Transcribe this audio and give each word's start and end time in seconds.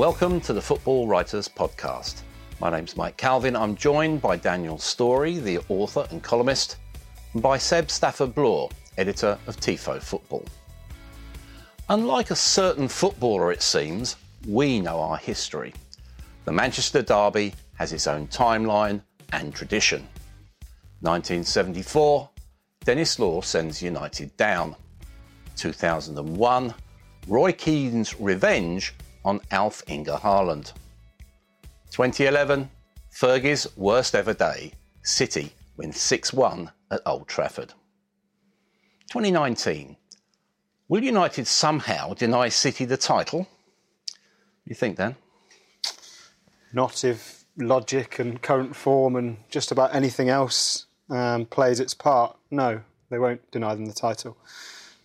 Welcome 0.00 0.40
to 0.40 0.54
the 0.54 0.62
Football 0.62 1.06
Writers 1.06 1.46
Podcast. 1.46 2.22
My 2.58 2.70
name's 2.70 2.96
Mike 2.96 3.18
Calvin. 3.18 3.54
I'm 3.54 3.76
joined 3.76 4.22
by 4.22 4.38
Daniel 4.38 4.78
Storey, 4.78 5.36
the 5.36 5.58
author 5.68 6.06
and 6.10 6.22
columnist, 6.22 6.78
and 7.34 7.42
by 7.42 7.58
Seb 7.58 7.90
Stafford 7.90 8.34
Bloor, 8.34 8.70
editor 8.96 9.38
of 9.46 9.58
Tifo 9.58 10.00
Football. 10.00 10.46
Unlike 11.90 12.30
a 12.30 12.34
certain 12.34 12.88
footballer, 12.88 13.52
it 13.52 13.60
seems, 13.60 14.16
we 14.48 14.80
know 14.80 14.98
our 14.98 15.18
history. 15.18 15.74
The 16.46 16.52
Manchester 16.52 17.02
Derby 17.02 17.52
has 17.74 17.92
its 17.92 18.06
own 18.06 18.26
timeline 18.28 19.02
and 19.34 19.54
tradition. 19.54 20.08
1974, 21.00 22.26
Denis 22.86 23.18
Law 23.18 23.42
sends 23.42 23.82
United 23.82 24.34
down. 24.38 24.76
2001, 25.56 26.72
Roy 27.28 27.52
Keane's 27.52 28.18
revenge 28.18 28.94
on 29.24 29.40
Alf 29.50 29.82
Inge 29.88 30.08
Haaland. 30.08 30.72
2011, 31.90 32.70
Fergie's 33.10 33.66
worst 33.76 34.14
ever 34.14 34.32
day, 34.32 34.72
City 35.02 35.52
win 35.76 35.92
6 35.92 36.32
1 36.32 36.70
at 36.90 37.00
Old 37.06 37.28
Trafford. 37.28 37.74
2019, 39.10 39.96
will 40.88 41.02
United 41.02 41.46
somehow 41.46 42.14
deny 42.14 42.48
City 42.48 42.84
the 42.84 42.96
title? 42.96 43.48
You 44.64 44.74
think, 44.74 44.96
Dan? 44.98 45.16
Not 46.72 47.02
if 47.04 47.44
logic 47.56 48.18
and 48.18 48.40
current 48.40 48.76
form 48.76 49.16
and 49.16 49.36
just 49.48 49.72
about 49.72 49.94
anything 49.94 50.28
else 50.28 50.86
um, 51.10 51.46
plays 51.46 51.80
its 51.80 51.94
part. 51.94 52.36
No, 52.50 52.80
they 53.10 53.18
won't 53.18 53.50
deny 53.50 53.74
them 53.74 53.86
the 53.86 53.92
title. 53.92 54.36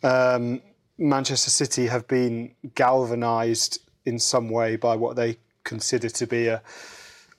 Um, 0.03 0.61
Manchester 0.97 1.49
City 1.49 1.87
have 1.87 2.07
been 2.07 2.53
galvanised 2.75 3.79
in 4.05 4.19
some 4.19 4.49
way 4.49 4.75
by 4.75 4.95
what 4.95 5.15
they 5.15 5.37
consider 5.63 6.09
to 6.09 6.27
be 6.27 6.47
a, 6.47 6.61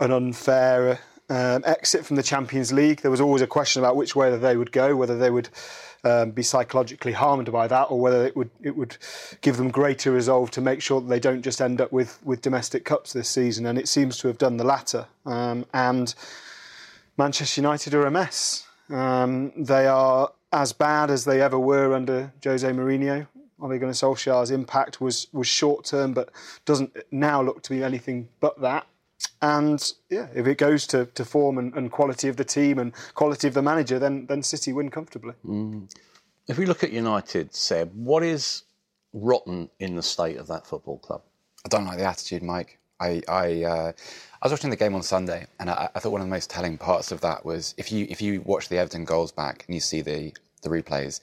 an 0.00 0.11
unfair 0.11 0.98
um, 1.28 1.62
exit 1.67 2.05
from 2.05 2.17
the 2.17 2.23
Champions 2.23 2.73
League. 2.73 3.00
There 3.00 3.11
was 3.11 3.20
always 3.20 3.42
a 3.42 3.47
question 3.47 3.83
about 3.83 3.97
which 3.97 4.14
way 4.14 4.36
they 4.36 4.56
would 4.56 4.73
go, 4.73 4.95
whether 4.95 5.19
they 5.19 5.31
would 5.31 5.48
um, 6.05 6.31
be 6.31 6.42
psychologically 6.42 7.12
harmed 7.12 7.50
by 7.50 7.67
that, 7.67 7.84
or 7.84 8.00
whether 8.00 8.27
it 8.27 8.36
would 8.36 8.50
it 8.62 8.77
would 8.77 8.97
give 9.41 9.56
them 9.56 9.70
greater 9.70 10.12
resolve 10.12 10.50
to 10.53 10.61
make 10.61 10.81
sure 10.81 11.00
that 11.00 11.08
they 11.08 11.19
don't 11.19 11.42
just 11.42 11.61
end 11.61 11.81
up 11.81 11.91
with 11.91 12.19
with 12.25 12.42
domestic 12.42 12.84
cups 12.84 13.12
this 13.12 13.28
season. 13.28 13.67
And 13.67 13.78
it 13.78 13.89
seems 13.89 14.19
to 14.19 14.28
have 14.28 14.39
done 14.39 14.56
the 14.56 14.64
latter. 14.64 15.07
Um, 15.24 15.67
and 15.74 16.14
Manchester 17.17 17.61
United 17.61 17.95
are 17.95 18.07
a 18.07 18.11
mess. 18.11 18.64
Um, 18.89 19.52
they 19.57 19.86
are 19.86 20.30
as 20.52 20.73
bad 20.73 21.11
as 21.11 21.24
they 21.24 21.42
ever 21.42 21.58
were 21.58 21.95
under 21.95 22.33
Jose 22.45 22.70
Mourinho. 22.70 23.27
Ole 23.61 23.78
Gunnar 23.78 23.92
Solskjaer's 23.92 24.50
impact 24.50 25.00
was 25.00 25.28
was 25.33 25.46
short 25.46 25.84
term, 25.84 26.12
but 26.12 26.30
doesn't 26.64 26.96
now 27.11 27.42
look 27.42 27.62
to 27.62 27.70
be 27.70 27.83
anything 27.83 28.28
but 28.40 28.61
that. 28.61 28.86
And 29.40 29.92
yeah, 30.11 30.28
if 30.34 30.46
it 30.46 30.58
goes 30.58 30.86
to, 30.89 31.06
to 31.06 31.24
form 31.24 31.56
and, 31.58 31.74
and 31.74 31.90
quality 31.90 32.28
of 32.28 32.36
the 32.36 32.44
team 32.44 32.78
and 32.78 32.92
quality 33.14 33.48
of 33.48 33.55
the 33.55 33.62
manager, 33.62 33.98
then 33.98 34.27
then 34.27 34.42
City 34.42 34.72
win 34.72 34.90
comfortably. 34.90 35.33
Mm. 35.44 35.90
If 36.48 36.58
we 36.58 36.67
look 36.67 36.84
at 36.84 36.92
United, 36.92 37.55
Seb, 37.55 37.92
what 37.94 38.22
is 38.22 38.62
rotten 39.12 39.70
in 39.80 39.96
the 39.96 40.02
state 40.02 40.36
of 40.36 40.46
that 40.48 40.67
football 40.67 40.98
club? 40.98 41.23
I 41.64 41.68
don't 41.68 41.86
like 41.86 41.98
the 41.98 42.05
attitude, 42.05 42.42
Mike. 42.42 42.78
I 43.00 43.23
I, 43.28 43.64
uh, 43.64 43.92
I 44.42 44.46
was 44.46 44.52
watching 44.52 44.70
the 44.70 44.77
game 44.77 44.94
on 44.94 45.02
Sunday, 45.02 45.46
and 45.58 45.70
I, 45.70 45.88
I, 45.94 45.98
thought 45.98 46.12
one 46.12 46.20
of 46.20 46.27
the 46.27 46.30
most 46.30 46.50
telling 46.50 46.78
parts 46.78 47.11
of 47.11 47.20
that 47.23 47.44
was 47.44 47.74
if 47.77 47.90
you 47.90 48.06
if 48.08 48.23
you 48.23 48.42
watch 48.42 48.68
the 48.68 48.78
Everton 48.78 49.05
goals 49.05 49.33
back 49.33 49.64
and 49.67 49.74
you 49.74 49.80
see 49.80 50.02
the 50.02 50.33
the 50.62 50.68
replays, 50.68 51.20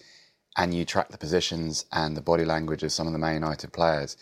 and 0.57 0.73
you 0.73 0.85
track 0.85 1.09
the 1.09 1.17
positions 1.17 1.85
and 1.91 2.15
the 2.15 2.21
body 2.21 2.45
language 2.45 2.83
of 2.83 2.91
some 2.91 3.07
of 3.07 3.13
the 3.13 3.19
Man 3.19 3.35
United 3.35 3.73
players, 3.73 4.17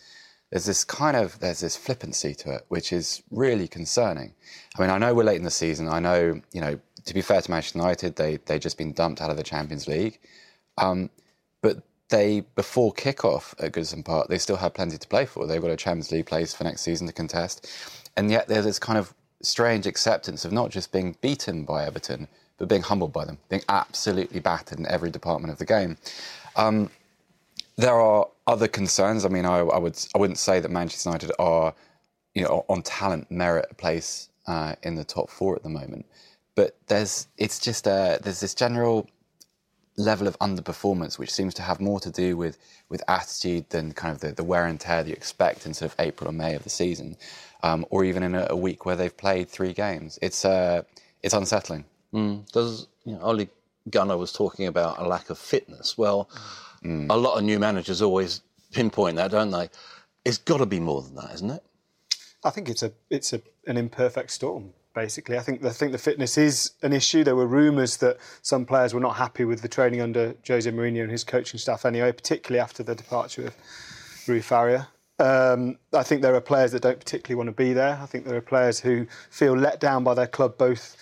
there's 0.49 0.65
this 0.65 0.83
kind 0.83 1.15
of 1.15 1.39
there's 1.39 1.61
this 1.61 1.77
flippancy 1.77 2.35
to 2.35 2.53
it, 2.53 2.65
which 2.67 2.91
is 2.91 3.23
really 3.31 3.67
concerning. 3.67 4.33
I 4.77 4.81
mean, 4.81 4.91
I 4.91 4.97
know 4.97 5.13
we're 5.13 5.23
late 5.23 5.37
in 5.37 5.43
the 5.43 5.51
season. 5.51 5.87
I 5.87 5.99
know, 5.99 6.41
you 6.51 6.61
know, 6.61 6.79
to 7.05 7.13
be 7.13 7.21
fair 7.21 7.41
to 7.41 7.51
Manchester 7.51 7.79
United, 7.79 8.15
they 8.17 8.37
they 8.45 8.59
just 8.59 8.77
been 8.77 8.93
dumped 8.93 9.21
out 9.21 9.29
of 9.29 9.37
the 9.37 9.43
Champions 9.43 9.87
League, 9.87 10.19
um, 10.77 11.09
but 11.61 11.83
they 12.09 12.41
before 12.55 12.93
kickoff 12.93 13.53
at 13.63 13.71
Goodison 13.71 14.03
Park, 14.03 14.27
they 14.27 14.37
still 14.37 14.57
had 14.57 14.73
plenty 14.73 14.97
to 14.97 15.07
play 15.07 15.25
for. 15.25 15.47
They've 15.47 15.61
got 15.61 15.71
a 15.71 15.77
Champions 15.77 16.11
League 16.11 16.25
place 16.25 16.53
for 16.53 16.65
next 16.65 16.81
season 16.81 17.07
to 17.07 17.13
contest, 17.13 17.69
and 18.17 18.29
yet 18.29 18.47
there's 18.47 18.65
this 18.65 18.79
kind 18.79 18.99
of 18.99 19.13
strange 19.41 19.87
acceptance 19.87 20.45
of 20.45 20.51
not 20.51 20.69
just 20.69 20.91
being 20.91 21.15
beaten 21.21 21.63
by 21.63 21.85
Everton, 21.85 22.27
but 22.61 22.69
being 22.69 22.83
humbled 22.83 23.11
by 23.11 23.25
them, 23.25 23.39
being 23.49 23.63
absolutely 23.69 24.39
battered 24.39 24.77
in 24.77 24.85
every 24.85 25.09
department 25.09 25.51
of 25.51 25.57
the 25.57 25.65
game. 25.65 25.97
Um, 26.55 26.91
there 27.75 27.99
are 27.99 28.27
other 28.45 28.67
concerns. 28.67 29.25
I 29.25 29.29
mean, 29.29 29.45
I, 29.45 29.61
I, 29.61 29.79
would 29.79 29.97
I 30.13 30.19
wouldn't 30.19 30.37
say 30.37 30.59
that 30.59 30.69
Manchester 30.69 31.09
United 31.09 31.31
are, 31.39 31.73
you 32.35 32.43
know, 32.43 32.63
on 32.69 32.83
talent 32.83 33.31
merit 33.31 33.65
a 33.71 33.73
place 33.73 34.29
uh, 34.45 34.75
in 34.83 34.93
the 34.93 35.03
top 35.03 35.31
four 35.31 35.55
at 35.55 35.63
the 35.63 35.69
moment. 35.69 36.05
But 36.53 36.77
there's 36.85 37.27
it's 37.39 37.57
just 37.57 37.87
a, 37.87 38.19
there's 38.21 38.41
this 38.41 38.53
general 38.53 39.09
level 39.97 40.27
of 40.27 40.37
underperformance 40.37 41.17
which 41.17 41.31
seems 41.33 41.55
to 41.55 41.63
have 41.63 41.81
more 41.81 41.99
to 41.99 42.11
do 42.11 42.37
with 42.37 42.59
with 42.89 43.01
attitude 43.07 43.67
than 43.71 43.91
kind 43.91 44.13
of 44.13 44.21
the, 44.21 44.33
the 44.33 44.43
wear 44.43 44.67
and 44.67 44.79
tear 44.79 45.01
that 45.01 45.09
you 45.09 45.15
expect 45.15 45.65
in 45.65 45.73
sort 45.73 45.91
of 45.91 45.99
April 45.99 46.29
or 46.29 46.33
May 46.33 46.53
of 46.53 46.63
the 46.63 46.69
season, 46.69 47.17
um, 47.63 47.87
or 47.89 48.05
even 48.05 48.21
in 48.21 48.35
a, 48.35 48.45
a, 48.51 48.55
week 48.55 48.85
where 48.85 48.95
they've 48.95 49.17
played 49.17 49.49
three 49.49 49.73
games. 49.73 50.19
It's 50.21 50.45
uh, 50.45 50.83
it's 51.23 51.33
unsettling. 51.33 51.85
Mm. 52.13 52.51
Does 52.51 52.87
you 53.05 53.13
know, 53.13 53.21
Ole 53.21 53.47
Gunnar 53.89 54.17
was 54.17 54.31
talking 54.31 54.67
about 54.67 54.99
a 54.99 55.07
lack 55.07 55.29
of 55.29 55.37
fitness. 55.37 55.97
Well, 55.97 56.29
mm. 56.83 57.07
a 57.09 57.15
lot 57.15 57.37
of 57.37 57.43
new 57.43 57.59
managers 57.59 58.01
always 58.01 58.41
pinpoint 58.71 59.17
that, 59.17 59.31
don't 59.31 59.51
they? 59.51 59.69
It's 60.23 60.37
got 60.37 60.57
to 60.57 60.65
be 60.65 60.79
more 60.79 61.01
than 61.01 61.15
that, 61.15 61.33
isn't 61.33 61.49
it? 61.49 61.63
I 62.43 62.49
think 62.49 62.69
it's 62.69 62.83
a 62.83 62.91
it's 63.09 63.33
a, 63.33 63.41
an 63.67 63.77
imperfect 63.77 64.31
storm. 64.31 64.73
Basically, 64.93 65.37
I 65.37 65.41
think 65.41 65.61
the, 65.61 65.69
I 65.69 65.71
think 65.71 65.93
the 65.93 65.97
fitness 65.97 66.37
is 66.37 66.71
an 66.81 66.91
issue. 66.91 67.23
There 67.23 67.35
were 67.35 67.47
rumours 67.47 67.97
that 67.97 68.17
some 68.41 68.65
players 68.65 68.93
were 68.93 68.99
not 68.99 69.15
happy 69.15 69.45
with 69.45 69.61
the 69.61 69.69
training 69.69 70.01
under 70.01 70.35
Jose 70.45 70.69
Mourinho 70.69 71.03
and 71.03 71.11
his 71.11 71.23
coaching 71.23 71.59
staff 71.59 71.85
anyway, 71.85 72.11
particularly 72.11 72.59
after 72.59 72.83
the 72.83 72.93
departure 72.93 73.47
of 73.47 73.55
Rui 74.27 74.41
Faria. 74.41 74.89
Um, 75.17 75.77
I 75.93 76.03
think 76.03 76.23
there 76.23 76.35
are 76.35 76.41
players 76.41 76.71
that 76.73 76.81
don't 76.81 76.99
particularly 76.99 77.37
want 77.37 77.47
to 77.47 77.63
be 77.63 77.73
there. 77.73 77.99
I 78.01 78.05
think 78.05 78.25
there 78.25 78.35
are 78.35 78.41
players 78.41 78.79
who 78.79 79.07
feel 79.29 79.53
let 79.53 79.79
down 79.79 80.03
by 80.03 80.13
their 80.13 80.27
club, 80.27 80.57
both 80.57 80.97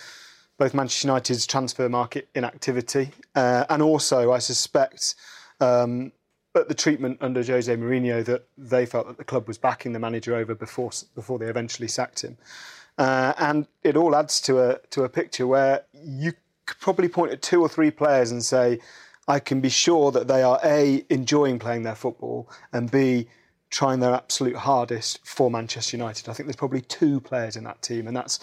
both 0.60 0.74
Manchester 0.74 1.08
United's 1.08 1.46
transfer 1.46 1.88
market 1.88 2.28
inactivity 2.34 3.10
uh, 3.34 3.64
and 3.70 3.80
also, 3.80 4.30
I 4.30 4.40
suspect, 4.40 5.14
um, 5.58 6.12
at 6.54 6.68
the 6.68 6.74
treatment 6.74 7.16
under 7.22 7.42
Jose 7.42 7.74
Mourinho 7.74 8.22
that 8.26 8.46
they 8.58 8.84
felt 8.84 9.06
that 9.08 9.16
the 9.16 9.24
club 9.24 9.48
was 9.48 9.56
backing 9.56 9.94
the 9.94 9.98
manager 9.98 10.36
over 10.36 10.54
before 10.54 10.90
before 11.14 11.38
they 11.38 11.46
eventually 11.46 11.88
sacked 11.88 12.20
him, 12.22 12.36
uh, 12.98 13.32
and 13.38 13.68
it 13.82 13.96
all 13.96 14.14
adds 14.14 14.38
to 14.42 14.60
a 14.60 14.78
to 14.90 15.04
a 15.04 15.08
picture 15.08 15.46
where 15.46 15.84
you 15.94 16.34
could 16.66 16.78
probably 16.78 17.08
point 17.08 17.32
at 17.32 17.40
two 17.40 17.62
or 17.62 17.68
three 17.68 17.90
players 17.90 18.30
and 18.30 18.44
say, 18.44 18.80
I 19.28 19.38
can 19.38 19.62
be 19.62 19.70
sure 19.70 20.10
that 20.12 20.28
they 20.28 20.42
are 20.42 20.60
a 20.62 21.06
enjoying 21.08 21.58
playing 21.58 21.84
their 21.84 21.94
football 21.94 22.50
and 22.74 22.90
b 22.90 23.28
trying 23.70 24.00
their 24.00 24.12
absolute 24.12 24.56
hardest 24.56 25.26
for 25.26 25.50
Manchester 25.50 25.96
United. 25.96 26.28
I 26.28 26.34
think 26.34 26.48
there's 26.48 26.56
probably 26.56 26.82
two 26.82 27.18
players 27.20 27.56
in 27.56 27.64
that 27.64 27.80
team, 27.80 28.08
and 28.08 28.14
that's 28.14 28.40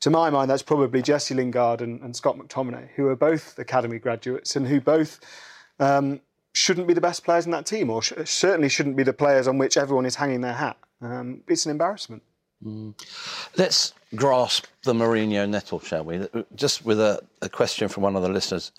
to 0.00 0.10
my 0.10 0.30
mind, 0.30 0.50
that's 0.50 0.62
probably 0.62 1.02
Jesse 1.02 1.34
Lingard 1.34 1.80
and, 1.80 2.00
and 2.00 2.14
Scott 2.14 2.36
McTominay, 2.38 2.88
who 2.94 3.08
are 3.08 3.16
both 3.16 3.58
academy 3.58 3.98
graduates 3.98 4.56
and 4.56 4.66
who 4.66 4.80
both 4.80 5.20
um, 5.80 6.20
shouldn't 6.52 6.86
be 6.86 6.94
the 6.94 7.00
best 7.00 7.24
players 7.24 7.46
in 7.46 7.52
that 7.52 7.66
team, 7.66 7.90
or 7.90 8.02
sh- 8.02 8.12
certainly 8.24 8.68
shouldn't 8.68 8.96
be 8.96 9.02
the 9.02 9.12
players 9.12 9.48
on 9.48 9.58
which 9.58 9.76
everyone 9.76 10.06
is 10.06 10.14
hanging 10.14 10.40
their 10.40 10.54
hat. 10.54 10.76
Um, 11.00 11.42
it's 11.48 11.64
an 11.64 11.70
embarrassment. 11.70 12.22
Mm. 12.64 12.94
Let's 13.56 13.92
grasp 14.14 14.66
the 14.82 14.92
Mourinho 14.92 15.48
nettle, 15.48 15.80
shall 15.80 16.04
we? 16.04 16.26
Just 16.54 16.84
with 16.84 17.00
a, 17.00 17.20
a 17.42 17.48
question 17.48 17.88
from 17.88 18.02
one 18.02 18.16
of 18.16 18.22
the 18.22 18.28
listeners. 18.28 18.72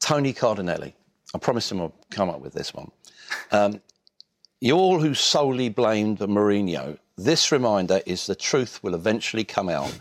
Tony 0.00 0.32
Cardinelli 0.32 0.94
I 1.34 1.38
promised 1.38 1.70
him 1.70 1.80
I'd 1.80 1.92
come 2.10 2.28
up 2.28 2.40
with 2.40 2.52
this 2.52 2.74
one. 2.74 2.90
Um, 3.52 3.80
you 4.60 4.76
all 4.76 5.00
who 5.00 5.14
solely 5.14 5.68
blamed 5.68 6.18
Mourinho, 6.18 6.98
this 7.16 7.52
reminder 7.52 8.00
is 8.04 8.26
the 8.26 8.34
truth 8.34 8.82
will 8.82 8.94
eventually 8.94 9.44
come 9.44 9.68
out, 9.68 9.96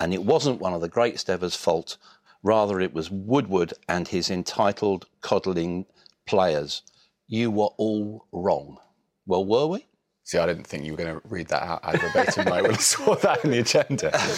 and 0.00 0.12
it 0.14 0.24
wasn't 0.24 0.60
one 0.60 0.72
of 0.72 0.80
the 0.80 0.88
greatest 0.88 1.30
ever's 1.30 1.54
fault. 1.54 1.96
Rather, 2.42 2.80
it 2.80 2.94
was 2.94 3.10
Woodward 3.10 3.74
and 3.88 4.08
his 4.08 4.30
entitled, 4.30 5.06
coddling 5.20 5.84
players. 6.26 6.82
You 7.28 7.50
were 7.50 7.68
all 7.76 8.26
wrong. 8.32 8.78
Well, 9.26 9.44
were 9.44 9.66
we? 9.66 9.86
See, 10.24 10.38
I 10.38 10.46
didn't 10.46 10.66
think 10.66 10.84
you 10.84 10.92
were 10.92 10.96
going 10.96 11.20
to 11.20 11.28
read 11.28 11.48
that 11.48 11.62
out 11.62 11.80
ad 11.82 12.00
verbatim 12.00 12.46
right 12.46 12.62
when 12.62 12.72
I 12.72 12.78
saw 12.78 13.14
that 13.16 13.44
in 13.44 13.50
the 13.50 13.58
agenda. 13.58 14.18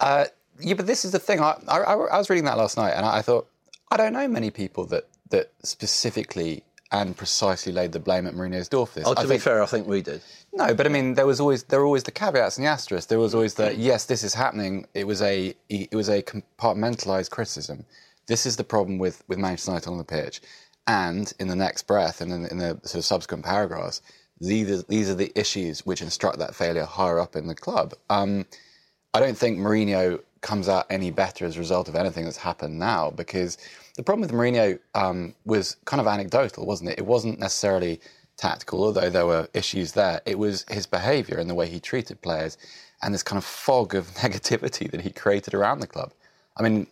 Uh, 0.00 0.26
yeah, 0.60 0.74
but 0.74 0.86
this 0.86 1.04
is 1.04 1.10
the 1.10 1.18
thing. 1.18 1.40
I, 1.40 1.56
I, 1.66 1.78
I 1.80 2.18
was 2.18 2.30
reading 2.30 2.44
that 2.44 2.56
last 2.56 2.76
night, 2.76 2.92
and 2.92 3.04
I, 3.04 3.16
I 3.16 3.22
thought 3.22 3.48
I 3.90 3.96
don't 3.96 4.12
know 4.12 4.28
many 4.28 4.52
people 4.52 4.84
that 4.86 5.08
that 5.30 5.50
specifically 5.64 6.62
and 6.92 7.16
precisely 7.16 7.72
laid 7.72 7.90
the 7.90 7.98
blame 7.98 8.28
at 8.28 8.34
Mourinho's 8.34 8.68
door 8.68 8.86
for 8.86 9.00
this. 9.00 9.08
Oh, 9.08 9.14
to 9.14 9.20
I 9.20 9.22
be 9.24 9.28
think, 9.30 9.42
fair, 9.42 9.60
I 9.60 9.66
think 9.66 9.88
we 9.88 10.02
did. 10.02 10.22
No, 10.58 10.74
but 10.74 10.86
I 10.86 10.88
mean, 10.88 11.14
there 11.14 11.26
was 11.26 11.38
always 11.38 11.62
there 11.62 11.78
were 11.78 11.86
always 11.86 12.02
the 12.02 12.10
caveats 12.10 12.58
and 12.58 12.66
the 12.66 12.70
asterisks. 12.70 13.06
There 13.06 13.20
was 13.20 13.32
always 13.32 13.54
the 13.54 13.74
yes, 13.76 14.06
this 14.06 14.24
is 14.24 14.34
happening. 14.34 14.86
It 14.92 15.06
was 15.06 15.22
a 15.22 15.54
it 15.68 15.94
was 15.94 16.08
a 16.08 16.20
compartmentalized 16.20 17.30
criticism. 17.30 17.84
This 18.26 18.44
is 18.44 18.56
the 18.56 18.64
problem 18.64 18.98
with 18.98 19.22
with 19.28 19.38
Manchester 19.38 19.70
United 19.70 19.88
on 19.88 19.98
the 19.98 20.04
pitch, 20.04 20.40
and 20.88 21.32
in 21.38 21.46
the 21.46 21.54
next 21.54 21.86
breath 21.86 22.20
and 22.20 22.32
in, 22.32 22.46
in 22.46 22.58
the 22.58 22.80
sort 22.82 22.96
of 22.96 23.04
subsequent 23.04 23.44
paragraphs, 23.44 24.02
these 24.40 24.68
are, 24.68 24.82
these 24.88 25.08
are 25.08 25.14
the 25.14 25.30
issues 25.36 25.86
which 25.86 26.02
instruct 26.02 26.40
that 26.40 26.56
failure 26.56 26.84
higher 26.84 27.20
up 27.20 27.36
in 27.36 27.46
the 27.46 27.54
club. 27.54 27.94
Um, 28.10 28.44
I 29.14 29.20
don't 29.20 29.38
think 29.38 29.58
Mourinho 29.58 30.20
comes 30.40 30.68
out 30.68 30.86
any 30.90 31.12
better 31.12 31.44
as 31.44 31.56
a 31.56 31.60
result 31.60 31.88
of 31.88 31.94
anything 31.94 32.24
that's 32.24 32.36
happened 32.36 32.80
now 32.80 33.10
because 33.12 33.58
the 33.96 34.02
problem 34.02 34.22
with 34.22 34.32
Mourinho 34.32 34.78
um, 34.96 35.36
was 35.44 35.76
kind 35.84 36.00
of 36.00 36.08
anecdotal, 36.08 36.66
wasn't 36.66 36.90
it? 36.90 36.98
It 36.98 37.06
wasn't 37.06 37.38
necessarily 37.38 38.00
tactical, 38.38 38.82
although 38.82 39.10
there 39.10 39.26
were 39.26 39.48
issues 39.52 39.92
there. 39.92 40.22
It 40.24 40.38
was 40.38 40.64
his 40.70 40.86
behaviour 40.86 41.36
and 41.36 41.50
the 41.50 41.54
way 41.54 41.68
he 41.68 41.80
treated 41.80 42.22
players 42.22 42.56
and 43.02 43.12
this 43.12 43.22
kind 43.22 43.36
of 43.36 43.44
fog 43.44 43.94
of 43.94 44.08
negativity 44.14 44.90
that 44.90 45.02
he 45.02 45.10
created 45.10 45.52
around 45.54 45.80
the 45.80 45.86
club. 45.86 46.12
I 46.56 46.62
mean, 46.62 46.86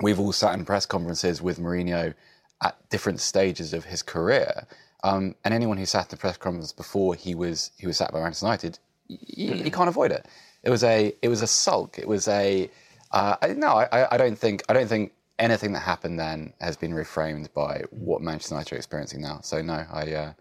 we've 0.00 0.18
all 0.18 0.32
sat 0.32 0.54
in 0.54 0.64
press 0.64 0.86
conferences 0.86 1.40
with 1.40 1.58
Mourinho 1.58 2.14
at 2.62 2.76
different 2.90 3.20
stages 3.20 3.72
of 3.72 3.84
his 3.84 4.02
career. 4.02 4.66
Um, 5.04 5.36
and 5.44 5.54
anyone 5.54 5.78
who 5.78 5.86
sat 5.86 6.06
in 6.06 6.10
the 6.10 6.16
press 6.16 6.36
conference 6.36 6.72
before 6.72 7.14
he 7.14 7.34
was 7.34 7.70
he 7.78 7.86
was 7.86 7.96
sat 7.96 8.12
by 8.12 8.20
Manchester 8.20 8.46
United, 8.46 8.78
you, 9.06 9.54
you 9.54 9.70
can't 9.70 9.88
avoid 9.88 10.10
it. 10.10 10.26
It 10.64 10.70
was 10.70 10.82
a 10.82 11.14
it 11.22 11.28
was 11.28 11.40
a 11.40 11.46
sulk. 11.46 11.98
It 11.98 12.08
was 12.08 12.26
a 12.26 12.68
uh, 13.12 13.36
I, 13.40 13.48
no. 13.48 13.68
I, 13.68 14.14
I 14.14 14.16
don't 14.16 14.36
think 14.36 14.64
I 14.68 14.72
don't 14.72 14.88
think 14.88 15.12
anything 15.38 15.72
that 15.72 15.80
happened 15.80 16.18
then 16.18 16.52
has 16.60 16.76
been 16.76 16.92
reframed 16.92 17.52
by 17.54 17.82
what 17.90 18.20
Manchester 18.20 18.56
United 18.56 18.74
are 18.74 18.76
experiencing 18.76 19.20
now. 19.20 19.38
So 19.42 19.62
no, 19.62 19.86
I 19.92 20.12
uh, 20.12 20.32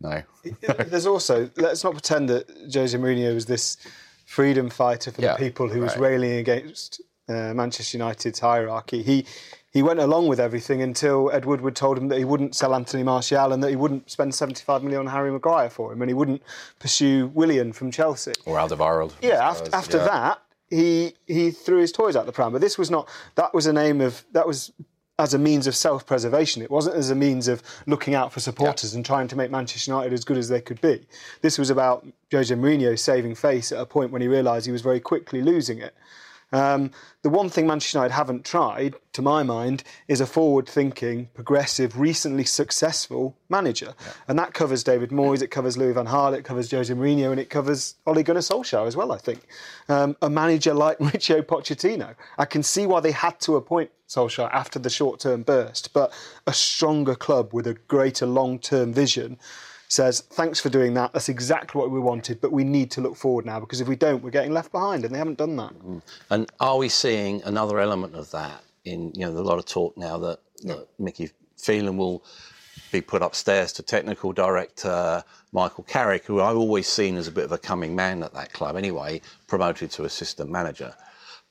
no. 0.00 0.22
There's 0.86 1.06
also 1.06 1.50
let's 1.56 1.84
not 1.84 1.92
pretend 1.92 2.28
that 2.28 2.48
Jose 2.72 2.96
Mourinho 2.96 3.34
was 3.34 3.46
this 3.46 3.76
freedom 4.26 4.70
fighter 4.70 5.10
for 5.10 5.22
Yeah, 5.22 5.32
the 5.32 5.38
people 5.38 5.68
who 5.68 5.80
was 5.80 5.96
railing 5.96 6.32
against 6.32 7.00
uh, 7.28 7.54
Manchester 7.54 7.98
United's 7.98 8.40
hierarchy. 8.40 9.02
He 9.02 9.26
he 9.70 9.82
went 9.82 9.98
along 9.98 10.28
with 10.28 10.38
everything 10.38 10.82
until 10.82 11.30
Ed 11.32 11.44
Woodward 11.44 11.74
told 11.74 11.98
him 11.98 12.08
that 12.08 12.18
he 12.18 12.24
wouldn't 12.24 12.54
sell 12.54 12.74
Anthony 12.74 13.02
Martial 13.02 13.52
and 13.52 13.62
that 13.62 13.70
he 13.70 13.76
wouldn't 13.76 14.08
spend 14.08 14.32
75 14.32 14.84
million 14.84 15.00
on 15.00 15.06
Harry 15.08 15.32
Maguire 15.32 15.68
for 15.68 15.92
him 15.92 16.00
and 16.00 16.08
he 16.08 16.14
wouldn't 16.14 16.42
pursue 16.78 17.26
Willian 17.34 17.72
from 17.72 17.90
Chelsea. 17.90 18.32
or 18.46 18.56
Alderweireld. 18.56 19.14
Yeah, 19.20 19.48
after, 19.48 19.74
after 19.74 19.96
yeah. 19.98 20.04
that, 20.04 20.42
he 20.70 21.14
he 21.26 21.50
threw 21.50 21.78
his 21.78 21.92
toys 21.92 22.16
out 22.16 22.26
the 22.26 22.32
pram. 22.32 22.52
But 22.52 22.60
this 22.60 22.78
was 22.78 22.90
not. 22.90 23.08
That 23.34 23.52
was 23.52 23.66
a 23.66 23.72
name 23.72 24.00
of. 24.00 24.24
That 24.32 24.46
was 24.46 24.72
as 25.18 25.32
a 25.32 25.38
means 25.38 25.66
of 25.66 25.76
self-preservation. 25.76 26.62
It 26.62 26.70
wasn't 26.70 26.96
as 26.96 27.10
a 27.10 27.14
means 27.14 27.46
of 27.46 27.62
looking 27.86 28.14
out 28.14 28.32
for 28.32 28.40
supporters 28.40 28.94
and 28.94 29.04
trying 29.04 29.28
to 29.28 29.36
make 29.36 29.50
Manchester 29.50 29.92
United 29.92 30.12
as 30.12 30.24
good 30.24 30.38
as 30.38 30.48
they 30.48 30.60
could 30.60 30.80
be. 30.80 31.06
This 31.40 31.56
was 31.56 31.70
about 31.70 32.04
Jose 32.32 32.52
Mourinho 32.54 32.98
saving 32.98 33.36
face 33.36 33.70
at 33.70 33.80
a 33.80 33.86
point 33.86 34.10
when 34.10 34.22
he 34.22 34.28
realised 34.28 34.66
he 34.66 34.72
was 34.72 34.82
very 34.82 35.00
quickly 35.00 35.40
losing 35.40 35.78
it. 35.78 35.94
Um, 36.52 36.90
the 37.22 37.30
one 37.30 37.48
thing 37.48 37.66
Manchester 37.66 37.98
United 37.98 38.14
haven't 38.14 38.44
tried, 38.44 38.94
to 39.12 39.22
my 39.22 39.42
mind, 39.42 39.82
is 40.08 40.20
a 40.20 40.26
forward-thinking, 40.26 41.30
progressive, 41.34 41.98
recently 41.98 42.44
successful 42.44 43.36
manager, 43.48 43.94
and 44.28 44.38
that 44.38 44.54
covers 44.54 44.84
David 44.84 45.10
Moyes, 45.10 45.42
it 45.42 45.48
covers 45.48 45.76
Louis 45.76 45.92
van 45.92 46.06
Gaal, 46.06 46.36
it 46.36 46.44
covers 46.44 46.70
Jose 46.70 46.92
Mourinho, 46.92 47.30
and 47.30 47.40
it 47.40 47.50
covers 47.50 47.96
Ole 48.06 48.22
Gunnar 48.22 48.40
Solskjaer 48.40 48.86
as 48.86 48.96
well. 48.96 49.12
I 49.12 49.18
think. 49.18 49.46
Um, 49.88 50.16
a 50.22 50.30
manager 50.30 50.74
like 50.74 50.98
Mauricio 51.00 51.42
Pochettino, 51.42 52.14
I 52.38 52.44
can 52.44 52.62
see 52.62 52.86
why 52.86 53.00
they 53.00 53.12
had 53.12 53.40
to 53.40 53.56
appoint 53.56 53.90
Solskjaer 54.08 54.52
after 54.52 54.78
the 54.78 54.90
short-term 54.90 55.42
burst, 55.42 55.92
but 55.92 56.12
a 56.46 56.52
stronger 56.52 57.14
club 57.14 57.52
with 57.52 57.66
a 57.66 57.74
greater 57.74 58.26
long-term 58.26 58.92
vision 58.92 59.38
says, 59.88 60.20
thanks 60.20 60.60
for 60.60 60.68
doing 60.68 60.94
that. 60.94 61.12
That's 61.12 61.28
exactly 61.28 61.78
what 61.78 61.90
we 61.90 62.00
wanted, 62.00 62.40
but 62.40 62.52
we 62.52 62.64
need 62.64 62.90
to 62.92 63.00
look 63.00 63.16
forward 63.16 63.46
now 63.46 63.60
because 63.60 63.80
if 63.80 63.88
we 63.88 63.96
don't, 63.96 64.22
we're 64.22 64.30
getting 64.30 64.52
left 64.52 64.72
behind, 64.72 65.04
and 65.04 65.14
they 65.14 65.18
haven't 65.18 65.38
done 65.38 65.56
that. 65.56 65.72
Mm. 65.74 66.02
And 66.30 66.50
are 66.60 66.76
we 66.76 66.88
seeing 66.88 67.42
another 67.42 67.78
element 67.78 68.14
of 68.14 68.30
that 68.32 68.62
in 68.84 69.12
you 69.14 69.20
know 69.20 69.32
there's 69.32 69.46
a 69.46 69.48
lot 69.48 69.58
of 69.58 69.66
talk 69.66 69.96
now 69.96 70.18
that, 70.18 70.40
that 70.64 70.88
Mickey 70.98 71.30
Phelan 71.56 71.96
will 71.96 72.24
be 72.92 73.00
put 73.00 73.22
upstairs 73.22 73.72
to 73.72 73.82
technical 73.82 74.32
director 74.32 75.24
Michael 75.52 75.84
Carrick, 75.84 76.24
who 76.24 76.40
I've 76.40 76.56
always 76.56 76.88
seen 76.88 77.16
as 77.16 77.28
a 77.28 77.32
bit 77.32 77.44
of 77.44 77.52
a 77.52 77.58
coming 77.58 77.94
man 77.94 78.22
at 78.22 78.34
that 78.34 78.52
club 78.52 78.76
anyway, 78.76 79.20
promoted 79.46 79.90
to 79.92 80.04
assistant 80.04 80.50
manager. 80.50 80.94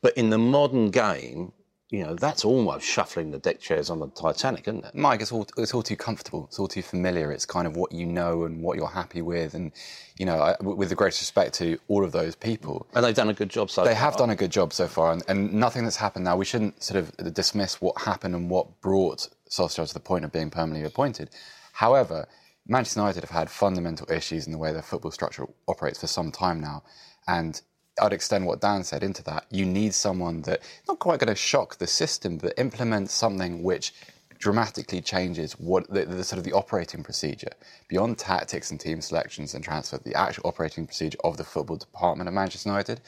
But 0.02 0.18
in 0.18 0.30
the 0.30 0.38
modern 0.38 0.90
game, 0.90 1.54
you 1.94 2.04
know, 2.04 2.16
that's 2.16 2.44
almost 2.44 2.88
shuffling 2.88 3.30
the 3.30 3.38
deck 3.38 3.60
chairs 3.60 3.92
on 3.92 4.00
the 4.00 4.08
Titanic, 4.08 4.68
isn't 4.68 4.84
it? 4.84 4.96
Mike, 4.96 5.22
it's 5.22 5.32
all 5.32 5.48
it's 5.60 5.76
all 5.76 5.84
too 5.84 5.96
comfortable. 5.96 6.46
It's 6.48 6.58
all 6.58 6.68
too 6.68 6.82
familiar. 6.82 7.32
It's 7.32 7.46
kind 7.46 7.68
of 7.68 7.78
what 7.78 7.92
you 7.92 8.08
know 8.08 8.46
and 8.46 8.64
what 8.64 8.78
you're 8.78 8.88
happy 8.88 9.22
with. 9.22 9.54
And 9.54 9.72
you 10.18 10.26
know, 10.26 10.40
I, 10.42 10.56
with 10.60 10.90
the 10.90 10.96
greatest 10.96 11.22
respect 11.22 11.54
to 11.60 11.78
all 11.88 12.04
of 12.04 12.12
those 12.12 12.36
people, 12.36 12.88
And 12.96 13.06
they've 13.06 13.14
done 13.14 13.30
a 13.30 13.34
good 13.36 13.50
job 13.50 13.70
so 13.70 13.84
they 13.84 13.92
far. 13.92 14.00
have 14.00 14.18
done 14.18 14.32
a 14.32 14.36
good 14.36 14.50
job 14.50 14.74
so 14.74 14.88
far. 14.88 15.12
And, 15.12 15.22
and 15.28 15.54
nothing 15.54 15.84
that's 15.84 15.98
happened 15.98 16.26
now. 16.26 16.36
We 16.36 16.46
shouldn't 16.46 16.82
sort 16.82 16.98
of 16.98 17.32
dismiss 17.32 17.80
what 17.80 18.02
happened 18.02 18.34
and 18.34 18.50
what 18.50 18.82
brought 18.82 19.30
Solskjaer 19.52 19.88
to 19.88 19.94
the 19.94 20.00
point 20.00 20.26
of 20.26 20.32
being 20.32 20.50
permanently 20.50 20.88
appointed. 20.88 21.30
However, 21.74 22.28
Manchester 22.66 23.02
United 23.02 23.22
have 23.22 23.30
had 23.30 23.52
fundamental 23.52 24.12
issues 24.12 24.48
in 24.48 24.52
the 24.52 24.58
way 24.58 24.74
their 24.74 24.82
football 24.82 25.12
structure 25.12 25.46
operates 25.68 26.00
for 26.00 26.08
some 26.08 26.32
time 26.32 26.60
now, 26.60 26.82
and 27.28 27.62
I'd 28.02 28.14
extend 28.14 28.46
what 28.46 28.62
Dan 28.62 28.84
said 28.84 29.04
into 29.04 29.24
that. 29.24 29.46
You 29.52 29.66
need 29.66 29.94
someone 29.94 30.42
that 30.44 30.62
not 30.88 31.00
quite 31.00 31.20
going 31.20 31.28
to 31.28 31.36
shock 31.36 31.78
the 31.78 31.88
system, 31.88 32.38
but 32.38 32.54
implement 32.58 33.10
something 33.10 33.62
which 33.62 33.94
dramatically 34.40 35.00
changes 35.00 35.54
what 35.54 35.90
the, 35.90 36.06
the 36.06 36.24
sort 36.24 36.38
of 36.38 36.44
the 36.44 36.52
operating 36.52 37.04
procedure 37.04 37.52
beyond 37.88 38.18
tactics 38.18 38.72
and 38.72 38.80
team 38.80 39.00
selections 39.00 39.54
and 39.54 39.64
transfer, 39.64 39.98
the 40.00 40.16
actual 40.16 40.48
operating 40.48 40.86
procedure 40.86 41.18
of 41.24 41.38
the 41.38 41.44
football 41.44 41.78
department 41.78 42.28
of 42.28 42.34
Manchester 42.34 42.70
United. 42.70 43.00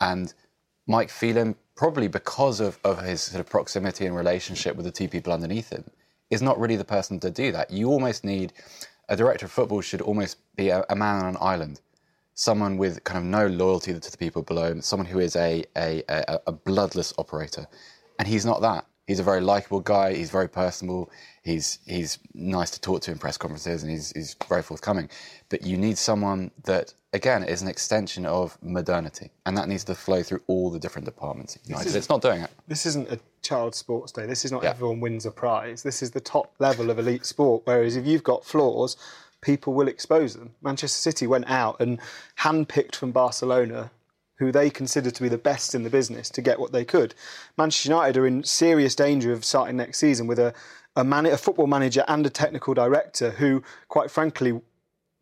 And 0.00 0.32
Mike 0.88 1.10
Phelan, 1.10 1.54
probably 1.76 2.08
because 2.08 2.58
of, 2.58 2.78
of 2.84 3.02
his 3.02 3.22
sort 3.22 3.40
of 3.40 3.48
proximity 3.48 4.06
and 4.06 4.16
relationship 4.16 4.74
with 4.74 4.84
the 4.84 4.90
two 4.90 5.08
people 5.08 5.32
underneath 5.32 5.70
him, 5.70 5.84
is 6.30 6.42
not 6.42 6.58
really 6.58 6.76
the 6.76 6.84
person 6.84 7.20
to 7.20 7.30
do 7.30 7.52
that. 7.52 7.70
You 7.70 7.88
almost 7.90 8.24
need 8.24 8.52
a 9.08 9.16
director 9.16 9.46
of 9.46 9.52
football 9.52 9.82
should 9.82 10.00
almost 10.00 10.38
be 10.56 10.70
a, 10.70 10.84
a 10.88 10.96
man 10.96 11.22
on 11.22 11.28
an 11.28 11.36
island 11.40 11.80
someone 12.34 12.76
with 12.76 13.04
kind 13.04 13.18
of 13.18 13.24
no 13.24 13.46
loyalty 13.46 13.92
to 13.98 14.10
the 14.10 14.16
people 14.16 14.42
below 14.42 14.70
him, 14.70 14.80
someone 14.80 15.06
who 15.06 15.18
is 15.18 15.36
a, 15.36 15.64
a, 15.76 16.02
a, 16.08 16.40
a 16.48 16.52
bloodless 16.52 17.12
operator. 17.18 17.66
And 18.18 18.26
he's 18.28 18.46
not 18.46 18.60
that. 18.62 18.86
He's 19.06 19.18
a 19.18 19.24
very 19.24 19.40
likable 19.40 19.80
guy. 19.80 20.14
He's 20.14 20.30
very 20.30 20.48
personable. 20.48 21.10
He's 21.42 21.80
he's 21.86 22.18
nice 22.34 22.70
to 22.70 22.80
talk 22.80 23.00
to 23.02 23.10
in 23.10 23.18
press 23.18 23.36
conferences, 23.36 23.82
and 23.82 23.90
he's 23.90 24.12
he's 24.12 24.36
very 24.48 24.62
forthcoming. 24.62 25.10
But 25.48 25.62
you 25.62 25.76
need 25.76 25.98
someone 25.98 26.52
that 26.64 26.94
again 27.12 27.42
is 27.42 27.62
an 27.62 27.68
extension 27.68 28.24
of 28.24 28.56
modernity, 28.62 29.32
and 29.44 29.58
that 29.58 29.68
needs 29.68 29.82
to 29.84 29.96
flow 29.96 30.22
through 30.22 30.40
all 30.46 30.70
the 30.70 30.78
different 30.78 31.04
departments. 31.04 31.56
at 31.56 31.68
United. 31.68 31.96
It's 31.96 32.08
not 32.08 32.22
doing 32.22 32.42
it. 32.42 32.50
This 32.68 32.86
isn't 32.86 33.10
a 33.10 33.18
child 33.42 33.74
sports 33.74 34.12
day. 34.12 34.24
This 34.24 34.44
is 34.44 34.52
not 34.52 34.62
Yeah. 34.62 34.70
everyone 34.70 35.00
wins 35.00 35.26
a 35.26 35.32
prize. 35.32 35.82
This 35.82 36.00
is 36.00 36.12
the 36.12 36.20
top 36.20 36.54
level 36.60 36.88
of 36.88 36.98
elite 37.00 37.26
sport. 37.26 37.62
Whereas 37.64 37.96
if 37.96 38.06
you've 38.06 38.22
got 38.22 38.44
flaws, 38.44 38.96
people 39.42 39.74
will 39.74 39.88
expose 39.88 40.34
them. 40.34 40.54
Manchester 40.62 40.98
City 40.98 41.26
went 41.26 41.50
out 41.50 41.78
and 41.80 42.00
handpicked 42.38 42.96
from 42.96 43.12
Barcelona, 43.12 43.90
who 44.38 44.50
they 44.50 44.70
consider 44.70 45.10
to 45.10 45.22
be 45.22 45.28
the 45.28 45.38
best 45.38 45.74
in 45.74 45.82
the 45.82 45.90
business, 45.90 46.30
to 46.30 46.40
get 46.40 46.58
what 46.58 46.72
they 46.72 46.84
could. 46.84 47.14
Manchester 47.58 47.90
United 47.90 48.16
are 48.16 48.26
in 48.26 48.44
serious 48.44 48.94
danger 48.94 49.32
of 49.32 49.44
starting 49.44 49.76
next 49.76 49.98
season 49.98 50.26
with 50.26 50.38
a 50.38 50.54
a, 50.96 51.04
man- 51.04 51.26
a 51.26 51.36
football 51.36 51.66
manager 51.66 52.04
and 52.08 52.26
a 52.26 52.30
technical 52.30 52.74
director 52.74 53.30
who, 53.30 53.62
quite 53.88 54.10
frankly, 54.10 54.60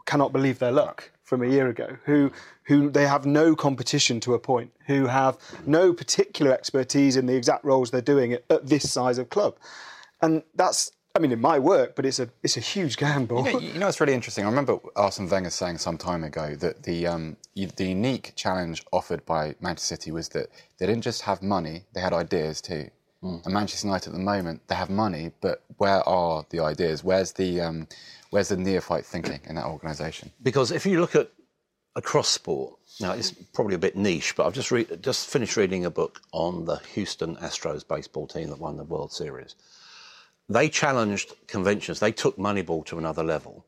cannot 0.05 0.33
believe 0.33 0.59
their 0.59 0.73
luck 0.73 1.13
from 1.23 1.43
a 1.43 1.47
year 1.47 1.69
ago, 1.69 1.97
who 2.07 2.33
who 2.65 2.91
they 2.91 3.07
have 3.07 3.25
no 3.27 3.55
competition 3.55 4.21
to 4.21 4.35
a 4.35 4.39
point, 4.39 4.73
who 4.87 5.07
have 5.07 5.39
no 5.67 5.93
particular 5.93 6.53
expertise 6.53 7.17
in 7.17 7.27
the 7.27 7.37
exact 7.37 7.65
roles 7.65 7.91
they're 7.91 8.01
doing 8.01 8.33
at, 8.33 8.45
at 8.51 8.67
this 8.67 8.91
size 8.91 9.19
of 9.19 9.31
club, 9.31 9.57
and 10.21 10.43
that's. 10.55 10.91
I 11.15 11.19
mean, 11.19 11.33
it 11.33 11.41
might 11.41 11.59
work, 11.59 11.97
but 11.97 12.07
it's 12.07 12.21
a 12.21 12.29
it's 12.43 12.57
a 12.57 12.61
huge 12.61 12.97
gamble. 12.97 13.45
You 13.47 13.53
know, 13.53 13.59
you 13.59 13.79
know, 13.81 13.89
it's 13.89 14.01
really 14.01 14.15
interesting. 14.15 14.45
I 14.45 14.49
remember 14.49 14.79
Arsene 14.95 15.29
Wenger 15.29 15.51
saying 15.51 15.79
some 15.79 15.99
time 15.99 16.23
ago 16.23 16.55
that 16.57 16.85
the 16.85 17.07
um, 17.07 17.37
the 17.55 17.85
unique 17.85 18.33
challenge 18.37 18.85
offered 18.93 19.27
by 19.27 19.57
Manchester 19.61 19.97
City 19.97 20.13
was 20.13 20.29
that 20.31 20.49
they 20.79 20.87
didn't 20.87 21.03
just 21.03 21.23
have 21.23 21.43
money; 21.43 21.85
they 21.95 22.01
had 22.01 22.13
ideas 22.13 22.61
too. 22.61 22.91
And 23.23 23.45
Manchester 23.53 23.87
United 23.87 24.11
at 24.11 24.13
the 24.15 24.19
moment, 24.19 24.67
they 24.69 24.75
have 24.75 24.89
money, 24.89 25.31
but 25.43 25.63
where 25.77 26.09
are 26.09 26.47
the 26.49 26.61
ideas? 26.61 27.05
Where's 27.05 27.33
the 27.33 27.61
um, 27.61 27.89
where's 28.31 28.49
the 28.49 28.57
neophyte 28.57 29.05
thinking 29.05 29.41
in 29.45 29.57
that 29.57 29.67
organisation? 29.67 30.31
Because 30.43 30.71
if 30.71 30.87
you 30.87 31.01
look 31.01 31.17
at 31.17 31.31
across 31.97 32.29
sport, 32.29 32.79
now 33.01 33.13
it's 33.13 33.33
probably 33.33 33.75
a 33.75 33.79
bit 33.79 33.97
niche, 33.97 34.37
but 34.37 34.47
I've 34.47 34.55
just 34.55 34.71
re- 34.71 34.87
just 35.03 35.29
finished 35.29 35.57
reading 35.57 35.85
a 35.85 35.91
book 35.91 36.23
on 36.33 36.65
the 36.65 36.77
Houston 36.95 37.37
Astros 37.37 37.87
baseball 37.87 38.27
team 38.27 38.49
that 38.49 38.59
won 38.59 38.77
the 38.77 38.85
World 38.85 39.13
Series. 39.13 39.55
They 40.51 40.69
challenged 40.69 41.35
conventions. 41.47 42.01
They 42.01 42.11
took 42.11 42.37
Moneyball 42.37 42.85
to 42.87 42.99
another 42.99 43.23
level, 43.23 43.65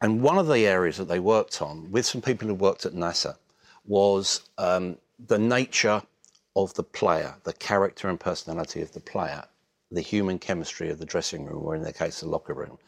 and 0.00 0.22
one 0.22 0.38
of 0.38 0.46
the 0.46 0.64
areas 0.64 0.96
that 0.98 1.08
they 1.08 1.18
worked 1.18 1.60
on 1.60 1.90
with 1.90 2.06
some 2.06 2.22
people 2.22 2.46
who 2.46 2.54
worked 2.54 2.86
at 2.86 2.92
NASA 2.92 3.36
was 3.84 4.42
um, 4.56 4.96
the 5.26 5.40
nature 5.40 6.00
of 6.54 6.72
the 6.74 6.84
player, 6.84 7.34
the 7.42 7.52
character 7.54 8.08
and 8.08 8.20
personality 8.20 8.80
of 8.80 8.92
the 8.92 9.00
player, 9.00 9.42
the 9.90 10.00
human 10.00 10.38
chemistry 10.38 10.88
of 10.88 11.00
the 11.00 11.04
dressing 11.04 11.46
room, 11.46 11.64
or 11.64 11.74
in 11.74 11.82
their 11.82 11.92
case, 11.92 12.20
the 12.20 12.28
locker 12.28 12.54
room. 12.54 12.78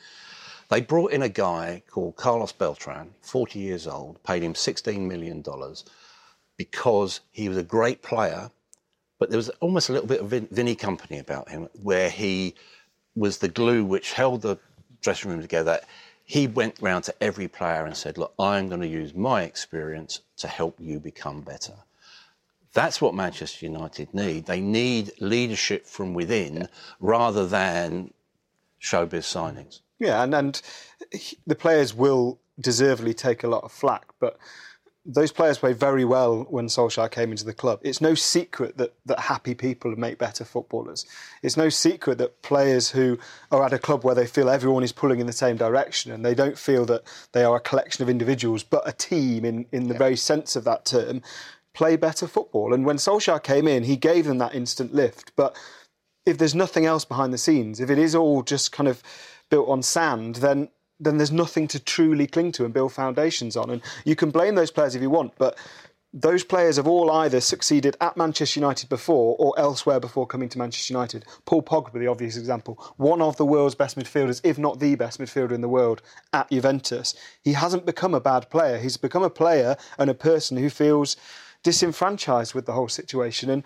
They 0.71 0.81
brought 0.81 1.11
in 1.11 1.23
a 1.23 1.29
guy 1.29 1.83
called 1.91 2.15
Carlos 2.15 2.53
Beltran, 2.53 3.13
40 3.23 3.59
years 3.59 3.89
old, 3.89 4.23
paid 4.23 4.45
him 4.45 4.55
$16 4.55 5.01
million 5.01 5.45
because 6.57 7.21
he 7.33 7.49
was 7.49 7.59
a 7.59 7.65
great 7.65 8.03
player, 8.03 8.53
but 9.19 9.31
there 9.31 9.37
was 9.37 9.49
almost 9.61 9.89
a 9.89 9.93
little 9.93 10.07
bit 10.07 10.21
of 10.21 10.31
Vin- 10.31 10.49
Vinny 10.53 10.77
Kompany 10.77 11.19
about 11.19 11.49
him, 11.49 11.69
where 11.83 12.09
he 12.09 12.55
was 13.15 13.39
the 13.39 13.49
glue 13.49 13.85
which 13.85 14.13
held 14.13 14.43
the 14.43 14.59
dressing 15.01 15.31
room 15.31 15.43
together. 15.43 15.81
He 16.25 16.47
went 16.47 16.81
round 16.81 17.05
to 17.05 17.23
every 17.23 17.49
player 17.49 17.85
and 17.85 17.97
said, 17.97 18.17
Look, 18.19 18.33
I'm 18.39 18.69
going 18.69 18.81
to 18.81 18.87
use 18.87 19.15
my 19.15 19.43
experience 19.43 20.21
to 20.39 20.49
help 20.49 20.77
you 20.81 21.01
become 21.01 21.43
better. 21.43 21.75
That's 22.73 23.01
what 23.01 23.15
Manchester 23.15 23.67
United 23.67 24.15
need. 24.15 24.47
They 24.47 24.61
need 24.61 25.13
leadership 25.21 25.87
from 25.87 26.15
within 26.15 26.69
rather 27.01 27.47
than 27.47 28.15
showbiz 28.81 29.25
signings. 29.25 29.81
Yeah, 29.99 30.23
and, 30.23 30.35
and 30.35 30.63
the 31.47 31.55
players 31.55 31.95
will 31.95 32.41
deservedly 32.59 33.15
take 33.15 33.45
a 33.45 33.49
lot 33.49 33.65
of 33.65 33.73
flack, 33.73 34.07
but 34.19 34.39
those 35.05 35.33
players 35.33 35.59
played 35.59 35.77
very 35.77 36.05
well 36.05 36.47
when 36.49 36.69
Solskjaer 36.69 37.11
came 37.11 37.33
into 37.33 37.45
the 37.45 37.53
club. 37.53 37.81
It's 37.83 38.01
no 38.01 38.15
secret 38.15 38.77
that, 38.77 38.95
that 39.07 39.19
happy 39.19 39.55
people 39.55 39.95
make 39.97 40.17
better 40.17 40.45
footballers. 40.45 41.05
It's 41.43 41.57
no 41.57 41.69
secret 41.71 42.19
that 42.19 42.43
players 42.43 42.91
who 42.91 43.19
are 43.51 43.65
at 43.65 43.73
a 43.73 43.79
club 43.81 44.05
where 44.05 44.15
they 44.15 44.27
feel 44.27 44.49
everyone 44.49 44.85
is 44.85 44.93
pulling 44.93 45.19
in 45.19 45.27
the 45.27 45.33
same 45.33 45.57
direction 45.57 46.13
and 46.13 46.25
they 46.25 46.35
don't 46.35 46.57
feel 46.57 46.85
that 46.87 47.03
they 47.33 47.43
are 47.43 47.57
a 47.57 47.61
collection 47.61 48.03
of 48.03 48.09
individuals 48.09 48.63
but 48.63 48.89
a 48.89 48.93
team 48.93 49.45
in, 49.45 49.67
in 49.73 49.89
the 49.89 49.95
very 49.95 50.17
sense 50.17 50.55
of 50.55 50.63
that 50.65 50.85
term 50.85 51.21
play 51.75 51.97
better 51.97 52.29
football. 52.29 52.73
And 52.73 52.85
when 52.85 52.97
Solskjaer 52.97 53.43
came 53.43 53.67
in, 53.67 53.83
he 53.85 53.97
gave 53.97 54.27
them 54.27 54.39
that 54.39 54.55
instant 54.55 54.95
lift. 54.95 55.33
But 55.35 55.57
if 56.25 56.39
there's 56.39 56.55
nothing 56.55 56.87
else 56.87 57.05
behind 57.05 57.33
the 57.33 57.39
scenes, 57.39 57.81
if 57.81 57.91
it 57.91 57.99
is 57.99 58.15
all 58.15 58.43
just 58.43 58.71
kind 58.71 58.89
of 58.89 59.03
built 59.51 59.69
on 59.69 59.83
sand, 59.83 60.37
then 60.37 60.69
then 61.03 61.19
there's 61.19 61.33
nothing 61.33 61.69
to 61.69 61.81
truly 61.81 62.27
cling 62.27 62.53
to 62.53 62.65
and 62.65 62.73
build 62.73 62.93
foundations 62.93 63.57
on. 63.57 63.71
And 63.71 63.83
you 64.05 64.17
can 64.17 64.31
blame 64.31 64.55
those 64.55 64.71
players 64.71 64.95
if 64.95 65.03
you 65.03 65.11
want, 65.11 65.33
but 65.37 65.57
those 66.15 66.45
players 66.45 66.77
have 66.77 66.87
all 66.87 67.11
either 67.11 67.41
succeeded 67.41 67.97
at 68.01 68.19
Manchester 68.19 68.61
United 68.61 68.89
before 68.91 69.35
or 69.39 69.59
elsewhere 69.59 69.99
before 69.99 70.27
coming 70.27 70.49
to 70.51 70.59
Manchester 70.59 70.93
United. 70.93 71.25
Paul 71.47 71.63
Pogba, 71.63 71.99
the 71.99 72.07
obvious 72.07 72.37
example, 72.37 72.79
one 72.99 73.23
of 73.23 73.39
the 73.39 73.47
world's 73.47 73.75
best 73.75 73.99
midfielders, 73.99 74.41
if 74.45 74.59
not 74.59 74.79
the 74.79 74.95
best 74.95 75.19
midfielder 75.19 75.53
in 75.53 75.63
the 75.63 75.69
world 75.69 76.03
at 76.35 76.51
Juventus. 76.51 77.15
He 77.43 77.55
hasn't 77.55 77.87
become 77.87 78.13
a 78.13 78.21
bad 78.21 78.51
player. 78.51 78.79
He's 78.79 78.99
become 78.99 79.23
a 79.23 79.31
player 79.31 79.77
and 79.99 80.11
a 80.11 80.15
person 80.15 80.59
who 80.59 80.69
feels 80.69 81.17
disenfranchised 81.63 82.55
with 82.55 82.67
the 82.67 82.73
whole 82.73 82.89
situation. 82.89 83.49
And 83.49 83.65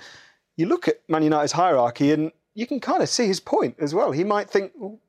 you 0.57 0.67
look 0.67 0.87
at 0.87 1.03
Man 1.09 1.25
United's 1.25 1.53
hierarchy 1.53 2.13
and 2.13 2.31
you 2.55 2.67
can 2.67 2.79
kind 2.79 3.03
of 3.03 3.09
see 3.09 3.27
his 3.27 3.41
point 3.41 3.77
as 3.81 3.93
well. 3.93 4.13
He 4.13 4.23
might 4.23 4.49
think, 4.49 4.71
well, 4.77 5.01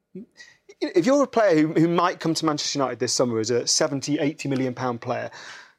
if 0.82 1.06
you're 1.06 1.24
a 1.24 1.28
player 1.28 1.56
who, 1.56 1.74
who 1.74 1.88
might 1.88 2.20
come 2.20 2.34
to 2.34 2.46
Manchester 2.46 2.80
United 2.80 3.00
this 3.00 3.14
summer 3.14 3.40
as 3.40 3.50
a 3.50 3.66
70, 3.66 4.20
80 4.20 4.50
million 4.50 4.74
pound 4.74 5.02
player, 5.02 5.32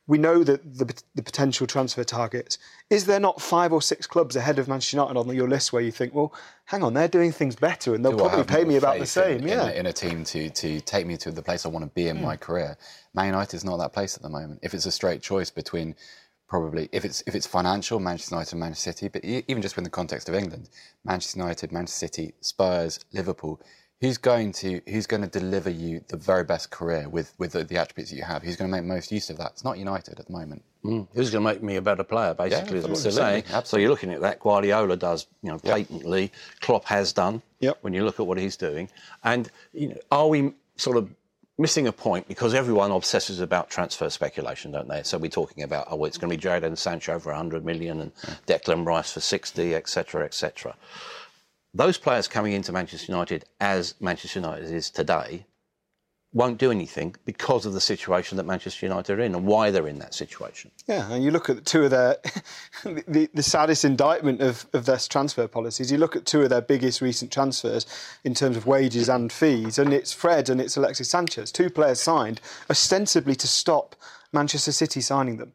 we 0.08 0.16
know 0.16 0.42
that 0.42 0.78
the, 0.78 1.02
the 1.14 1.22
potential 1.22 1.66
transfer 1.66 2.02
targets. 2.02 2.56
Is 2.88 3.04
there 3.04 3.20
not 3.20 3.42
five 3.42 3.74
or 3.74 3.82
six 3.82 4.06
clubs 4.06 4.36
ahead 4.36 4.58
of 4.58 4.66
Manchester 4.66 4.96
United 4.96 5.18
on 5.18 5.28
your 5.36 5.48
list 5.48 5.70
where 5.72 5.82
you 5.82 5.92
think, 5.92 6.14
well, 6.14 6.32
hang 6.64 6.82
on, 6.82 6.94
they're 6.94 7.08
doing 7.08 7.30
things 7.30 7.54
better 7.54 7.94
and 7.94 8.02
they'll 8.02 8.12
Do 8.12 8.24
probably 8.24 8.44
pay 8.44 8.64
me 8.64 8.76
about 8.76 8.98
the 8.98 9.06
same? 9.06 9.42
in, 9.42 9.48
yeah. 9.48 9.64
in, 9.64 9.68
a, 9.68 9.80
in 9.80 9.86
a 9.86 9.92
team 9.92 10.24
to 10.24 10.48
to 10.48 10.80
take 10.80 11.06
me 11.06 11.18
to 11.18 11.30
the 11.30 11.42
place 11.42 11.66
I 11.66 11.68
want 11.68 11.84
to 11.84 11.90
be 11.90 12.08
in 12.08 12.22
my 12.22 12.34
hmm. 12.36 12.40
career. 12.40 12.78
Man 13.14 13.26
United 13.26 13.54
is 13.54 13.64
not 13.64 13.76
that 13.76 13.92
place 13.92 14.16
at 14.16 14.22
the 14.22 14.30
moment. 14.30 14.60
If 14.62 14.72
it's 14.72 14.86
a 14.86 14.92
straight 14.92 15.20
choice 15.20 15.50
between 15.50 15.94
probably 16.48 16.88
if 16.90 17.04
it's 17.04 17.22
if 17.26 17.34
it's 17.34 17.46
financial, 17.46 18.00
Manchester 18.00 18.34
United, 18.34 18.52
and 18.52 18.60
Manchester 18.60 18.92
City, 18.92 19.08
but 19.08 19.22
even 19.24 19.60
just 19.60 19.76
within 19.76 19.84
the 19.84 19.90
context 19.90 20.30
of 20.30 20.34
England, 20.34 20.70
Manchester 21.04 21.38
United, 21.38 21.70
Manchester 21.70 22.06
City, 22.06 22.34
Spurs, 22.40 22.98
Liverpool. 23.12 23.60
Who's 24.00 24.16
going 24.16 24.52
to 24.52 24.80
who's 24.86 25.08
going 25.08 25.22
to 25.22 25.28
deliver 25.28 25.70
you 25.70 26.04
the 26.06 26.16
very 26.16 26.44
best 26.44 26.70
career 26.70 27.08
with 27.08 27.34
with 27.38 27.52
the, 27.52 27.64
the 27.64 27.76
attributes 27.78 28.10
that 28.10 28.16
you 28.16 28.22
have? 28.22 28.42
Who's 28.42 28.54
going 28.54 28.70
to 28.70 28.76
make 28.76 28.84
most 28.84 29.10
use 29.10 29.28
of 29.28 29.38
that? 29.38 29.52
It's 29.52 29.64
not 29.64 29.76
United 29.76 30.20
at 30.20 30.26
the 30.26 30.32
moment. 30.32 30.62
Mm. 30.84 31.08
Who's 31.14 31.30
going 31.30 31.44
to 31.44 31.52
make 31.52 31.62
me 31.62 31.76
a 31.76 31.82
better 31.82 32.04
player, 32.04 32.32
basically, 32.32 32.78
is 32.78 32.84
what 32.84 32.92
absolutely, 32.92 33.42
saying. 33.50 33.64
So 33.64 33.76
you're 33.76 33.90
looking 33.90 34.12
at 34.12 34.20
that. 34.20 34.38
Guardiola 34.38 34.96
does, 34.96 35.26
you 35.42 35.50
know, 35.50 35.58
patently. 35.58 36.30
Klopp 36.60 36.84
has 36.84 37.12
done. 37.12 37.42
Yep. 37.58 37.78
When 37.80 37.92
you 37.92 38.04
look 38.04 38.20
at 38.20 38.26
what 38.26 38.38
he's 38.38 38.56
doing, 38.56 38.88
and 39.24 39.50
you 39.72 39.88
know, 39.88 39.98
are 40.12 40.28
we 40.28 40.52
sort 40.76 40.96
of 40.96 41.10
missing 41.58 41.88
a 41.88 41.92
point 41.92 42.28
because 42.28 42.54
everyone 42.54 42.92
obsesses 42.92 43.40
about 43.40 43.68
transfer 43.68 44.08
speculation, 44.08 44.70
don't 44.70 44.88
they? 44.88 45.02
So 45.02 45.18
we're 45.18 45.28
talking 45.28 45.64
about 45.64 45.88
oh, 45.90 46.04
it's 46.04 46.16
going 46.16 46.30
to 46.30 46.36
be 46.36 46.40
Jadon 46.40 46.78
Sancho 46.78 47.18
for 47.18 47.30
100 47.30 47.64
million 47.64 48.00
and 48.00 48.12
Declan 48.46 48.86
Rice 48.86 49.12
for 49.12 49.20
60, 49.20 49.74
etc., 49.74 50.24
etc. 50.24 50.76
Those 51.74 51.98
players 51.98 52.28
coming 52.28 52.52
into 52.52 52.72
Manchester 52.72 53.12
United 53.12 53.44
as 53.60 53.94
Manchester 54.00 54.40
United 54.40 54.70
is 54.70 54.90
today 54.90 55.46
won't 56.32 56.58
do 56.58 56.70
anything 56.70 57.14
because 57.24 57.64
of 57.64 57.72
the 57.72 57.80
situation 57.80 58.36
that 58.36 58.44
Manchester 58.44 58.84
United 58.84 59.18
are 59.18 59.22
in 59.22 59.34
and 59.34 59.46
why 59.46 59.70
they're 59.70 59.88
in 59.88 59.98
that 59.98 60.12
situation. 60.12 60.70
Yeah, 60.86 61.10
and 61.10 61.24
you 61.24 61.30
look 61.30 61.48
at 61.48 61.64
two 61.64 61.84
of 61.84 61.90
their 61.90 62.16
the, 62.84 63.28
the 63.32 63.42
saddest 63.42 63.84
indictment 63.84 64.42
of, 64.42 64.66
of 64.74 64.84
their 64.84 64.98
transfer 64.98 65.48
policies. 65.48 65.90
You 65.90 65.98
look 65.98 66.16
at 66.16 66.26
two 66.26 66.42
of 66.42 66.50
their 66.50 66.60
biggest 66.60 67.00
recent 67.00 67.32
transfers 67.32 67.86
in 68.24 68.34
terms 68.34 68.56
of 68.56 68.66
wages 68.66 69.08
and 69.08 69.32
fees, 69.32 69.78
and 69.78 69.92
it's 69.92 70.12
Fred 70.12 70.50
and 70.50 70.60
it's 70.60 70.76
Alexis 70.76 71.08
Sanchez, 71.08 71.50
two 71.50 71.70
players 71.70 72.00
signed 72.00 72.40
ostensibly 72.68 73.34
to 73.36 73.46
stop 73.46 73.96
Manchester 74.32 74.72
City 74.72 75.00
signing 75.00 75.38
them. 75.38 75.52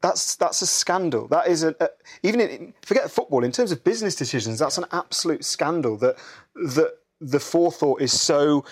That's 0.00 0.36
that's 0.36 0.62
a 0.62 0.66
scandal. 0.66 1.28
That 1.28 1.48
is 1.48 1.62
a, 1.62 1.74
a 1.80 1.88
even 2.22 2.40
in, 2.40 2.74
forget 2.82 3.10
football 3.10 3.44
in 3.44 3.52
terms 3.52 3.72
of 3.72 3.84
business 3.84 4.14
decisions. 4.14 4.58
That's 4.58 4.78
an 4.78 4.86
absolute 4.92 5.44
scandal 5.44 5.96
that 5.98 6.16
that 6.54 6.94
the 7.20 7.40
forethought 7.40 8.00
is 8.00 8.18
so 8.18 8.64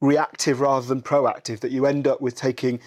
reactive 0.00 0.60
rather 0.60 0.86
than 0.86 1.00
proactive 1.00 1.60
that 1.60 1.70
you 1.70 1.86
end 1.86 2.06
up 2.06 2.20
with 2.20 2.34
taking 2.34 2.78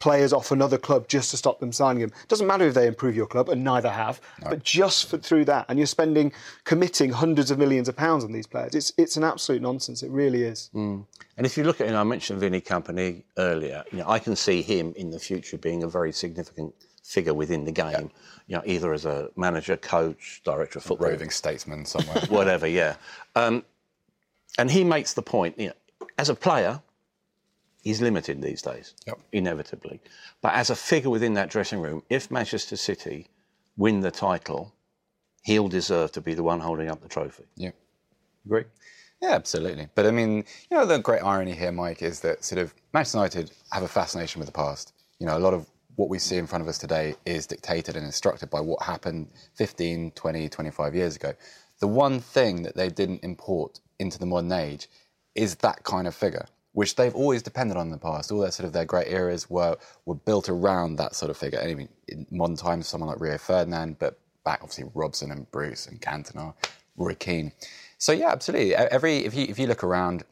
players 0.00 0.32
off 0.32 0.52
another 0.52 0.78
club 0.78 1.08
just 1.08 1.30
to 1.30 1.36
stop 1.36 1.58
them 1.58 1.72
signing 1.72 2.02
them. 2.02 2.12
Doesn't 2.28 2.46
matter 2.46 2.66
if 2.66 2.74
they 2.74 2.86
improve 2.86 3.16
your 3.16 3.26
club, 3.26 3.48
and 3.48 3.64
neither 3.64 3.90
have, 3.90 4.20
but 4.42 4.62
just 4.62 5.08
for, 5.08 5.18
through 5.18 5.44
that, 5.46 5.66
and 5.68 5.78
you're 5.78 5.86
spending, 5.86 6.32
committing 6.64 7.10
hundreds 7.10 7.50
of 7.50 7.58
millions 7.58 7.88
of 7.88 7.96
pounds 7.96 8.24
on 8.24 8.32
these 8.32 8.46
players. 8.46 8.74
It's 8.74 8.92
it's 8.96 9.16
an 9.16 9.24
absolute 9.24 9.62
nonsense. 9.62 10.02
It 10.02 10.10
really 10.10 10.42
is. 10.42 10.70
Mm. 10.74 11.04
And 11.36 11.46
if 11.46 11.56
you 11.56 11.64
look 11.64 11.80
at, 11.80 11.86
and 11.86 11.96
I 11.96 12.04
mentioned 12.04 12.40
Vinny 12.40 12.60
Kompany 12.60 13.24
earlier. 13.36 13.84
You 13.90 13.98
know, 13.98 14.08
I 14.08 14.18
can 14.18 14.36
see 14.36 14.62
him 14.62 14.92
in 14.96 15.10
the 15.10 15.18
future 15.18 15.58
being 15.58 15.82
a 15.82 15.88
very 15.88 16.12
significant 16.12 16.74
figure 17.08 17.34
within 17.34 17.64
the 17.64 17.72
game. 17.72 18.10
You 18.46 18.56
know, 18.56 18.62
either 18.64 18.92
as 18.92 19.04
a 19.04 19.28
manager, 19.36 19.76
coach, 19.76 20.40
director 20.44 20.78
of 20.78 20.84
football, 20.84 21.08
Roving 21.08 21.30
statesman 21.30 21.84
somewhere. 21.84 22.22
whatever. 22.28 22.66
Yeah, 22.66 22.96
um, 23.34 23.64
and 24.58 24.70
he 24.70 24.84
makes 24.84 25.14
the 25.14 25.22
point. 25.22 25.58
You 25.58 25.68
know, 25.68 26.06
as 26.18 26.28
a 26.28 26.34
player, 26.34 26.80
he's 27.82 28.00
limited 28.00 28.40
these 28.42 28.62
days, 28.62 28.94
Yep. 29.06 29.18
inevitably. 29.32 30.00
But 30.40 30.54
as 30.54 30.70
a 30.70 30.76
figure 30.76 31.10
within 31.10 31.34
that 31.34 31.50
dressing 31.50 31.80
room, 31.80 32.02
if 32.10 32.30
Manchester 32.30 32.76
City 32.76 33.26
win 33.76 34.00
the 34.00 34.10
title, 34.10 34.72
he'll 35.42 35.68
deserve 35.68 36.12
to 36.12 36.20
be 36.20 36.34
the 36.34 36.42
one 36.42 36.60
holding 36.60 36.88
up 36.88 37.00
the 37.02 37.08
trophy. 37.08 37.44
yeah. 37.56 37.70
Agree? 38.46 38.64
Yeah, 39.20 39.32
absolutely. 39.34 39.88
But 39.94 40.06
I 40.06 40.10
mean, 40.10 40.44
you 40.70 40.76
know, 40.76 40.86
the 40.86 40.98
great 40.98 41.22
irony 41.22 41.52
here, 41.52 41.72
Mike, 41.72 42.02
is 42.02 42.20
that 42.20 42.44
sort 42.44 42.60
of 42.60 42.72
Manchester 42.94 43.18
United 43.18 43.50
have 43.72 43.82
a 43.82 43.88
fascination 43.88 44.38
with 44.38 44.46
the 44.46 44.52
past. 44.52 44.94
You 45.18 45.26
know, 45.26 45.36
a 45.36 45.40
lot 45.40 45.52
of 45.54 45.66
what 45.98 46.08
we 46.08 46.18
see 46.20 46.36
in 46.36 46.46
front 46.46 46.62
of 46.62 46.68
us 46.68 46.78
today 46.78 47.16
is 47.26 47.44
dictated 47.44 47.96
and 47.96 48.06
instructed 48.06 48.48
by 48.48 48.60
what 48.60 48.80
happened 48.84 49.28
15, 49.56 50.12
20, 50.12 50.48
25 50.48 50.94
years 50.94 51.16
ago. 51.16 51.34
The 51.80 51.88
one 51.88 52.20
thing 52.20 52.62
that 52.62 52.76
they 52.76 52.88
didn't 52.88 53.24
import 53.24 53.80
into 53.98 54.16
the 54.16 54.24
modern 54.24 54.52
age 54.52 54.88
is 55.34 55.56
that 55.56 55.82
kind 55.82 56.06
of 56.06 56.14
figure, 56.14 56.46
which 56.70 56.94
they've 56.94 57.14
always 57.16 57.42
depended 57.42 57.76
on 57.76 57.86
in 57.86 57.90
the 57.90 57.98
past. 57.98 58.30
All 58.30 58.38
their 58.38 58.52
sort 58.52 58.68
of 58.68 58.72
their 58.72 58.84
great 58.84 59.08
eras 59.08 59.50
were 59.50 59.76
were 60.06 60.14
built 60.14 60.48
around 60.48 60.96
that 60.96 61.16
sort 61.16 61.32
of 61.32 61.36
figure. 61.36 61.58
And 61.58 61.70
even 61.70 61.88
in 62.06 62.26
modern 62.30 62.56
times, 62.56 62.86
someone 62.86 63.10
like 63.10 63.20
Rio 63.20 63.36
Ferdinand, 63.36 63.98
but 63.98 64.20
back 64.44 64.60
obviously 64.62 64.84
Robson 64.94 65.32
and 65.32 65.50
Bruce 65.50 65.88
and 65.88 66.00
Cantona, 66.00 66.54
Roy 66.96 67.14
Keane. 67.14 67.50
So 67.98 68.12
yeah, 68.12 68.30
absolutely. 68.30 68.76
Every 68.76 69.24
if 69.24 69.34
you 69.34 69.46
if 69.48 69.58
you 69.58 69.66
look 69.66 69.82
around, 69.82 70.22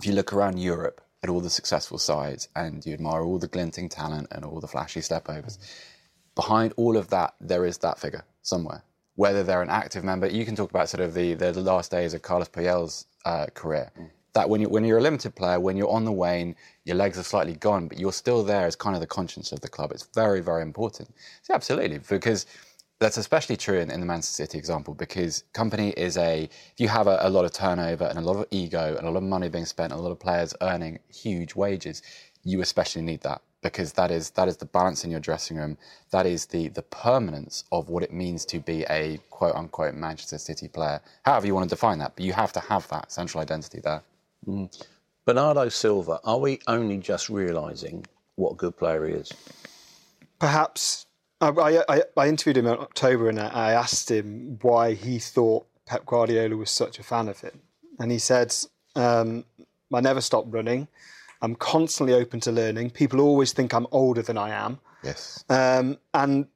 if 0.00 0.06
you 0.06 0.14
look 0.14 0.32
around 0.32 0.58
Europe 0.58 1.02
at 1.24 1.30
all 1.30 1.42
the 1.42 1.50
successful 1.50 1.98
sides 1.98 2.48
and 2.56 2.86
you 2.86 2.94
admire 2.94 3.22
all 3.24 3.40
the 3.40 3.48
glinting 3.48 3.90
talent 3.90 4.28
and 4.32 4.44
all 4.46 4.60
the 4.60 4.68
flashy 4.68 5.00
stepovers, 5.00 5.58
behind 6.36 6.74
all 6.76 6.96
of 6.98 7.08
that 7.10 7.34
there 7.40 7.66
is 7.66 7.78
that 7.78 7.98
figure 7.98 8.24
somewhere. 8.42 8.84
whether 9.16 9.42
they're 9.44 9.62
an 9.62 9.70
active 9.70 10.04
member. 10.04 10.28
You 10.28 10.44
can 10.44 10.56
talk 10.56 10.70
about 10.70 10.88
sort 10.88 11.02
of 11.02 11.14
the, 11.14 11.34
the 11.34 11.52
last 11.60 11.90
days 11.90 12.14
of 12.14 12.22
Carlos 12.22 12.48
Puyol's 12.48 13.06
uh, 13.24 13.46
career. 13.54 13.90
That 14.34 14.48
when, 14.50 14.60
you, 14.60 14.68
when 14.68 14.84
you're 14.84 14.98
a 14.98 15.02
limited 15.02 15.36
player, 15.36 15.60
when 15.60 15.76
you're 15.76 15.90
on 15.90 16.04
the 16.04 16.12
wane, 16.12 16.56
your 16.84 16.96
legs 16.96 17.18
are 17.18 17.22
slightly 17.24 17.54
gone, 17.54 17.86
but 17.86 17.98
you're 18.00 18.12
still 18.12 18.42
there 18.42 18.66
as 18.66 18.76
kind 18.76 18.96
of 18.96 19.00
the 19.00 19.06
conscience 19.06 19.52
of 19.52 19.60
the 19.60 19.68
club. 19.68 19.92
It's 19.92 20.08
very, 20.14 20.40
very 20.40 20.62
important. 20.62 21.10
So 21.42 21.54
absolutely, 21.54 21.98
because 21.98 22.46
that's 23.04 23.18
especially 23.18 23.56
true 23.56 23.78
in, 23.80 23.90
in, 23.90 24.00
the 24.00 24.06
Manchester 24.06 24.44
City 24.44 24.56
example 24.56 24.94
because 24.94 25.44
Kompany 25.52 25.92
is 25.92 26.16
a 26.16 26.44
if 26.44 26.78
you 26.78 26.88
have 26.88 27.06
a, 27.06 27.18
a, 27.20 27.28
lot 27.28 27.44
of 27.44 27.52
turnover 27.52 28.04
and 28.04 28.18
a 28.18 28.22
lot 28.22 28.36
of 28.36 28.46
ego 28.50 28.96
and 28.96 29.06
a 29.06 29.10
lot 29.10 29.18
of 29.18 29.24
money 29.24 29.50
being 29.50 29.66
spent 29.66 29.92
and 29.92 30.00
a 30.00 30.02
lot 30.02 30.10
of 30.10 30.18
players 30.18 30.54
earning 30.62 30.98
huge 31.12 31.54
wages, 31.54 32.02
you 32.44 32.62
especially 32.62 33.02
need 33.02 33.20
that 33.20 33.42
because 33.62 33.92
that 33.92 34.10
is 34.10 34.30
that 34.30 34.48
is 34.48 34.56
the 34.56 34.64
balance 34.64 35.04
in 35.04 35.10
your 35.10 35.20
dressing 35.20 35.58
room. 35.58 35.76
That 36.12 36.24
is 36.24 36.46
the 36.46 36.68
the 36.68 36.80
permanence 36.80 37.64
of 37.72 37.90
what 37.90 38.02
it 38.02 38.10
means 38.10 38.46
to 38.46 38.58
be 38.58 38.86
a 38.88 39.18
quote 39.28 39.54
unquote 39.54 39.94
Manchester 39.94 40.38
City 40.38 40.68
player. 40.68 41.02
However 41.26 41.46
you 41.46 41.54
want 41.54 41.68
to 41.68 41.74
define 41.74 41.98
that, 41.98 42.16
but 42.16 42.24
you 42.24 42.32
have 42.32 42.54
to 42.54 42.60
have 42.60 42.88
that 42.88 43.12
central 43.12 43.42
identity 43.42 43.80
there. 43.80 44.02
Mm. 44.48 44.86
Bernardo 45.26 45.68
Silva, 45.68 46.20
are 46.24 46.38
we 46.38 46.58
only 46.66 46.96
just 46.96 47.28
realising 47.28 48.06
what 48.36 48.52
a 48.52 48.56
good 48.56 48.78
player 48.78 49.06
he 49.06 49.12
is? 49.12 49.30
Perhaps. 50.38 51.03
I, 51.44 51.82
I, 51.88 52.02
I 52.16 52.28
interviewed 52.28 52.56
him 52.56 52.66
in 52.66 52.72
October 52.78 53.28
and 53.28 53.38
I 53.40 53.72
asked 53.72 54.10
him 54.10 54.58
why 54.62 54.94
he 54.94 55.18
thought 55.18 55.66
Pep 55.86 56.06
Guardiola 56.06 56.56
was 56.56 56.70
such 56.70 56.98
a 56.98 57.02
fan 57.02 57.28
of 57.28 57.40
him. 57.40 57.60
And 57.98 58.10
he 58.10 58.18
said, 58.18 58.54
um, 58.96 59.44
I 59.92 60.00
never 60.00 60.20
stop 60.20 60.46
running. 60.48 60.88
I'm 61.42 61.54
constantly 61.54 62.14
open 62.14 62.40
to 62.40 62.52
learning. 62.52 62.90
People 62.90 63.20
always 63.20 63.52
think 63.52 63.74
I'm 63.74 63.86
older 63.90 64.22
than 64.22 64.38
I 64.38 64.50
am. 64.50 64.80
Yes. 65.02 65.44
Um, 65.50 65.98
and 66.14 66.46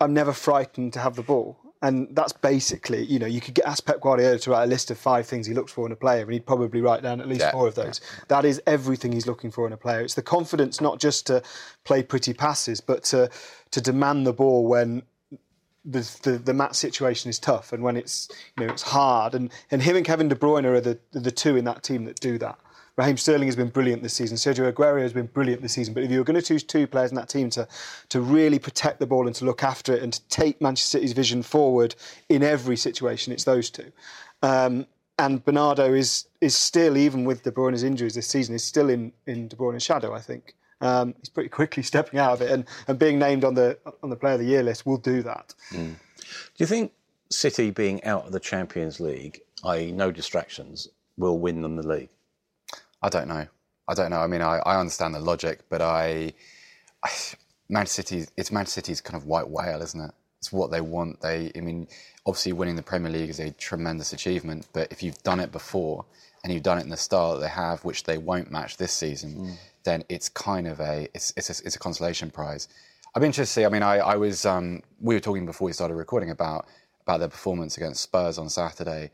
I'm 0.00 0.12
never 0.12 0.32
frightened 0.32 0.92
to 0.94 0.98
have 0.98 1.14
the 1.14 1.22
ball. 1.22 1.59
And 1.82 2.14
that's 2.14 2.34
basically, 2.34 3.04
you 3.04 3.18
know, 3.18 3.26
you 3.26 3.40
could 3.40 3.54
get 3.54 3.64
ask 3.64 3.84
Pep 3.86 4.00
Guardiola 4.00 4.38
to 4.40 4.50
write 4.50 4.64
a 4.64 4.66
list 4.66 4.90
of 4.90 4.98
five 4.98 5.26
things 5.26 5.46
he 5.46 5.54
looks 5.54 5.72
for 5.72 5.86
in 5.86 5.92
a 5.92 5.96
player, 5.96 6.22
and 6.22 6.32
he'd 6.32 6.44
probably 6.44 6.82
write 6.82 7.02
down 7.02 7.20
at 7.20 7.28
least 7.28 7.40
yeah, 7.40 7.52
four 7.52 7.66
of 7.66 7.74
those. 7.74 8.00
Yeah. 8.02 8.24
That 8.28 8.44
is 8.44 8.60
everything 8.66 9.12
he's 9.12 9.26
looking 9.26 9.50
for 9.50 9.66
in 9.66 9.72
a 9.72 9.78
player. 9.78 10.02
It's 10.02 10.14
the 10.14 10.22
confidence 10.22 10.80
not 10.80 10.98
just 10.98 11.26
to 11.28 11.42
play 11.84 12.02
pretty 12.02 12.34
passes, 12.34 12.80
but 12.82 13.02
to 13.04 13.30
to 13.70 13.80
demand 13.80 14.26
the 14.26 14.34
ball 14.34 14.66
when 14.66 15.02
the, 15.84 16.18
the, 16.22 16.32
the 16.32 16.52
match 16.52 16.74
situation 16.74 17.30
is 17.30 17.38
tough 17.38 17.72
and 17.72 17.82
when 17.82 17.96
it's 17.96 18.28
you 18.58 18.66
know 18.66 18.72
it's 18.72 18.82
hard. 18.82 19.34
And 19.34 19.50
and 19.70 19.82
him 19.82 19.96
and 19.96 20.04
Kevin 20.04 20.28
De 20.28 20.34
Bruyne 20.34 20.64
are 20.64 20.80
the 20.80 20.98
the 21.12 21.30
two 21.30 21.56
in 21.56 21.64
that 21.64 21.82
team 21.82 22.04
that 22.04 22.20
do 22.20 22.36
that. 22.38 22.58
Raheem 22.96 23.16
Sterling 23.16 23.48
has 23.48 23.56
been 23.56 23.68
brilliant 23.68 24.02
this 24.02 24.14
season. 24.14 24.36
Sergio 24.36 24.70
Aguero 24.70 25.00
has 25.00 25.12
been 25.12 25.26
brilliant 25.26 25.62
this 25.62 25.72
season. 25.72 25.94
But 25.94 26.02
if 26.02 26.10
you 26.10 26.18
were 26.18 26.24
going 26.24 26.40
to 26.40 26.46
choose 26.46 26.62
two 26.62 26.86
players 26.86 27.10
in 27.10 27.16
that 27.16 27.28
team 27.28 27.50
to, 27.50 27.66
to 28.10 28.20
really 28.20 28.58
protect 28.58 28.98
the 28.98 29.06
ball 29.06 29.26
and 29.26 29.34
to 29.36 29.44
look 29.44 29.62
after 29.62 29.94
it 29.94 30.02
and 30.02 30.12
to 30.12 30.22
take 30.28 30.60
Manchester 30.60 30.98
City's 30.98 31.12
vision 31.12 31.42
forward 31.42 31.94
in 32.28 32.42
every 32.42 32.76
situation, 32.76 33.32
it's 33.32 33.44
those 33.44 33.70
two. 33.70 33.90
Um, 34.42 34.86
and 35.18 35.44
Bernardo 35.44 35.92
is 35.92 36.26
is 36.40 36.56
still, 36.56 36.96
even 36.96 37.24
with 37.24 37.42
De 37.42 37.50
Bruyne's 37.50 37.82
injuries 37.82 38.14
this 38.14 38.26
season, 38.26 38.54
is 38.54 38.64
still 38.64 38.88
in, 38.88 39.12
in 39.26 39.48
De 39.48 39.56
Bruyne's 39.56 39.82
shadow, 39.82 40.14
I 40.14 40.20
think. 40.20 40.54
Um, 40.80 41.14
he's 41.18 41.28
pretty 41.28 41.50
quickly 41.50 41.82
stepping 41.92 42.18
out 42.18 42.32
of 42.32 42.40
it, 42.40 42.50
and, 42.50 42.64
and 42.88 42.98
being 42.98 43.18
named 43.18 43.44
on 43.44 43.54
the 43.54 43.78
on 44.02 44.10
the 44.10 44.16
Player 44.16 44.34
of 44.34 44.40
the 44.40 44.46
Year 44.46 44.62
list 44.62 44.86
will 44.86 44.96
do 44.96 45.22
that. 45.22 45.54
Mm. 45.72 45.94
Do 46.16 46.56
you 46.56 46.66
think 46.66 46.92
City 47.30 47.70
being 47.70 48.02
out 48.04 48.26
of 48.26 48.32
the 48.32 48.40
Champions 48.40 48.98
League, 48.98 49.40
i.e., 49.64 49.92
no 49.92 50.10
distractions, 50.10 50.88
will 51.16 51.38
win 51.38 51.60
them 51.60 51.76
the 51.76 51.86
league? 51.86 52.08
I 53.02 53.08
don't 53.08 53.28
know. 53.28 53.46
I 53.88 53.94
don't 53.94 54.10
know. 54.10 54.20
I 54.20 54.26
mean, 54.26 54.42
I, 54.42 54.58
I 54.58 54.78
understand 54.78 55.14
the 55.14 55.20
logic, 55.20 55.60
but 55.68 55.82
I, 55.82 56.32
I, 57.04 57.10
Manchester 57.68 58.02
City, 58.02 58.26
it's 58.36 58.52
Manchester 58.52 58.80
City's 58.80 59.00
kind 59.00 59.16
of 59.16 59.26
white 59.26 59.48
whale, 59.48 59.82
isn't 59.82 60.00
it? 60.00 60.10
It's 60.38 60.52
what 60.52 60.70
they 60.70 60.80
want. 60.80 61.20
They, 61.20 61.50
I 61.56 61.60
mean, 61.60 61.88
obviously 62.24 62.52
winning 62.52 62.76
the 62.76 62.82
Premier 62.82 63.10
League 63.10 63.30
is 63.30 63.40
a 63.40 63.50
tremendous 63.52 64.12
achievement, 64.12 64.68
but 64.72 64.90
if 64.90 65.02
you've 65.02 65.22
done 65.22 65.40
it 65.40 65.52
before 65.52 66.04
and 66.42 66.52
you've 66.52 66.62
done 66.62 66.78
it 66.78 66.84
in 66.84 66.88
the 66.88 66.96
style 66.96 67.34
that 67.34 67.40
they 67.40 67.48
have, 67.48 67.84
which 67.84 68.04
they 68.04 68.16
won't 68.16 68.50
match 68.50 68.76
this 68.76 68.92
season, 68.92 69.34
mm. 69.34 69.54
then 69.84 70.04
it's 70.08 70.28
kind 70.28 70.66
of 70.66 70.80
a, 70.80 71.08
it's, 71.14 71.32
it's 71.36 71.50
a, 71.50 71.66
it's 71.66 71.76
a 71.76 71.78
consolation 71.78 72.30
prize. 72.30 72.68
I'd 73.14 73.20
be 73.20 73.26
interested 73.26 73.54
to 73.54 73.60
see. 73.60 73.64
I 73.66 73.68
mean, 73.68 73.82
I, 73.82 73.98
I 73.98 74.16
was, 74.16 74.46
um, 74.46 74.82
we 75.00 75.14
were 75.14 75.20
talking 75.20 75.44
before 75.44 75.66
we 75.66 75.72
started 75.72 75.94
recording 75.94 76.30
about 76.30 76.66
about 77.02 77.18
their 77.18 77.28
performance 77.28 77.76
against 77.76 78.02
Spurs 78.02 78.38
on 78.38 78.48
Saturday 78.48 79.10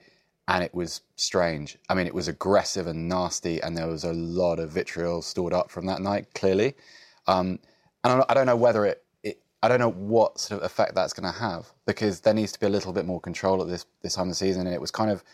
and 0.48 0.62
it 0.62 0.74
was 0.74 1.00
strange. 1.16 1.76
I 1.88 1.94
mean, 1.94 2.06
it 2.06 2.14
was 2.14 2.28
aggressive 2.28 2.86
and 2.86 3.08
nasty, 3.08 3.60
and 3.60 3.76
there 3.76 3.88
was 3.88 4.04
a 4.04 4.12
lot 4.12 4.58
of 4.58 4.70
vitriol 4.70 5.22
stored 5.22 5.52
up 5.52 5.70
from 5.70 5.86
that 5.86 6.00
night, 6.00 6.32
clearly. 6.34 6.74
Um, 7.26 7.58
and 8.04 8.22
I 8.28 8.34
don't 8.34 8.46
know 8.46 8.56
whether 8.56 8.86
it, 8.86 9.02
it, 9.24 9.40
I 9.62 9.68
don't 9.68 9.80
know 9.80 9.90
what 9.90 10.38
sort 10.38 10.60
of 10.60 10.66
effect 10.66 10.94
that's 10.94 11.12
going 11.12 11.32
to 11.32 11.38
have 11.38 11.72
because 11.86 12.20
there 12.20 12.34
needs 12.34 12.52
to 12.52 12.60
be 12.60 12.66
a 12.66 12.70
little 12.70 12.92
bit 12.92 13.04
more 13.04 13.20
control 13.20 13.60
at 13.60 13.68
this 13.68 13.86
this 14.02 14.14
time 14.14 14.24
of 14.24 14.28
the 14.30 14.34
season. 14.36 14.66
And 14.66 14.74
it 14.74 14.80
was 14.80 14.92
kind 14.92 15.10
of 15.10 15.24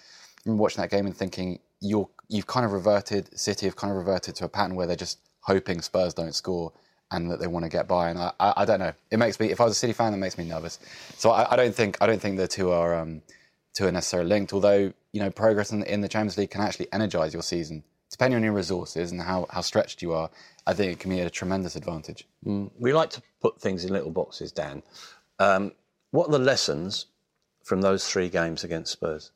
watching 0.46 0.80
that 0.80 0.90
game 0.90 1.04
and 1.04 1.14
thinking 1.14 1.58
you're 1.80 2.08
you've 2.28 2.46
kind 2.46 2.64
of 2.64 2.72
reverted. 2.72 3.38
City 3.38 3.66
have 3.66 3.76
kind 3.76 3.90
of 3.90 3.98
reverted 3.98 4.34
to 4.36 4.46
a 4.46 4.48
pattern 4.48 4.74
where 4.74 4.86
they're 4.86 4.96
just 4.96 5.18
hoping 5.40 5.82
Spurs 5.82 6.14
don't 6.14 6.34
score 6.34 6.72
and 7.10 7.30
that 7.30 7.38
they 7.38 7.46
want 7.46 7.64
to 7.66 7.68
get 7.68 7.86
by. 7.86 8.08
And 8.08 8.18
I, 8.18 8.32
I, 8.40 8.52
I 8.58 8.64
don't 8.64 8.80
know. 8.80 8.92
It 9.10 9.18
makes 9.18 9.38
me 9.38 9.50
if 9.50 9.60
I 9.60 9.64
was 9.64 9.72
a 9.72 9.76
City 9.76 9.92
fan, 9.92 10.12
that 10.12 10.18
makes 10.18 10.38
me 10.38 10.44
nervous. 10.44 10.78
So 11.18 11.32
I, 11.32 11.52
I 11.52 11.56
don't 11.56 11.74
think 11.74 11.98
I 12.00 12.06
don't 12.06 12.20
think 12.20 12.38
the 12.38 12.48
two 12.48 12.70
are. 12.70 12.98
Um, 12.98 13.20
two 13.74 13.86
are 13.86 13.92
necessarily 13.92 14.28
linked. 14.28 14.52
Although 14.52 14.92
you 15.12 15.20
know 15.20 15.30
progress 15.30 15.72
in, 15.72 15.82
in 15.84 16.00
the 16.00 16.08
Champions 16.08 16.38
League 16.38 16.50
can 16.50 16.60
actually 16.60 16.92
energise 16.92 17.32
your 17.32 17.42
season, 17.42 17.84
depending 18.10 18.36
on 18.36 18.42
your 18.42 18.52
resources 18.52 19.12
and 19.12 19.20
how, 19.20 19.46
how 19.50 19.60
stretched 19.60 20.02
you 20.02 20.12
are. 20.12 20.30
I 20.66 20.74
think 20.74 20.92
it 20.92 20.98
can 21.00 21.10
be 21.10 21.20
a 21.20 21.30
tremendous 21.30 21.76
advantage. 21.76 22.26
Mm. 22.46 22.70
We 22.78 22.92
like 22.92 23.10
to 23.10 23.22
put 23.40 23.60
things 23.60 23.84
in 23.84 23.92
little 23.92 24.10
boxes, 24.10 24.52
Dan. 24.52 24.82
Um, 25.38 25.72
what 26.10 26.28
are 26.28 26.32
the 26.32 26.38
lessons 26.38 27.06
from 27.64 27.80
those 27.80 28.06
three 28.06 28.28
games 28.28 28.64
against 28.64 28.92
Spurs? 28.92 29.32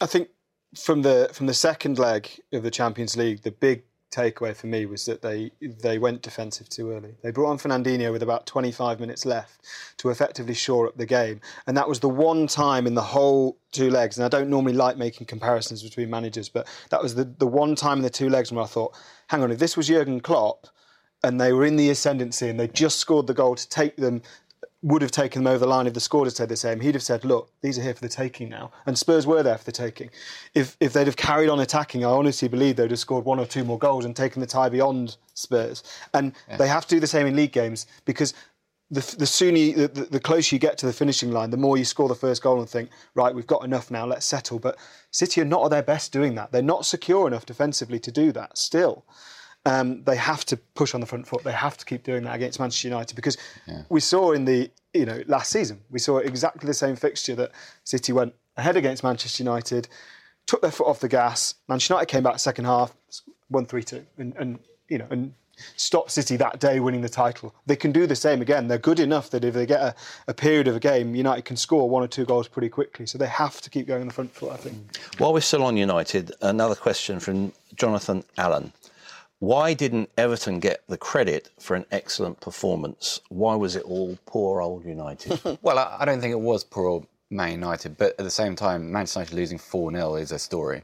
I 0.00 0.06
think 0.06 0.28
from 0.76 1.02
the 1.02 1.30
from 1.32 1.46
the 1.46 1.54
second 1.54 1.98
leg 1.98 2.28
of 2.52 2.62
the 2.62 2.70
Champions 2.70 3.16
League, 3.16 3.42
the 3.42 3.50
big 3.50 3.84
takeaway 4.14 4.54
for 4.54 4.66
me 4.66 4.86
was 4.86 5.04
that 5.06 5.22
they 5.22 5.50
they 5.60 5.98
went 5.98 6.22
defensive 6.22 6.68
too 6.68 6.92
early. 6.92 7.14
They 7.22 7.30
brought 7.30 7.50
on 7.50 7.58
Fernandinho 7.58 8.12
with 8.12 8.22
about 8.22 8.46
25 8.46 9.00
minutes 9.00 9.26
left 9.26 9.66
to 9.98 10.10
effectively 10.10 10.54
shore 10.54 10.86
up 10.86 10.96
the 10.96 11.06
game, 11.06 11.40
and 11.66 11.76
that 11.76 11.88
was 11.88 12.00
the 12.00 12.08
one 12.08 12.46
time 12.46 12.86
in 12.86 12.94
the 12.94 13.02
whole 13.02 13.58
two 13.72 13.90
legs. 13.90 14.16
And 14.16 14.24
I 14.24 14.28
don't 14.28 14.50
normally 14.50 14.74
like 14.74 14.96
making 14.96 15.26
comparisons 15.26 15.82
between 15.82 16.10
managers, 16.10 16.48
but 16.48 16.68
that 16.90 17.02
was 17.02 17.14
the 17.14 17.24
the 17.24 17.46
one 17.46 17.74
time 17.74 17.98
in 17.98 18.04
the 18.04 18.10
two 18.10 18.28
legs 18.28 18.52
where 18.52 18.64
I 18.64 18.68
thought, 18.68 18.96
hang 19.28 19.42
on, 19.42 19.50
if 19.50 19.58
this 19.58 19.76
was 19.76 19.88
Jurgen 19.88 20.20
Klopp 20.20 20.68
and 21.24 21.40
they 21.40 21.52
were 21.52 21.64
in 21.64 21.76
the 21.76 21.88
ascendancy 21.88 22.48
and 22.50 22.60
they 22.60 22.68
just 22.68 22.98
scored 22.98 23.26
the 23.26 23.34
goal 23.34 23.54
to 23.54 23.68
take 23.68 23.96
them 23.96 24.20
would 24.84 25.00
have 25.00 25.10
taken 25.10 25.42
them 25.42 25.50
over 25.50 25.60
the 25.60 25.66
line 25.66 25.86
if 25.86 25.94
the 25.94 26.00
score 26.00 26.24
had 26.24 26.32
stayed 26.34 26.50
the 26.50 26.56
same. 26.56 26.78
He'd 26.78 26.94
have 26.94 27.02
said, 27.02 27.24
"Look, 27.24 27.50
these 27.62 27.78
are 27.78 27.82
here 27.82 27.94
for 27.94 28.02
the 28.02 28.08
taking 28.08 28.50
now," 28.50 28.70
and 28.84 28.98
Spurs 28.98 29.26
were 29.26 29.42
there 29.42 29.56
for 29.56 29.64
the 29.64 29.72
taking. 29.72 30.10
If 30.54 30.76
if 30.78 30.92
they'd 30.92 31.06
have 31.06 31.16
carried 31.16 31.48
on 31.48 31.58
attacking, 31.58 32.04
I 32.04 32.10
honestly 32.10 32.48
believe 32.48 32.76
they'd 32.76 32.90
have 32.90 32.98
scored 32.98 33.24
one 33.24 33.40
or 33.40 33.46
two 33.46 33.64
more 33.64 33.78
goals 33.78 34.04
and 34.04 34.14
taken 34.14 34.40
the 34.40 34.46
tie 34.46 34.68
beyond 34.68 35.16
Spurs. 35.32 35.82
And 36.12 36.34
yeah. 36.48 36.58
they 36.58 36.68
have 36.68 36.86
to 36.86 36.96
do 36.96 37.00
the 37.00 37.06
same 37.06 37.26
in 37.26 37.34
league 37.34 37.52
games 37.52 37.86
because 38.04 38.34
the, 38.90 39.16
the 39.18 39.26
sooner, 39.26 39.56
you, 39.56 39.88
the, 39.88 40.04
the 40.04 40.20
closer 40.20 40.54
you 40.54 40.60
get 40.60 40.76
to 40.78 40.86
the 40.86 40.92
finishing 40.92 41.32
line, 41.32 41.48
the 41.48 41.56
more 41.56 41.78
you 41.78 41.84
score 41.86 42.06
the 42.06 42.14
first 42.14 42.42
goal 42.42 42.60
and 42.60 42.68
think, 42.68 42.90
right, 43.14 43.34
we've 43.34 43.46
got 43.46 43.64
enough 43.64 43.90
now, 43.90 44.04
let's 44.04 44.26
settle. 44.26 44.58
But 44.58 44.76
City 45.10 45.40
are 45.40 45.46
not 45.46 45.64
at 45.64 45.70
their 45.70 45.82
best 45.82 46.12
doing 46.12 46.34
that. 46.34 46.52
They're 46.52 46.62
not 46.62 46.84
secure 46.84 47.26
enough 47.26 47.46
defensively 47.46 47.98
to 48.00 48.12
do 48.12 48.30
that 48.32 48.58
still 48.58 49.04
um, 49.66 50.02
they 50.04 50.16
have 50.16 50.44
to 50.46 50.56
push 50.56 50.94
on 50.94 51.00
the 51.00 51.06
front 51.06 51.26
foot. 51.26 51.42
They 51.42 51.52
have 51.52 51.76
to 51.78 51.84
keep 51.84 52.02
doing 52.02 52.24
that 52.24 52.34
against 52.34 52.60
Manchester 52.60 52.88
United 52.88 53.14
because 53.14 53.36
yeah. 53.66 53.82
we 53.88 54.00
saw 54.00 54.32
in 54.32 54.44
the 54.44 54.70
you 54.92 55.06
know 55.06 55.22
last 55.26 55.50
season 55.50 55.80
we 55.90 55.98
saw 55.98 56.18
exactly 56.18 56.66
the 56.66 56.74
same 56.74 56.96
fixture 56.96 57.34
that 57.36 57.52
City 57.84 58.12
went 58.12 58.34
ahead 58.56 58.76
against 58.76 59.02
Manchester 59.02 59.42
United, 59.42 59.88
took 60.46 60.60
their 60.60 60.70
foot 60.70 60.86
off 60.86 61.00
the 61.00 61.08
gas. 61.08 61.54
Manchester 61.68 61.94
United 61.94 62.06
came 62.06 62.22
back 62.22 62.38
second 62.38 62.66
half, 62.66 62.94
won 63.50 63.66
three 63.66 63.82
two, 63.82 64.04
and, 64.18 64.34
and 64.36 64.58
you 64.88 64.98
know 64.98 65.06
and 65.10 65.34
stopped 65.76 66.10
City 66.10 66.36
that 66.36 66.60
day 66.60 66.80
winning 66.80 67.00
the 67.00 67.08
title. 67.08 67.54
They 67.66 67.76
can 67.76 67.92
do 67.92 68.06
the 68.06 68.16
same 68.16 68.42
again. 68.42 68.68
They're 68.68 68.76
good 68.76 69.00
enough 69.00 69.30
that 69.30 69.44
if 69.44 69.54
they 69.54 69.66
get 69.66 69.80
a, 69.80 69.94
a, 70.28 70.34
period 70.34 70.68
of 70.68 70.76
a 70.76 70.80
game, 70.80 71.14
United 71.14 71.44
can 71.44 71.56
score 71.56 71.88
one 71.88 72.02
or 72.02 72.08
two 72.08 72.24
goals 72.24 72.48
pretty 72.48 72.68
quickly. 72.68 73.06
So 73.06 73.18
they 73.18 73.28
have 73.28 73.60
to 73.60 73.70
keep 73.70 73.86
going 73.86 74.00
on 74.00 74.08
the 74.08 74.12
front 74.12 74.34
foot, 74.34 74.52
I 74.52 74.56
think. 74.56 74.76
While 75.18 75.32
we're 75.32 75.40
still 75.40 75.62
on 75.62 75.76
United, 75.76 76.32
another 76.42 76.74
question 76.74 77.20
from 77.20 77.52
Jonathan 77.76 78.24
Allen. 78.36 78.72
Why 79.44 79.74
didn't 79.74 80.08
Everton 80.16 80.58
get 80.58 80.84
the 80.88 80.96
credit 80.96 81.50
for 81.60 81.76
an 81.76 81.84
excellent 81.90 82.40
performance? 82.40 83.20
Why 83.28 83.54
was 83.54 83.76
it 83.76 83.82
all 83.82 84.18
poor 84.24 84.62
old 84.62 84.86
United? 84.86 85.38
well, 85.62 85.78
I 85.78 86.06
don't 86.06 86.22
think 86.22 86.32
it 86.32 86.40
was 86.40 86.64
poor 86.64 86.86
old 86.86 87.06
Man 87.28 87.52
United, 87.52 87.98
but 87.98 88.18
at 88.18 88.24
the 88.24 88.30
same 88.30 88.56
time, 88.56 88.90
Manchester 88.90 89.20
United 89.20 89.36
losing 89.36 89.58
4 89.58 89.92
0 89.92 90.14
is 90.14 90.32
a 90.32 90.38
story. 90.38 90.80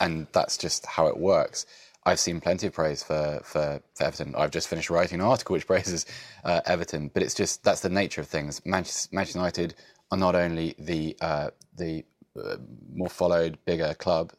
And 0.00 0.28
that's 0.30 0.56
just 0.56 0.86
how 0.86 1.08
it 1.08 1.16
works. 1.16 1.66
I've 2.06 2.20
seen 2.20 2.40
plenty 2.40 2.68
of 2.68 2.72
praise 2.72 3.02
for, 3.02 3.40
for, 3.42 3.82
for, 3.96 4.04
Everton. 4.04 4.32
I've 4.36 4.52
just 4.52 4.68
finished 4.68 4.90
writing 4.90 5.18
an 5.18 5.26
article 5.26 5.54
which 5.54 5.66
praises 5.66 6.06
uh, 6.44 6.60
Everton, 6.66 7.10
but 7.12 7.24
it's 7.24 7.34
just 7.34 7.64
that's 7.64 7.80
the 7.80 7.88
nature 7.88 8.20
of 8.20 8.28
things. 8.28 8.64
Manchester, 8.64 9.08
Manchester 9.10 9.40
United 9.40 9.74
are 10.12 10.18
not 10.18 10.36
only 10.36 10.76
the 10.78 11.16
uh, 11.20 11.50
the 11.76 12.04
uh, 12.40 12.58
more 12.94 13.10
followed, 13.10 13.58
bigger 13.64 13.92
club. 13.94 14.32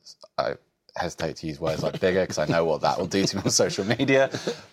I 1.00 1.04
hesitate 1.04 1.38
to 1.38 1.48
use 1.48 1.60
words 1.60 1.82
like 1.84 2.00
bigger 2.00 2.22
because 2.22 2.38
I 2.38 2.46
know 2.46 2.66
what 2.66 2.82
that 2.82 3.00
will 3.00 3.08
do 3.08 3.26
to 3.26 3.38
me 3.38 3.44
on 3.46 3.52
social 3.52 3.86
media. 3.86 4.30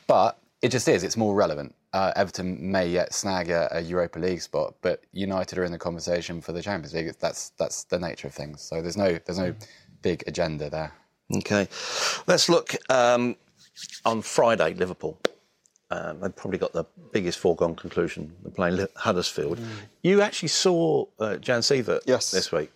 But 0.06 0.38
It 0.62 0.70
just 0.70 0.88
is. 0.88 1.04
It's 1.04 1.16
more 1.16 1.34
relevant. 1.34 1.74
Uh, 1.92 2.12
Everton 2.16 2.70
may 2.70 2.88
yet 2.88 3.12
snag 3.14 3.50
a, 3.50 3.68
a, 3.70 3.80
Europa 3.80 4.18
League 4.18 4.40
spot, 4.40 4.74
but 4.80 5.04
United 5.12 5.58
are 5.58 5.64
in 5.64 5.72
the 5.72 5.78
conversation 5.78 6.40
for 6.40 6.52
the 6.52 6.62
Champions 6.62 6.94
League. 6.94 7.14
That's 7.20 7.50
that's 7.50 7.84
the 7.84 7.98
nature 7.98 8.26
of 8.26 8.34
things. 8.34 8.62
So 8.62 8.82
there's 8.82 8.96
no 8.96 9.18
there's 9.24 9.38
no 9.38 9.54
big 10.02 10.24
agenda 10.26 10.70
there. 10.70 10.92
Okay, 11.36 11.68
let's 12.26 12.48
look 12.48 12.74
um, 12.90 13.36
on 14.04 14.22
Friday. 14.22 14.74
Liverpool. 14.74 15.18
Um, 15.90 16.20
they've 16.20 16.34
probably 16.34 16.58
got 16.58 16.72
the 16.72 16.84
biggest 17.12 17.38
foregone 17.38 17.76
conclusion. 17.76 18.34
They're 18.42 18.50
playing 18.50 18.86
Huddersfield. 18.96 19.58
Mm. 19.58 19.68
You 20.02 20.20
actually 20.20 20.48
saw 20.48 21.04
uh, 21.20 21.36
Jan 21.36 21.60
Siewert 21.60 22.00
yes. 22.06 22.32
this 22.32 22.50
week. 22.50 22.72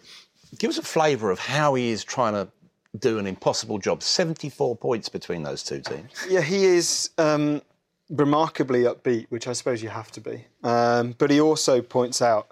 Give 0.59 0.71
us 0.71 0.79
a 0.79 0.83
flavour 0.83 1.33
of 1.33 1.41
how 1.41 1.75
he 1.75 1.91
is 1.91 2.05
trying 2.05 2.35
to 2.35 2.49
do 2.99 3.19
an 3.19 3.27
impossible 3.27 3.79
job. 3.79 4.03
74 4.03 4.77
points 4.77 5.09
between 5.09 5.43
those 5.43 5.63
two 5.63 5.81
teams. 5.81 6.11
Yeah, 6.29 6.41
he 6.41 6.65
is. 6.65 7.11
Um, 7.19 7.63
remarkably 8.11 8.83
upbeat, 8.83 9.27
which 9.29 9.47
I 9.47 9.53
suppose 9.53 9.83
you 9.83 9.89
have 9.89 10.11
to 10.13 10.21
be. 10.21 10.45
Um, 10.65 11.15
but 11.17 11.31
he 11.31 11.41
also 11.41 11.81
points 11.81 12.21
out, 12.21 12.49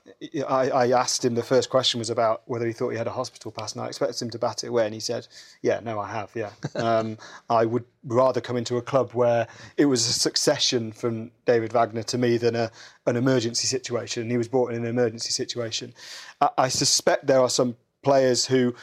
I, 0.49 0.71
I, 0.71 0.91
asked 0.93 1.25
him, 1.25 1.35
the 1.35 1.43
first 1.43 1.69
question 1.69 1.99
was 1.99 2.11
about 2.11 2.43
whether 2.47 2.65
he 2.65 2.73
thought 2.73 2.91
he 2.91 2.97
had 2.97 3.09
a 3.09 3.13
hospital 3.13 3.51
pass, 3.51 3.73
and 3.73 3.83
I 3.83 3.89
expected 3.89 4.23
him 4.23 4.31
to 4.31 4.39
bat 4.39 4.63
it 4.63 4.69
away, 4.69 4.85
and 4.85 4.95
he 4.95 5.01
said, 5.01 5.27
Yeah, 5.61 5.81
no, 5.83 5.99
I 5.99 6.09
have, 6.11 6.31
yeah. 6.35 6.51
Um, 6.77 7.19
I 7.51 7.65
would 7.65 7.85
rather 8.05 8.41
come 8.41 8.57
into 8.57 8.77
a 8.77 8.83
club 8.83 9.11
where 9.13 9.49
it 9.77 9.87
was 9.87 10.09
a 10.09 10.13
succession 10.13 10.93
from 10.93 11.33
David 11.45 11.73
Wagner 11.73 12.05
to 12.05 12.19
me 12.19 12.37
than 12.37 12.55
a, 12.55 12.71
an 13.07 13.17
emergency 13.17 13.67
situation, 13.67 14.23
and 14.23 14.31
he 14.31 14.39
was 14.39 14.49
brought 14.49 14.73
in 14.73 14.85
an 14.85 14.87
emergency 14.87 15.31
situation. 15.31 15.93
I, 16.41 16.51
I 16.57 16.69
suspect 16.69 17.27
there 17.27 17.41
are 17.41 17.51
some 17.51 17.77
players 18.03 18.47
who 18.47 18.75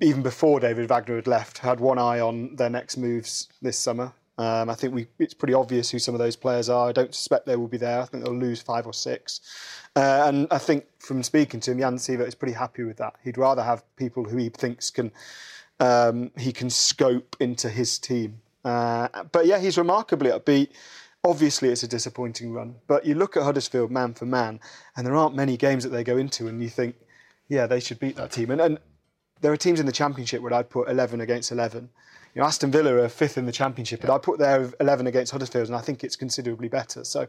even 0.00 0.22
before 0.22 0.60
David 0.60 0.88
Wagner 0.88 1.16
had 1.16 1.26
left, 1.26 1.58
had 1.58 1.80
one 1.80 1.98
eye 1.98 2.20
on 2.20 2.56
their 2.56 2.70
next 2.70 2.96
moves 2.96 3.48
this 3.60 3.78
summer. 3.78 4.12
Um, 4.38 4.70
I 4.70 4.74
think 4.74 4.94
we, 4.94 5.06
it's 5.18 5.34
pretty 5.34 5.54
obvious 5.54 5.90
who 5.90 5.98
some 5.98 6.14
of 6.14 6.18
those 6.18 6.36
players 6.36 6.68
are. 6.68 6.88
I 6.88 6.92
don't 6.92 7.14
suspect 7.14 7.46
they 7.46 7.56
will 7.56 7.68
be 7.68 7.76
there. 7.76 8.00
I 8.00 8.06
think 8.06 8.24
they'll 8.24 8.34
lose 8.34 8.62
five 8.62 8.86
or 8.86 8.94
six. 8.94 9.40
Uh, 9.94 10.24
and 10.26 10.46
I 10.50 10.58
think 10.58 10.86
from 10.98 11.22
speaking 11.22 11.60
to 11.60 11.72
him, 11.72 11.78
Jan 11.78 11.96
Siewert 11.96 12.26
is 12.26 12.34
pretty 12.34 12.54
happy 12.54 12.82
with 12.82 12.96
that. 12.96 13.14
He'd 13.22 13.36
rather 13.36 13.62
have 13.62 13.84
people 13.96 14.24
who 14.24 14.38
he 14.38 14.48
thinks 14.48 14.90
can 14.90 15.12
um, 15.80 16.30
he 16.38 16.52
can 16.52 16.70
scope 16.70 17.36
into 17.40 17.68
his 17.68 17.98
team. 17.98 18.40
Uh, 18.64 19.08
but 19.32 19.46
yeah, 19.46 19.58
he's 19.58 19.76
remarkably 19.76 20.30
upbeat. 20.30 20.68
Obviously, 21.24 21.68
it's 21.68 21.82
a 21.82 21.88
disappointing 21.88 22.52
run. 22.52 22.76
But 22.86 23.04
you 23.04 23.14
look 23.14 23.36
at 23.36 23.42
Huddersfield 23.42 23.90
man 23.90 24.14
for 24.14 24.26
man, 24.26 24.60
and 24.96 25.06
there 25.06 25.14
aren't 25.14 25.36
many 25.36 25.56
games 25.56 25.84
that 25.84 25.90
they 25.90 26.04
go 26.04 26.16
into, 26.16 26.48
and 26.48 26.62
you 26.62 26.68
think, 26.68 26.96
yeah, 27.48 27.66
they 27.66 27.80
should 27.80 28.00
beat 28.00 28.16
that 28.16 28.32
team. 28.32 28.50
And, 28.50 28.60
and 28.60 28.78
there 29.42 29.52
are 29.52 29.56
teams 29.56 29.78
in 29.78 29.86
the 29.86 29.92
Championship 29.92 30.40
where 30.40 30.54
I'd 30.54 30.70
put 30.70 30.88
11 30.88 31.20
against 31.20 31.52
11 31.52 31.90
you 32.34 32.40
know, 32.40 32.46
Aston 32.46 32.70
Villa 32.70 32.94
are 32.96 33.08
fifth 33.08 33.36
in 33.36 33.44
the 33.44 33.52
Championship, 33.52 34.00
yeah. 34.00 34.06
but 34.06 34.14
I 34.14 34.18
put 34.18 34.38
their 34.38 34.72
11 34.80 35.06
against 35.06 35.32
Huddersfield, 35.32 35.66
and 35.66 35.76
I 35.76 35.80
think 35.80 36.02
it's 36.02 36.16
considerably 36.16 36.68
better. 36.68 37.04
So 37.04 37.26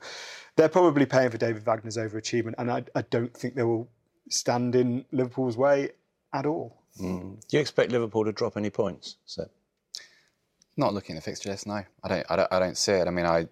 they're 0.56 0.70
probably 0.70 1.06
paying 1.06 1.30
for 1.30 1.38
David 1.38 1.66
Wagner's 1.66 1.98
overachievement, 1.98 2.54
and 2.58 2.72
I, 2.72 2.84
I 2.96 3.02
don't 3.02 3.36
think 3.36 3.56
they 3.56 3.64
will 3.64 3.90
stand 4.30 4.76
in 4.76 5.04
Liverpool's 5.12 5.58
way 5.58 5.90
at 6.32 6.46
all. 6.46 6.78
Mm. 7.02 7.46
Do 7.48 7.58
you 7.58 7.60
expect 7.60 7.92
Liverpool 7.92 8.24
to 8.24 8.32
drop 8.32 8.56
any 8.56 8.70
points? 8.70 9.18
So. 9.26 9.50
Not 10.78 10.94
looking 10.94 11.18
at 11.18 11.24
the 11.24 11.30
fixture 11.30 11.50
list, 11.50 11.68
no. 11.68 11.84
I 12.04 12.08
don't, 12.08 12.26
I 12.30 12.36
don't, 12.38 12.54
I 12.54 12.60
don't 12.60 12.78
see 12.78 12.94
it. 12.94 13.08
I 13.08 13.12
mean, 13.12 13.26
I, 13.26 13.48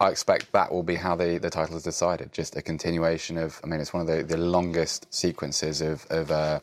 I 0.00 0.08
expect 0.08 0.50
that 0.52 0.72
will 0.72 0.82
be 0.82 0.96
how 0.96 1.14
the, 1.14 1.38
the 1.38 1.48
title 1.48 1.76
is 1.76 1.84
decided. 1.84 2.32
Just 2.32 2.56
a 2.56 2.62
continuation 2.62 3.38
of, 3.38 3.60
I 3.62 3.68
mean, 3.68 3.80
it's 3.80 3.94
one 3.94 4.02
of 4.02 4.08
the, 4.08 4.24
the 4.24 4.36
longest 4.36 5.06
sequences 5.14 5.80
of, 5.80 6.04
of 6.10 6.30
uh, 6.30 6.58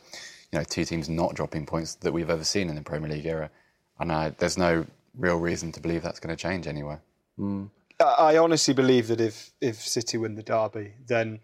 you 0.55 0.61
know, 0.61 0.63
two 0.63 0.85
teams 0.85 1.09
not 1.09 1.35
dropping 1.35 1.65
points 1.65 1.95
that 1.95 2.13
we've 2.13 2.29
ever 2.29 2.45
seen 2.45 2.69
in 2.69 2.75
the 2.75 2.81
Premier 2.81 3.09
League 3.09 3.25
era 3.25 3.49
and 3.99 4.11
I, 4.11 4.29
there's 4.29 4.57
no 4.57 4.85
real 5.17 5.37
reason 5.37 5.71
to 5.73 5.79
believe 5.79 6.03
that's 6.03 6.19
going 6.19 6.35
to 6.35 6.41
change 6.41 6.67
anywhere. 6.67 7.01
Mm. 7.39 7.69
I 7.99 8.37
honestly 8.37 8.73
believe 8.73 9.07
that 9.07 9.21
if 9.21 9.51
if 9.61 9.77
City 9.77 10.17
win 10.17 10.35
the 10.35 10.43
derby, 10.43 10.93
then 11.07 11.39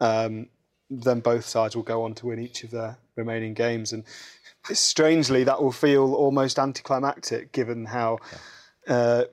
um, 0.00 0.48
then 0.88 1.18
both 1.20 1.44
sides 1.44 1.74
will 1.74 1.82
go 1.82 2.04
on 2.04 2.14
to 2.14 2.26
win 2.26 2.38
each 2.38 2.62
of 2.62 2.70
their 2.70 2.96
remaining 3.16 3.54
games, 3.54 3.92
and 3.92 4.04
strangely 4.72 5.42
that 5.44 5.60
will 5.60 5.72
feel 5.72 6.14
almost 6.14 6.58
anticlimactic 6.58 7.52
given 7.52 7.86
how. 7.86 8.18
Uh, 8.86 9.24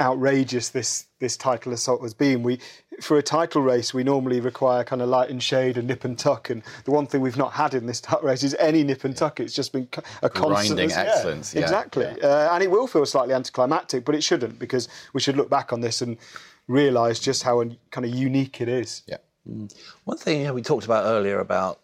outrageous 0.00 0.68
this 0.68 1.06
this 1.18 1.36
title 1.36 1.72
assault 1.72 2.02
has 2.02 2.14
been. 2.14 2.42
We 2.42 2.58
for 3.00 3.18
a 3.18 3.22
title 3.22 3.62
race 3.62 3.94
we 3.94 4.04
normally 4.04 4.40
require 4.40 4.84
kind 4.84 5.02
of 5.02 5.08
light 5.08 5.30
and 5.30 5.42
shade 5.42 5.76
and 5.76 5.88
nip 5.88 6.04
and 6.04 6.18
tuck, 6.18 6.50
and 6.50 6.62
the 6.84 6.90
one 6.90 7.06
thing 7.06 7.20
we've 7.20 7.36
not 7.36 7.52
had 7.52 7.74
in 7.74 7.86
this 7.86 8.00
title 8.02 8.28
race 8.28 8.42
is 8.42 8.54
any 8.58 8.82
nip 8.82 9.04
and 9.04 9.16
tuck. 9.16 9.40
It's 9.40 9.54
just 9.54 9.72
been 9.72 9.88
a 10.22 10.30
constant 10.30 10.76
grinding 10.76 10.92
excellence. 10.92 11.54
Yeah, 11.54 11.62
exactly, 11.62 12.04
yeah. 12.04 12.26
Uh, 12.26 12.48
and 12.52 12.62
it 12.62 12.70
will 12.70 12.86
feel 12.86 13.06
slightly 13.06 13.34
anticlimactic, 13.34 14.04
but 14.04 14.14
it 14.14 14.22
shouldn't 14.22 14.58
because 14.58 14.88
we 15.12 15.20
should 15.20 15.36
look 15.36 15.50
back 15.50 15.72
on 15.72 15.80
this 15.80 16.02
and 16.02 16.16
realise 16.68 17.20
just 17.20 17.42
how 17.42 17.62
kind 17.90 18.04
of 18.04 18.14
unique 18.14 18.60
it 18.60 18.68
is. 18.68 19.02
Yeah. 19.06 19.18
Mm. 19.48 19.72
One 20.04 20.18
thing 20.18 20.40
you 20.40 20.46
know, 20.46 20.54
we 20.54 20.62
talked 20.62 20.84
about 20.84 21.04
earlier 21.04 21.40
about 21.40 21.80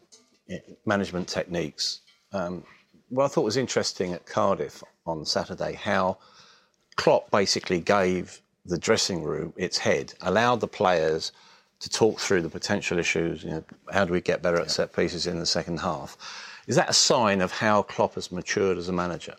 management 0.85 1.29
techniques. 1.29 2.01
Um, 2.33 2.65
what 3.09 3.25
I 3.25 3.29
thought 3.29 3.45
was 3.45 3.57
interesting 3.57 4.13
at 4.13 4.27
Cardiff 4.27 4.83
on 5.07 5.25
Saturday 5.25 5.75
how 5.75 6.19
Klopp 6.97 7.31
basically 7.31 7.81
gave 7.81 8.41
the 8.65 8.79
dressing 8.79 9.23
room 9.23 9.53
its 9.57 9.79
head, 9.79 10.15
allowed 10.21 10.61
the 10.61 10.69
players 10.69 11.33
to 11.81 11.89
talk 11.91 12.21
through 12.21 12.43
the 12.43 12.49
potential 12.49 12.99
issues. 12.99 13.43
You 13.43 13.51
know, 13.51 13.65
how 13.93 14.05
do 14.05 14.13
we 14.13 14.21
get 14.21 14.43
better 14.43 14.61
at 14.61 14.71
set 14.71 14.95
pieces 14.95 15.27
in 15.27 15.39
the 15.41 15.47
second 15.47 15.81
half? 15.81 16.17
Is 16.67 16.77
that 16.77 16.89
a 16.89 16.95
sign 16.95 17.41
of 17.41 17.51
how 17.51 17.83
Klopp 17.83 18.15
has 18.15 18.31
matured 18.31 18.79
as 18.79 18.89
a 18.89 18.93
manager? 18.93 19.35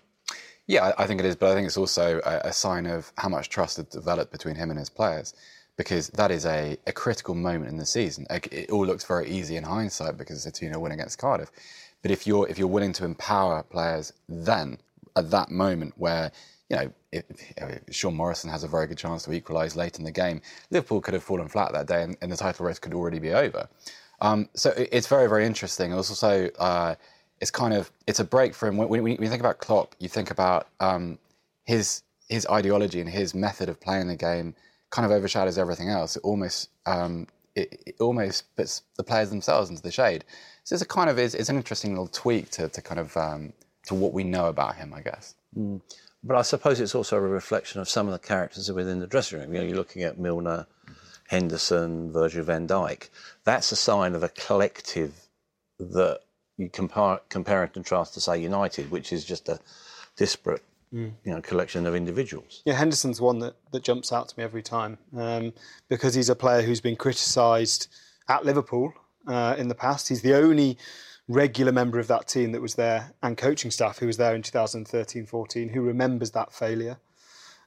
Yeah, 0.68 0.94
I 0.98 1.08
think 1.08 1.20
it 1.20 1.26
is, 1.26 1.36
but 1.36 1.52
I 1.52 1.56
think 1.56 1.68
it's 1.68 1.78
also 1.78 2.22
a, 2.26 2.48
a 2.48 2.54
sign 2.54 2.86
of 2.86 3.12
how 3.18 3.30
much 3.30 3.50
trust 3.50 3.78
has 3.78 3.86
developed 3.86 4.32
between 4.32 4.56
him 4.56 4.70
and 4.70 4.80
his 4.80 4.90
players. 4.90 5.34
Because 5.76 6.10
that 6.10 6.30
is 6.30 6.46
a, 6.46 6.78
a 6.86 6.92
critical 6.92 7.34
moment 7.34 7.72
in 7.72 7.78
the 7.78 7.86
season. 7.86 8.28
It 8.30 8.70
all 8.70 8.86
looks 8.86 9.06
very 9.06 9.28
easy 9.28 9.56
in 9.56 9.64
hindsight 9.64 10.18
because 10.18 10.46
it's 10.46 10.58
a 10.58 10.60
2 10.60 10.68
0 10.68 10.80
win 10.80 10.92
against 10.92 11.18
Cardiff. 11.18 11.50
But 12.04 12.12
if 12.12 12.28
you're 12.28 12.48
if 12.48 12.60
you're 12.60 12.68
willing 12.68 12.94
to 12.94 13.06
empower 13.06 13.64
players 13.64 14.14
then 14.30 14.78
at 15.16 15.32
that 15.32 15.50
moment 15.50 15.94
where 15.98 16.32
you 16.74 16.80
know, 16.80 16.94
if, 17.12 17.24
if 17.58 17.96
Sean 17.96 18.16
Morrison 18.16 18.50
has 18.50 18.64
a 18.64 18.68
very 18.68 18.88
good 18.88 18.98
chance 18.98 19.24
to 19.24 19.34
equalise 19.34 19.76
late 19.76 20.00
in 20.00 20.06
the 20.06 20.12
game, 20.12 20.42
Liverpool 20.72 21.02
could 21.02 21.14
have 21.14 21.24
fallen 21.24 21.48
flat 21.48 21.72
that 21.74 21.86
day 21.86 22.02
and, 22.04 22.18
and 22.22 22.32
the 22.32 22.38
title 22.38 22.66
race 22.66 22.80
could 22.80 22.94
already 22.94 23.20
be 23.20 23.32
over. 23.32 23.68
Um, 24.22 24.50
so 24.56 24.74
it's 24.76 25.08
very, 25.08 25.28
very 25.30 25.46
interesting. 25.46 25.92
It's 25.92 26.10
also, 26.10 26.50
uh, 26.58 26.96
it's 27.42 27.52
kind 27.52 27.74
of, 27.74 27.92
it's 28.08 28.20
a 28.20 28.24
break 28.24 28.56
from, 28.56 28.78
when, 28.78 28.90
when, 28.90 29.06
you 29.06 29.30
think 29.30 29.42
about 29.42 29.60
Klopp, 29.60 29.96
you 30.00 30.10
think 30.10 30.32
about 30.32 30.68
um, 30.80 31.20
his, 31.66 32.02
his 32.28 32.48
ideology 32.48 33.00
and 33.02 33.10
his 33.10 33.36
method 33.36 33.70
of 33.70 33.80
playing 33.80 34.08
the 34.08 34.16
game 34.16 34.56
kind 34.90 35.06
of 35.06 35.12
overshadows 35.12 35.58
everything 35.58 35.90
else. 35.90 36.16
It 36.16 36.24
almost, 36.24 36.70
um, 36.88 37.28
it, 37.56 37.84
it, 37.86 37.96
almost 38.00 38.56
puts 38.56 38.82
the 38.96 39.04
players 39.04 39.30
themselves 39.30 39.70
into 39.70 39.84
the 39.84 39.92
shade. 39.92 40.26
So 40.64 40.74
it's 40.74 40.82
a 40.82 40.88
kind 40.88 41.10
of, 41.10 41.20
it's, 41.20 41.36
it's 41.36 41.50
an 41.50 41.58
interesting 41.58 41.92
little 41.92 42.08
tweak 42.08 42.50
to, 42.52 42.70
to 42.70 42.82
kind 42.82 43.00
of, 43.00 43.16
um, 43.16 43.54
to 43.86 43.94
what 43.94 44.14
we 44.14 44.24
know 44.24 44.48
about 44.48 44.76
him, 44.76 44.94
I 44.94 45.02
guess. 45.02 45.36
Mm. 45.56 45.82
But 46.24 46.38
I 46.38 46.42
suppose 46.42 46.80
it's 46.80 46.96
also 46.96 47.18
a 47.18 47.22
reflection 47.22 47.82
of 47.82 47.90
some 47.90 48.08
of 48.08 48.14
the 48.14 48.28
characters 48.28 48.72
within 48.72 49.00
the 49.00 49.08
dressing 49.08 49.40
room. 49.40 49.54
You 49.54 49.60
know, 49.60 49.68
you're 49.68 49.76
looking 49.76 50.04
at 50.04 50.18
Milner, 50.18 50.68
Henderson, 51.28 52.12
Virgil 52.12 52.44
van 52.44 52.68
Dijk. 52.68 53.10
That's 53.44 53.72
a 53.72 53.76
sign 53.76 54.16
of 54.16 54.24
a 54.24 54.30
collective 54.30 55.28
that 55.80 56.22
you 56.58 56.70
compare, 56.70 57.20
compare 57.30 57.64
and 57.64 57.74
contrast 57.74 58.14
to, 58.14 58.22
say, 58.22 58.40
United, 58.40 58.90
which 58.90 59.12
is 59.12 59.26
just 59.26 59.50
a 59.50 59.60
disparate 60.16 60.64
mm. 60.94 61.12
you 61.24 61.34
know, 61.34 61.42
collection 61.42 61.86
of 61.86 61.96
individuals. 61.96 62.62
Yeah, 62.66 62.76
Henderson's 62.76 63.20
one 63.20 63.40
that, 63.40 63.56
that 63.72 63.84
jumps 63.84 64.14
out 64.14 64.30
to 64.30 64.38
me 64.38 64.44
every 64.44 64.62
time 64.62 64.98
um, 65.18 65.54
because 65.90 66.14
he's 66.14 66.30
a 66.30 66.36
player 66.36 66.62
who's 66.62 66.82
been 66.82 66.96
criticised 66.96 67.88
at 68.30 68.46
Liverpool 68.46 68.94
uh, 69.28 69.56
in 69.58 69.68
the 69.68 69.76
past. 69.76 70.08
He's 70.08 70.22
the 70.22 70.36
only 70.36 70.78
regular 71.28 71.72
member 71.72 72.00
of 72.00 72.08
that 72.08 72.28
team 72.28 72.52
that 72.52 72.62
was 72.62 72.76
there 72.76 73.14
and 73.22 73.38
coaching 73.38 73.72
staff 73.72 74.00
who 74.00 74.08
was 74.08 74.18
there 74.18 74.36
in 74.36 74.42
2013 74.42 75.26
14 75.26 75.70
who 75.70 75.82
remembers 75.82 76.32
that 76.32 76.52
failure. 76.52 76.98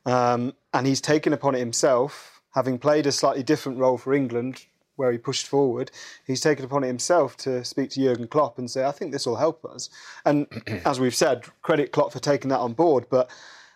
Um, 0.05 0.55
and 0.73 0.87
he's 0.87 1.01
taken 1.01 1.33
upon 1.33 1.55
it 1.55 1.59
himself, 1.59 2.41
having 2.55 2.79
played 2.79 3.07
a 3.07 3.13
slightly 3.13 3.43
different 3.43 3.79
role 3.79 3.99
for 3.99 4.15
England 4.15 4.67
where 4.97 5.13
he 5.13 5.19
pushed 5.19 5.47
forward, 5.47 5.91
he's 6.27 6.41
taken 6.41 6.65
upon 6.65 6.83
it 6.83 6.89
himself 6.89 7.37
to 7.37 7.65
speak 7.65 7.91
to 7.91 8.01
Jurgen 8.01 8.29
Klopp 8.29 8.59
and 8.59 8.71
say, 8.71 8.85
I 8.85 8.93
think 8.93 9.13
this 9.13 9.27
will 9.27 9.37
help 9.37 9.65
us. 9.65 9.91
And 10.25 10.47
as 10.85 10.99
we've 10.99 11.15
said, 11.15 11.45
credit 11.63 11.93
Klopp 11.93 12.13
for 12.13 12.19
taking 12.19 12.49
that 12.49 12.61
on 12.61 12.73
board, 12.73 13.07
but 13.11 13.31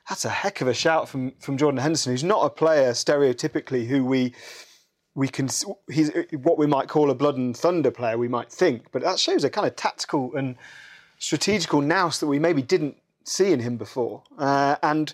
that's 0.09 0.25
a 0.25 0.31
heck 0.31 0.61
of 0.61 0.69
a 0.69 0.75
shout 0.75 1.09
from, 1.09 1.33
from 1.39 1.57
Jordan 1.57 1.81
Henderson, 1.81 2.13
who's 2.13 2.25
not 2.25 2.45
a 2.45 2.51
player 2.51 2.93
stereotypically 2.93 3.87
who 3.87 4.05
we 4.05 4.33
we 5.15 5.29
can 5.29 5.49
he's 5.91 6.11
what 6.33 6.59
we 6.59 6.67
might 6.67 6.89
call 6.89 7.11
a 7.11 7.15
blood 7.15 7.37
and 7.37 7.57
thunder 7.57 7.91
player 7.91 8.17
we 8.17 8.29
might 8.29 8.51
think 8.51 8.91
but 8.93 9.03
that 9.03 9.19
shows 9.19 9.45
a 9.45 9.51
kind 9.51 9.67
of 9.67 9.77
tactical 9.77 10.35
and 10.37 10.57
strategical 11.19 11.81
nous 11.81 12.19
that 12.21 12.27
we 12.27 12.39
maybe 12.39 12.63
didn't 12.63 12.97
see 13.25 13.53
in 13.53 13.61
him 13.61 13.77
before 13.77 14.23
uh, 14.39 14.77
and 14.83 15.13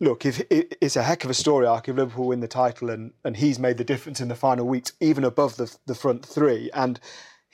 look 0.00 0.26
if 0.26 0.42
it's 0.50 0.96
a 0.96 1.02
heck 1.02 1.24
of 1.24 1.30
a 1.30 1.34
story 1.34 1.66
arc 1.66 1.88
if 1.88 1.96
liverpool 1.96 2.28
win 2.28 2.40
the 2.40 2.48
title 2.48 2.90
and, 2.90 3.12
and 3.24 3.38
he's 3.38 3.58
made 3.58 3.78
the 3.78 3.84
difference 3.84 4.20
in 4.20 4.28
the 4.28 4.34
final 4.34 4.66
weeks 4.66 4.92
even 5.00 5.24
above 5.24 5.56
the, 5.56 5.74
the 5.86 5.94
front 5.94 6.24
three 6.24 6.70
and 6.74 7.00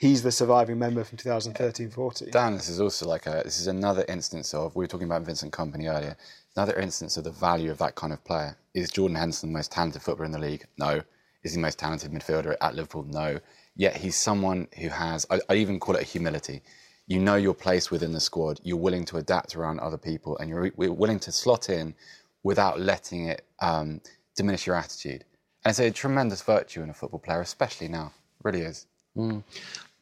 he's 0.03 0.21
the 0.21 0.31
surviving 0.31 0.77
member 0.77 1.03
from 1.03 1.17
2013-14. 1.17 2.31
Dan, 2.31 2.55
this 2.55 2.67
is 2.67 2.81
also 2.81 3.07
like 3.07 3.25
a 3.25 3.41
this 3.45 3.59
is 3.59 3.67
another 3.67 4.03
instance 4.09 4.53
of 4.53 4.75
we 4.75 4.83
were 4.83 4.87
talking 4.87 5.07
about 5.07 5.21
Vincent 5.21 5.53
Kompany 5.53 5.89
earlier. 5.89 6.17
Another 6.57 6.77
instance 6.77 7.15
of 7.15 7.23
the 7.23 7.31
value 7.31 7.71
of 7.71 7.77
that 7.77 7.95
kind 7.95 8.11
of 8.11 8.21
player. 8.25 8.57
Is 8.73 8.91
Jordan 8.91 9.15
Henderson 9.15 9.49
the 9.49 9.57
most 9.57 9.71
talented 9.71 10.01
footballer 10.01 10.25
in 10.25 10.31
the 10.31 10.39
league? 10.39 10.65
No. 10.77 11.01
Is 11.43 11.51
he 11.51 11.57
the 11.57 11.61
most 11.61 11.79
talented 11.79 12.11
midfielder 12.11 12.55
at 12.61 12.75
Liverpool? 12.75 13.03
No. 13.03 13.39
Yet 13.75 13.97
he's 13.97 14.15
someone 14.15 14.67
who 14.79 14.89
has 14.89 15.25
I, 15.29 15.39
I 15.49 15.55
even 15.55 15.79
call 15.79 15.95
it 15.95 16.01
a 16.01 16.05
humility. 16.05 16.61
You 17.07 17.19
know 17.19 17.35
your 17.35 17.53
place 17.53 17.91
within 17.91 18.13
the 18.13 18.19
squad. 18.19 18.59
You're 18.63 18.77
willing 18.77 19.05
to 19.05 19.17
adapt 19.17 19.55
around 19.55 19.79
other 19.79 19.97
people, 19.97 20.37
and 20.37 20.49
you're 20.49 20.71
willing 20.77 21.19
to 21.19 21.31
slot 21.31 21.69
in 21.69 21.95
without 22.43 22.79
letting 22.79 23.27
it 23.27 23.45
um, 23.59 23.99
diminish 24.35 24.65
your 24.65 24.75
attitude. 24.75 25.25
And 25.65 25.71
it's 25.71 25.79
a 25.79 25.91
tremendous 25.91 26.41
virtue 26.41 26.81
in 26.81 26.89
a 26.89 26.93
football 26.93 27.19
player, 27.19 27.41
especially 27.41 27.87
now. 27.87 28.13
It 28.39 28.45
really 28.45 28.61
is. 28.61 28.85
Mm. 29.17 29.43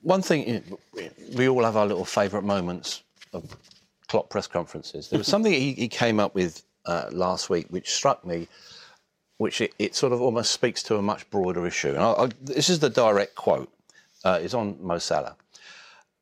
One 0.01 0.21
thing, 0.21 0.63
we 1.35 1.47
all 1.47 1.63
have 1.63 1.77
our 1.77 1.85
little 1.85 2.05
favourite 2.05 2.45
moments 2.45 3.03
of 3.33 3.55
Klopp 4.07 4.29
press 4.29 4.47
conferences. 4.47 5.09
There 5.09 5.19
was 5.19 5.27
something 5.27 5.53
he, 5.53 5.73
he, 5.73 5.87
came 5.87 6.19
up 6.19 6.33
with 6.33 6.63
uh, 6.85 7.09
last 7.11 7.49
week 7.49 7.67
which 7.69 7.91
struck 7.91 8.25
me, 8.25 8.47
which 9.41 9.59
it, 9.59 9.73
it, 9.79 9.95
sort 9.95 10.13
of 10.13 10.21
almost 10.21 10.51
speaks 10.51 10.83
to 10.83 10.97
a 10.97 11.01
much 11.01 11.27
broader 11.31 11.65
issue. 11.65 11.89
And 11.89 11.97
I, 11.97 12.11
I, 12.11 12.29
this 12.39 12.69
is 12.69 12.77
the 12.77 12.91
direct 12.91 13.33
quote. 13.33 13.73
Uh, 14.23 14.39
it's 14.39 14.53
on 14.53 14.77
Mo 14.79 14.99
Salah. 14.99 15.35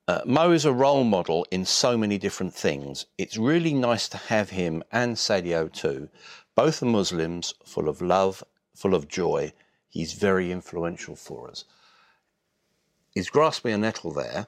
Uh, 0.08 0.22
Mo 0.26 0.52
is 0.52 0.64
a 0.64 0.72
role 0.72 1.04
model 1.04 1.46
in 1.52 1.66
so 1.66 1.98
many 1.98 2.18
different 2.18 2.54
things. 2.54 3.08
It's 3.18 3.36
really 3.36 3.74
nice 3.74 4.08
to 4.08 4.18
have 4.18 4.52
him 4.52 4.84
and 4.90 5.18
Sadio 5.18 5.70
too. 5.70 6.08
Both 6.56 6.82
are 6.82 6.86
Muslims, 6.86 7.54
full 7.66 7.90
of 7.90 8.02
love, 8.02 8.42
full 8.74 8.96
of 8.96 9.10
joy. 9.10 9.52
He's 9.90 10.14
very 10.14 10.50
influential 10.50 11.18
for 11.18 11.50
us. 11.52 11.66
He's 13.14 13.30
grasping 13.30 13.74
a 13.74 13.78
nettle 13.78 14.14
there, 14.14 14.48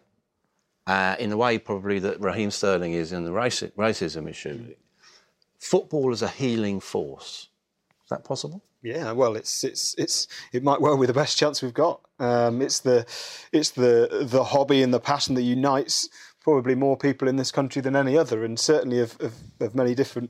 uh, 0.88 1.18
in 1.20 1.34
a 1.34 1.38
way 1.38 1.58
probably 1.58 2.00
that 2.00 2.22
Raheem 2.22 2.52
Sterling 2.52 2.94
is 2.94 3.12
in 3.12 3.26
the 3.26 3.32
raci- 3.32 3.74
racism 3.74 4.30
issue. 4.30 4.76
Football 5.60 6.14
is 6.14 6.22
a 6.22 6.30
healing 6.30 6.80
force. 6.80 7.50
That 8.12 8.26
possible? 8.26 8.62
Yeah, 8.84 9.14
well, 9.14 9.38
it's 9.38 9.64
it's 9.64 9.96
it's 9.98 10.28
it 10.52 10.64
might 10.64 10.82
well 10.82 10.98
be 10.98 11.08
the 11.08 11.14
best 11.14 11.38
chance 11.38 11.62
we've 11.62 11.74
got. 11.74 12.02
Um, 12.20 12.62
it's 12.62 12.80
the 12.80 13.06
it's 13.54 13.70
the 13.70 14.26
the 14.30 14.44
hobby 14.44 14.84
and 14.84 14.94
the 14.94 15.00
passion 15.00 15.34
that 15.36 15.44
unites 15.44 16.10
probably 16.42 16.76
more 16.76 16.98
people 16.98 17.30
in 17.30 17.38
this 17.38 17.54
country 17.54 17.82
than 17.82 17.96
any 17.96 18.18
other, 18.18 18.44
and 18.44 18.60
certainly 18.60 19.00
of 19.00 19.16
of, 19.22 19.34
of 19.62 19.76
many 19.76 19.96
different 19.96 20.30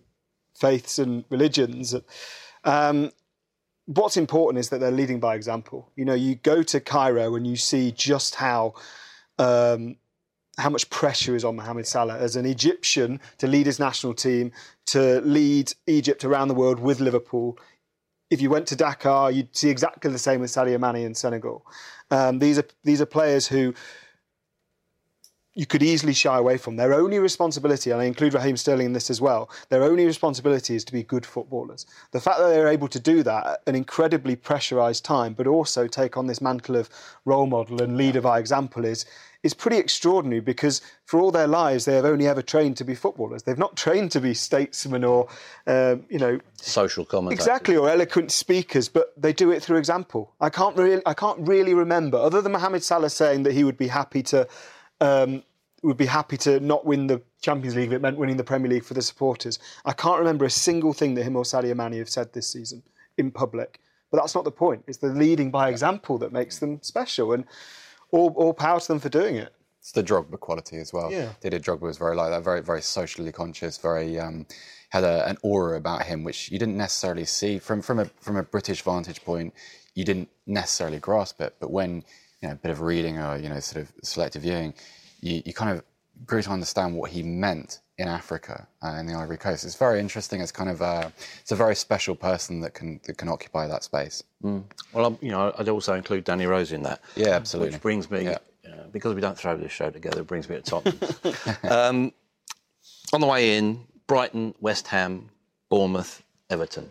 faiths 0.55 0.99
and 0.99 1.25
religions. 1.31 1.95
Um, 2.63 3.11
what's 3.87 4.15
important 4.15 4.59
is 4.59 4.69
that 4.69 4.79
they're 4.79 4.91
leading 4.91 5.19
by 5.19 5.33
example. 5.33 5.91
You 5.95 6.05
know, 6.05 6.13
you 6.13 6.35
go 6.35 6.61
to 6.61 6.79
Cairo 6.79 7.35
and 7.35 7.47
you 7.47 7.55
see 7.55 7.91
just 7.91 8.35
how 8.35 8.75
um, 9.39 9.95
how 10.59 10.69
much 10.69 10.87
pressure 10.91 11.35
is 11.35 11.43
on 11.43 11.55
Mohamed 11.55 11.87
Salah 11.87 12.19
as 12.19 12.35
an 12.35 12.45
Egyptian 12.45 13.19
to 13.39 13.47
lead 13.47 13.65
his 13.65 13.79
national 13.79 14.13
team, 14.13 14.51
to 14.87 15.19
lead 15.21 15.73
Egypt 15.87 16.23
around 16.23 16.49
the 16.49 16.53
world 16.53 16.79
with 16.79 16.99
Liverpool 16.99 17.57
if 18.31 18.41
you 18.41 18.49
went 18.49 18.65
to 18.67 18.75
Dakar, 18.75 19.29
you'd 19.29 19.55
see 19.55 19.69
exactly 19.69 20.09
the 20.09 20.17
same 20.17 20.39
with 20.39 20.49
Sadio 20.49 20.79
Mane 20.79 21.05
in 21.05 21.13
Senegal. 21.13 21.65
Um, 22.09 22.39
these 22.39 22.57
are 22.57 22.65
these 22.83 23.01
are 23.01 23.05
players 23.05 23.45
who 23.45 23.73
you 25.53 25.65
could 25.65 25.83
easily 25.83 26.13
shy 26.13 26.37
away 26.37 26.57
from. 26.57 26.77
Their 26.77 26.93
only 26.93 27.19
responsibility, 27.19 27.91
and 27.91 27.99
I 27.99 28.05
include 28.05 28.33
Raheem 28.33 28.55
Sterling 28.55 28.85
in 28.85 28.93
this 28.93 29.09
as 29.09 29.19
well, 29.19 29.49
their 29.67 29.83
only 29.83 30.05
responsibility 30.05 30.75
is 30.75 30.85
to 30.85 30.93
be 30.93 31.03
good 31.03 31.25
footballers. 31.25 31.85
The 32.11 32.21
fact 32.21 32.39
that 32.39 32.47
they're 32.47 32.69
able 32.69 32.87
to 32.87 32.99
do 33.01 33.21
that 33.23 33.45
at 33.45 33.59
an 33.67 33.75
incredibly 33.75 34.37
pressurised 34.37 35.03
time, 35.03 35.33
but 35.33 35.47
also 35.47 35.87
take 35.87 36.15
on 36.15 36.27
this 36.27 36.39
mantle 36.39 36.77
of 36.77 36.89
role 37.25 37.47
model 37.47 37.81
and 37.81 37.97
leader 37.97 38.21
by 38.21 38.39
example 38.39 38.85
is 38.85 39.05
is 39.43 39.54
pretty 39.54 39.77
extraordinary 39.77 40.39
because 40.39 40.82
for 41.06 41.19
all 41.19 41.32
their 41.32 41.47
lives 41.47 41.86
they 41.86 41.95
have 41.95 42.06
only 42.06 42.27
ever 42.27 42.41
trained 42.41 42.77
to 42.77 42.84
be 42.84 42.93
footballers. 42.93 43.43
They've 43.43 43.58
not 43.58 43.75
trained 43.75 44.12
to 44.12 44.21
be 44.21 44.34
statesmen 44.34 45.04
or, 45.04 45.27
uh, 45.65 45.95
you 46.10 46.19
know, 46.19 46.39
social 46.56 47.06
commentators. 47.06 47.45
Exactly, 47.45 47.75
or 47.75 47.89
eloquent 47.89 48.32
speakers, 48.32 48.88
but 48.88 49.13
they 49.17 49.34
do 49.34 49.51
it 49.51 49.63
through 49.63 49.77
example. 49.77 50.34
I 50.39 50.49
can't 50.49 50.77
really, 50.77 51.01
I 51.06 51.13
can't 51.13 51.39
really 51.47 51.73
remember, 51.73 52.17
other 52.17 52.41
than 52.41 52.51
Mohamed 52.51 52.84
Salah 52.84 53.10
saying 53.10 53.43
that 53.43 53.54
he 53.54 53.63
would 53.63 53.77
be 53.77 53.88
happy 53.88 54.23
to. 54.23 54.47
Um, 54.99 55.43
would 55.84 55.97
be 55.97 56.06
happy 56.06 56.38
to 56.38 56.60
not 56.60 56.86
win 56.86 57.08
the 57.08 57.19
Champions 57.41 57.75
League 57.75 57.88
if 57.88 57.93
it 57.93 58.04
meant 58.04 58.15
winning 58.15 58.38
the 58.38 58.43
Premier 58.43 58.69
League 58.69 58.84
for 58.84 58.93
the 58.93 59.01
supporters. 59.01 59.58
I 59.84 59.93
can't 59.93 60.19
remember 60.19 60.45
a 60.45 60.49
single 60.51 60.93
thing 60.93 61.15
that 61.15 61.23
him 61.23 61.36
or 61.36 61.43
Sadio 61.43 61.75
Mane 61.75 61.97
have 61.97 62.08
said 62.08 62.34
this 62.34 62.47
season 62.47 62.84
in 63.17 63.32
public. 63.32 63.80
But 64.12 64.17
that's 64.17 64.36
not 64.36 64.43
the 64.43 64.51
point. 64.51 64.84
It's 64.88 64.99
the 64.99 65.08
leading 65.08 65.49
by 65.49 65.69
example 65.69 66.17
that 66.19 66.32
makes 66.32 66.60
them 66.60 66.80
special. 66.84 67.34
And 67.34 67.45
all, 68.12 68.34
all 68.36 68.54
power 68.54 68.80
to 68.80 68.88
them 68.88 69.00
for 69.00 69.10
doing 69.10 69.36
it. 69.36 69.54
It's 69.80 69.91
the 69.91 70.04
Drogba 70.04 70.39
quality 70.39 70.78
as 70.78 70.93
well. 70.93 71.12
Yeah. 71.12 71.30
Didier 71.41 71.60
Drogba 71.60 71.82
was 71.82 71.97
very 71.97 72.15
like 72.15 72.30
that, 72.30 72.43
very 72.43 72.62
very 72.62 72.82
socially 72.82 73.32
conscious, 73.32 73.78
very 73.78 74.19
um, 74.19 74.45
had 74.89 75.04
a, 75.04 75.28
an 75.28 75.38
aura 75.41 75.78
about 75.78 76.04
him 76.04 76.24
which 76.24 76.52
you 76.52 76.60
didn't 76.60 76.78
necessarily 76.78 77.26
see 77.26 77.58
from 77.58 77.82
from 77.82 77.97
a 78.00 78.06
from 78.06 78.38
a 78.38 78.43
British 78.43 78.84
vantage 78.84 79.24
point. 79.26 79.54
You 79.95 80.06
didn't 80.06 80.30
necessarily 80.45 81.00
grasp 81.00 81.41
it, 81.41 81.56
but 81.60 81.71
when 81.71 82.04
you 82.41 82.47
know 82.47 82.52
a 82.52 82.56
bit 82.56 82.69
of 82.69 82.82
reading 82.82 83.17
or 83.17 83.38
you 83.38 83.50
know 83.50 83.60
sort 83.60 83.82
of 83.84 83.91
selective 84.04 84.43
viewing, 84.43 84.76
you, 85.21 85.41
you 85.45 85.54
kind 85.54 85.71
of 85.71 85.84
grew 86.28 86.43
to 86.43 86.52
understand 86.52 86.95
what 86.95 87.10
he 87.10 87.24
meant 87.24 87.80
in 88.01 88.07
Africa 88.07 88.67
uh, 88.83 88.95
in 88.99 89.05
the 89.05 89.13
Ivory 89.13 89.37
Coast. 89.37 89.63
It's 89.63 89.75
very 89.75 89.99
interesting. 89.99 90.41
It's 90.41 90.51
kind 90.51 90.69
of 90.69 90.81
a, 90.81 91.11
it's 91.39 91.51
a 91.51 91.55
very 91.55 91.75
special 91.75 92.15
person 92.15 92.59
that 92.61 92.73
can 92.73 92.99
that 93.05 93.17
can 93.17 93.29
occupy 93.29 93.67
that 93.67 93.83
space. 93.83 94.23
Mm. 94.43 94.63
Well, 94.93 95.05
I'm, 95.05 95.17
you 95.21 95.31
know, 95.31 95.53
I'd 95.57 95.69
also 95.69 95.93
include 95.93 96.23
Danny 96.23 96.45
Rose 96.45 96.71
in 96.71 96.83
that. 96.83 97.01
Yeah, 97.15 97.29
absolutely. 97.29 97.73
Which 97.73 97.81
brings 97.81 98.11
me, 98.11 98.23
yeah. 98.23 98.37
uh, 98.67 98.87
because 98.91 99.13
we 99.13 99.21
don't 99.21 99.37
throw 99.37 99.55
this 99.55 99.71
show 99.71 99.89
together, 99.89 100.21
it 100.21 100.27
brings 100.27 100.49
me 100.49 100.55
at 100.55 100.65
top. 100.65 100.85
um, 101.63 102.11
on 103.13 103.21
the 103.21 103.27
way 103.27 103.57
in, 103.57 103.85
Brighton, 104.07 104.53
West 104.59 104.87
Ham, 104.87 105.29
Bournemouth, 105.69 106.23
Everton. 106.49 106.89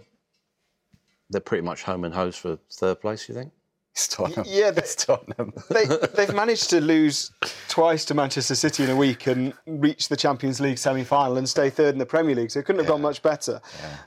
They're 1.28 1.40
pretty 1.40 1.62
much 1.62 1.82
home 1.82 2.04
and 2.04 2.14
host 2.14 2.40
for 2.40 2.58
third 2.72 3.00
place. 3.00 3.28
You 3.28 3.34
think? 3.34 3.52
It's 3.92 4.08
Tottenham. 4.08 4.44
Yeah, 4.46 4.70
they, 4.72 4.82
it's 4.82 4.94
Tottenham. 4.94 5.52
they, 5.70 5.86
they've 6.14 6.34
managed 6.34 6.70
to 6.70 6.80
lose 6.80 7.32
twice 7.68 8.04
to 8.06 8.14
Manchester 8.14 8.54
City 8.54 8.84
in 8.84 8.90
a 8.90 8.96
week 8.96 9.26
and 9.26 9.52
reach 9.66 10.08
the 10.08 10.16
Champions 10.16 10.60
League 10.60 10.78
semi-final 10.78 11.36
and 11.36 11.48
stay 11.48 11.70
third 11.70 11.94
in 11.94 11.98
the 11.98 12.06
Premier 12.06 12.34
League. 12.34 12.50
So 12.50 12.60
it 12.60 12.66
couldn't 12.66 12.80
have 12.80 12.86
yeah. 12.86 12.94
gone 12.94 13.02
much 13.02 13.22
better. 13.22 13.60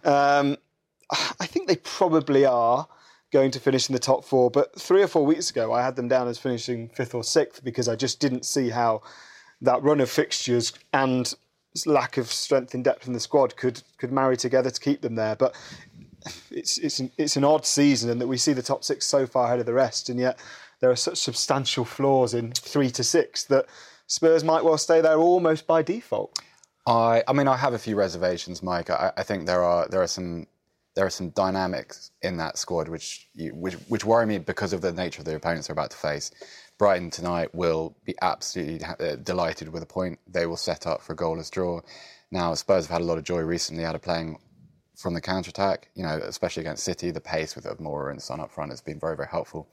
Yeah. 0.05 0.37
Um, 0.37 0.57
I 1.39 1.45
think 1.45 1.67
they 1.67 1.75
probably 1.77 2.45
are 2.45 2.87
going 3.31 3.51
to 3.51 3.59
finish 3.59 3.89
in 3.89 3.93
the 3.93 3.99
top 3.99 4.23
four. 4.23 4.49
But 4.49 4.79
three 4.79 5.03
or 5.03 5.07
four 5.07 5.25
weeks 5.25 5.49
ago, 5.49 5.73
I 5.73 5.81
had 5.81 5.95
them 5.95 6.07
down 6.07 6.27
as 6.27 6.37
finishing 6.37 6.89
fifth 6.89 7.13
or 7.13 7.23
sixth 7.23 7.63
because 7.63 7.87
I 7.87 7.95
just 7.95 8.19
didn't 8.19 8.45
see 8.45 8.69
how 8.69 9.01
that 9.61 9.81
run 9.83 9.99
of 9.99 10.09
fixtures 10.09 10.73
and 10.93 11.33
lack 11.85 12.17
of 12.17 12.31
strength 12.31 12.75
and 12.75 12.83
depth 12.83 13.07
in 13.07 13.13
the 13.13 13.19
squad 13.19 13.55
could 13.57 13.81
could 13.97 14.11
marry 14.11 14.37
together 14.37 14.69
to 14.69 14.79
keep 14.79 15.01
them 15.01 15.15
there. 15.15 15.35
But 15.35 15.55
it's 16.51 16.77
it's 16.77 16.99
an, 16.99 17.11
it's 17.17 17.35
an 17.35 17.43
odd 17.43 17.65
season, 17.65 18.09
and 18.09 18.21
that 18.21 18.27
we 18.27 18.37
see 18.37 18.53
the 18.53 18.61
top 18.61 18.83
six 18.83 19.05
so 19.05 19.25
far 19.25 19.45
ahead 19.45 19.59
of 19.59 19.65
the 19.65 19.73
rest, 19.73 20.09
and 20.09 20.19
yet 20.19 20.39
there 20.79 20.91
are 20.91 20.95
such 20.95 21.17
substantial 21.17 21.85
flaws 21.85 22.33
in 22.33 22.51
three 22.51 22.89
to 22.91 23.03
six 23.03 23.43
that 23.45 23.65
Spurs 24.07 24.43
might 24.43 24.63
well 24.63 24.77
stay 24.77 25.01
there 25.01 25.17
almost 25.17 25.65
by 25.65 25.81
default. 25.81 26.37
I, 26.85 27.23
I 27.27 27.33
mean, 27.33 27.47
I 27.47 27.55
have 27.55 27.73
a 27.73 27.79
few 27.79 27.95
reservations, 27.95 28.61
Mike. 28.61 28.89
I, 28.89 29.13
I 29.15 29.23
think 29.23 29.45
there 29.45 29.63
are 29.63 29.87
there 29.87 30.01
are 30.01 30.07
some 30.07 30.47
there 30.95 31.05
are 31.05 31.09
some 31.09 31.29
dynamics 31.29 32.11
in 32.21 32.37
that 32.37 32.57
squad 32.57 32.87
which 32.87 33.29
which 33.35 33.75
which 33.87 34.05
worry 34.05 34.25
me 34.25 34.37
because 34.37 34.73
of 34.73 34.81
the 34.81 34.91
nature 34.91 35.21
of 35.21 35.25
the 35.25 35.35
opponents 35.35 35.67
they're 35.67 35.73
about 35.73 35.91
to 35.91 35.97
face. 35.97 36.31
Brighton 36.77 37.09
tonight 37.11 37.53
will 37.53 37.95
be 38.03 38.15
absolutely 38.21 38.83
uh, 38.83 39.15
delighted 39.17 39.69
with 39.69 39.83
a 39.83 39.85
point. 39.85 40.19
They 40.27 40.45
will 40.45 40.57
set 40.57 40.85
up 40.85 41.01
for 41.01 41.13
a 41.13 41.15
goalless 41.15 41.49
draw. 41.49 41.81
Now, 42.31 42.53
Spurs 42.55 42.87
have 42.87 42.91
had 42.91 43.01
a 43.01 43.05
lot 43.05 43.19
of 43.19 43.23
joy 43.23 43.41
recently 43.41 43.85
out 43.85 43.95
of 43.95 44.01
playing 44.01 44.39
from 44.95 45.13
the 45.13 45.21
counter 45.21 45.49
attack. 45.49 45.89
You 45.95 46.03
know, 46.03 46.19
especially 46.23 46.61
against 46.61 46.83
City, 46.83 47.11
the 47.11 47.21
pace 47.21 47.55
with 47.55 47.65
Moura 47.79 48.11
and 48.11 48.21
Son 48.21 48.39
up 48.39 48.51
front 48.51 48.71
has 48.71 48.81
been 48.81 48.99
very 48.99 49.15
very 49.15 49.29
helpful. 49.29 49.67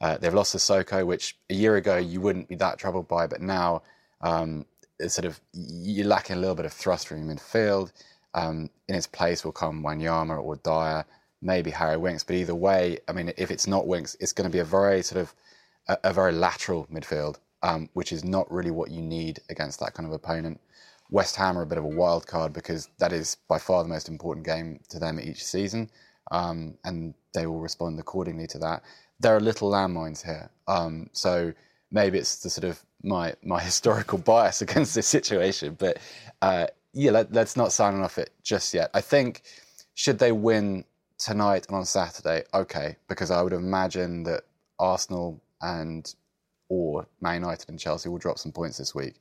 Uh, 0.00 0.18
they've 0.18 0.34
lost 0.34 0.54
Sissoko, 0.54 1.06
which 1.06 1.38
a 1.48 1.54
year 1.54 1.76
ago 1.76 1.96
you 1.96 2.20
wouldn't 2.20 2.48
be 2.48 2.54
that 2.56 2.78
troubled 2.78 3.08
by, 3.08 3.26
but 3.26 3.40
now 3.40 3.82
um, 4.20 4.66
it's 4.98 5.14
sort 5.14 5.24
of 5.24 5.40
you're 5.52 6.06
lacking 6.06 6.36
a 6.36 6.38
little 6.38 6.54
bit 6.54 6.66
of 6.66 6.72
thrust 6.72 7.08
from 7.08 7.18
your 7.18 7.34
midfield. 7.34 7.92
Um, 8.34 8.68
in 8.88 8.94
its 8.94 9.06
place 9.06 9.44
will 9.44 9.52
come 9.52 9.82
Wanyama 9.82 10.42
or 10.42 10.56
Dier, 10.56 11.06
maybe 11.40 11.70
Harry 11.70 11.96
Winks. 11.96 12.22
But 12.22 12.36
either 12.36 12.54
way, 12.54 12.98
I 13.08 13.12
mean, 13.12 13.32
if 13.38 13.50
it's 13.50 13.66
not 13.66 13.86
Winks, 13.86 14.16
it's 14.20 14.32
going 14.32 14.48
to 14.48 14.52
be 14.52 14.58
a 14.58 14.64
very 14.64 15.02
sort 15.02 15.22
of 15.22 15.34
a, 15.88 16.10
a 16.10 16.12
very 16.12 16.32
lateral 16.32 16.86
midfield, 16.92 17.38
um, 17.62 17.88
which 17.94 18.12
is 18.12 18.24
not 18.24 18.50
really 18.52 18.70
what 18.70 18.90
you 18.90 19.00
need 19.00 19.40
against 19.48 19.80
that 19.80 19.94
kind 19.94 20.06
of 20.06 20.12
opponent. 20.12 20.60
West 21.10 21.36
Ham 21.36 21.56
are 21.56 21.62
a 21.62 21.66
bit 21.66 21.78
of 21.78 21.84
a 21.84 21.88
wild 21.88 22.26
card 22.26 22.52
because 22.52 22.88
that 22.98 23.12
is 23.12 23.36
by 23.48 23.58
far 23.58 23.82
the 23.82 23.88
most 23.88 24.08
important 24.08 24.44
game 24.44 24.80
to 24.88 24.98
them 24.98 25.20
each 25.20 25.44
season, 25.44 25.90
um, 26.30 26.76
and 26.84 27.14
they 27.34 27.46
will 27.46 27.60
respond 27.60 27.98
accordingly 27.98 28.46
to 28.48 28.58
that. 28.58 28.82
There 29.20 29.36
are 29.36 29.40
little 29.40 29.70
landmines 29.70 30.24
here, 30.24 30.50
um, 30.66 31.08
so 31.12 31.52
maybe 31.90 32.18
it's 32.18 32.42
the 32.42 32.50
sort 32.50 32.64
of 32.64 32.84
my 33.02 33.34
my 33.42 33.60
historical 33.70 34.18
bias 34.18 34.62
against 34.62 34.94
this 34.94 35.06
situation, 35.06 35.76
but 35.78 35.98
uh, 36.42 36.66
yeah, 36.92 37.10
let, 37.10 37.36
us 37.36 37.56
not 37.56 37.72
sign 37.72 37.94
off 38.00 38.18
it 38.18 38.30
just 38.42 38.72
yet. 38.74 38.90
I 38.94 39.00
think 39.00 39.42
should 39.94 40.18
they 40.18 40.32
win 40.32 40.84
tonight 41.18 41.66
and 41.68 41.76
on 41.76 41.84
Saturday, 41.84 42.44
okay, 42.52 42.96
because 43.08 43.30
I 43.30 43.42
would 43.42 43.52
imagine 43.52 44.22
that 44.24 44.44
Arsenal 44.78 45.40
and 45.60 46.12
or 46.68 47.06
Man 47.20 47.42
United 47.42 47.68
and 47.68 47.78
Chelsea 47.78 48.08
will 48.08 48.18
drop 48.18 48.38
some 48.38 48.52
points 48.52 48.78
this 48.78 48.94
week. 48.94 49.14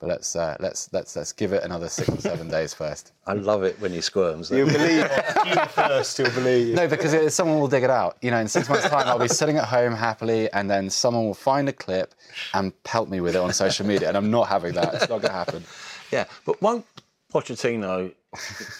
But 0.00 0.08
let's 0.08 0.34
uh, 0.34 0.56
let's 0.60 0.90
let's 0.94 1.14
let's 1.14 1.32
give 1.32 1.52
it 1.52 1.62
another 1.62 1.88
six 1.88 2.08
or 2.08 2.20
seven 2.20 2.48
days 2.48 2.72
first. 2.72 3.12
I 3.26 3.34
love 3.34 3.64
it 3.64 3.78
when 3.80 3.92
he 3.92 4.00
squirms. 4.00 4.50
You'll 4.50 4.66
believe 4.72 5.06
you 5.46 5.66
first. 5.66 6.18
You'll 6.18 6.30
believe. 6.30 6.74
No, 6.74 6.88
because 6.88 7.12
it, 7.12 7.30
someone 7.32 7.60
will 7.60 7.68
dig 7.68 7.82
it 7.82 7.90
out. 7.90 8.16
You 8.22 8.30
know, 8.30 8.38
in 8.38 8.48
six 8.48 8.68
months' 8.68 8.88
time, 8.88 9.06
I'll 9.06 9.18
be 9.18 9.28
sitting 9.28 9.58
at 9.58 9.66
home 9.66 9.92
happily, 9.92 10.50
and 10.52 10.70
then 10.70 10.88
someone 10.88 11.26
will 11.26 11.34
find 11.34 11.68
a 11.68 11.72
clip 11.72 12.14
and 12.54 12.72
pelt 12.82 13.10
me 13.10 13.20
with 13.20 13.36
it 13.36 13.40
on 13.40 13.52
social 13.52 13.86
media, 13.86 14.08
and 14.08 14.16
I'm 14.16 14.30
not 14.30 14.48
having 14.48 14.72
that. 14.74 14.94
It's 14.94 15.08
not 15.08 15.20
going 15.20 15.22
to 15.22 15.32
happen. 15.32 15.64
Yeah, 16.12 16.24
but 16.44 16.60
won't 16.60 16.84
Pochettino, 17.32 18.08
you 18.08 18.14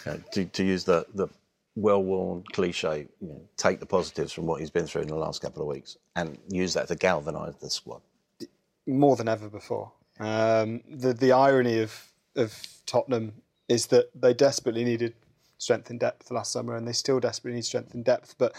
know, 0.05 0.21
to, 0.33 0.45
to 0.47 0.65
use 0.65 0.83
the, 0.83 1.07
the 1.15 1.29
well-worn 1.77 2.43
cliche, 2.53 3.07
you 3.21 3.29
know, 3.29 3.41
take 3.57 3.79
the 3.79 3.87
positives 3.87 4.33
from 4.33 4.47
what 4.47 4.59
he's 4.59 4.71
been 4.71 4.85
through 4.85 5.03
in 5.03 5.07
the 5.07 5.15
last 5.15 5.41
couple 5.41 5.63
of 5.63 5.69
weeks 5.69 5.97
and 6.17 6.37
use 6.49 6.75
that 6.75 6.89
to 6.89 6.97
galvanise 6.97 7.55
the 7.61 7.71
squad? 7.71 8.01
more 8.87 9.17
than 9.17 9.29
ever 9.29 9.49
before. 9.49 9.93
Um, 10.21 10.83
the 10.89 11.15
the 11.15 11.33
irony 11.33 11.81
of 11.81 12.13
of 12.37 12.55
Tottenham 12.87 13.33
is 13.69 13.87
that 13.87 14.11
they 14.15 14.35
desperately 14.35 14.85
needed 14.85 15.15
strength 15.59 15.91
in 15.91 15.99
depth 15.99 16.31
last 16.31 16.53
summer, 16.53 16.77
and 16.77 16.87
they 16.87 16.93
still 16.93 17.21
desperately 17.21 17.57
need 17.57 17.65
strength 17.65 17.95
in 17.95 18.03
depth. 18.03 18.35
But 18.39 18.55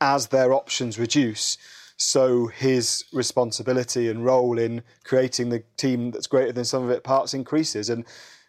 as 0.00 0.28
their 0.28 0.52
options 0.52 0.98
reduce, 0.98 1.56
so 1.96 2.46
his 2.48 3.04
responsibility 3.12 4.10
and 4.10 4.24
role 4.24 4.58
in 4.58 4.82
creating 5.04 5.48
the 5.48 5.64
team 5.76 6.10
that's 6.10 6.26
greater 6.26 6.52
than 6.52 6.64
some 6.64 6.84
of 6.84 6.90
its 6.90 7.02
parts 7.02 7.32
increases. 7.32 7.88
And 7.88 8.04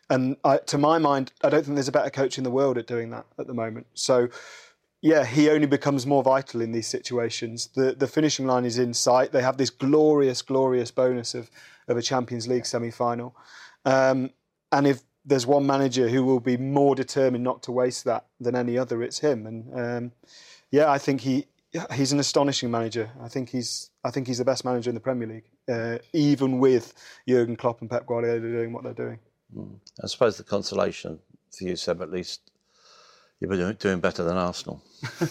and 0.09 0.37
I, 0.43 0.57
to 0.57 0.77
my 0.77 0.97
mind, 0.97 1.31
I 1.43 1.49
don't 1.49 1.63
think 1.63 1.75
there's 1.75 1.87
a 1.87 1.93
better 1.93 2.09
coach 2.09 2.37
in 2.37 2.43
the 2.43 2.51
world 2.51 2.77
at 2.77 2.87
doing 2.87 3.09
that 3.11 3.25
at 3.39 3.47
the 3.47 3.53
moment. 3.53 3.87
So 3.93 4.29
yeah, 5.01 5.25
he 5.25 5.49
only 5.49 5.67
becomes 5.67 6.05
more 6.05 6.23
vital 6.23 6.61
in 6.61 6.71
these 6.71 6.87
situations. 6.87 7.69
The 7.75 7.93
the 7.93 8.07
finishing 8.07 8.47
line 8.47 8.65
is 8.65 8.79
in 8.79 8.93
sight. 8.93 9.31
They 9.31 9.41
have 9.41 9.57
this 9.57 9.69
glorious, 9.69 10.41
glorious 10.41 10.91
bonus 10.91 11.35
of 11.35 11.49
of 11.87 11.97
a 11.97 12.01
Champions 12.01 12.47
League 12.47 12.65
semi 12.65 12.91
final. 12.91 13.35
Um, 13.85 14.31
and 14.71 14.87
if 14.87 15.01
there's 15.23 15.45
one 15.45 15.65
manager 15.65 16.09
who 16.09 16.23
will 16.23 16.39
be 16.39 16.57
more 16.57 16.95
determined 16.95 17.43
not 17.43 17.61
to 17.63 17.71
waste 17.71 18.05
that 18.05 18.25
than 18.39 18.55
any 18.55 18.77
other, 18.77 19.03
it's 19.03 19.19
him. 19.19 19.45
And 19.45 19.79
um, 19.79 20.11
yeah, 20.71 20.91
I 20.91 20.97
think 20.97 21.21
he 21.21 21.45
he's 21.93 22.11
an 22.11 22.19
astonishing 22.19 22.71
manager. 22.71 23.11
I 23.21 23.27
think 23.27 23.49
he's 23.49 23.91
I 24.03 24.11
think 24.11 24.27
he's 24.27 24.39
the 24.39 24.45
best 24.45 24.65
manager 24.65 24.89
in 24.89 24.95
the 24.95 25.01
Premier 25.01 25.27
League, 25.27 25.49
uh, 25.69 25.99
even 26.13 26.59
with 26.59 26.93
Jurgen 27.27 27.55
Klopp 27.55 27.81
and 27.81 27.89
Pep 27.89 28.05
Guardiola 28.05 28.39
doing 28.39 28.73
what 28.73 28.83
they're 28.83 28.93
doing. 28.93 29.19
I 30.03 30.07
suppose 30.07 30.37
the 30.37 30.43
consolation 30.43 31.19
for 31.55 31.63
you, 31.63 31.75
Seb, 31.75 32.01
at 32.01 32.11
least 32.11 32.51
you're 33.39 33.55
doing- 33.55 33.75
doing 33.75 33.99
better 33.99 34.23
than 34.23 34.37
Arsenal. 34.37 34.81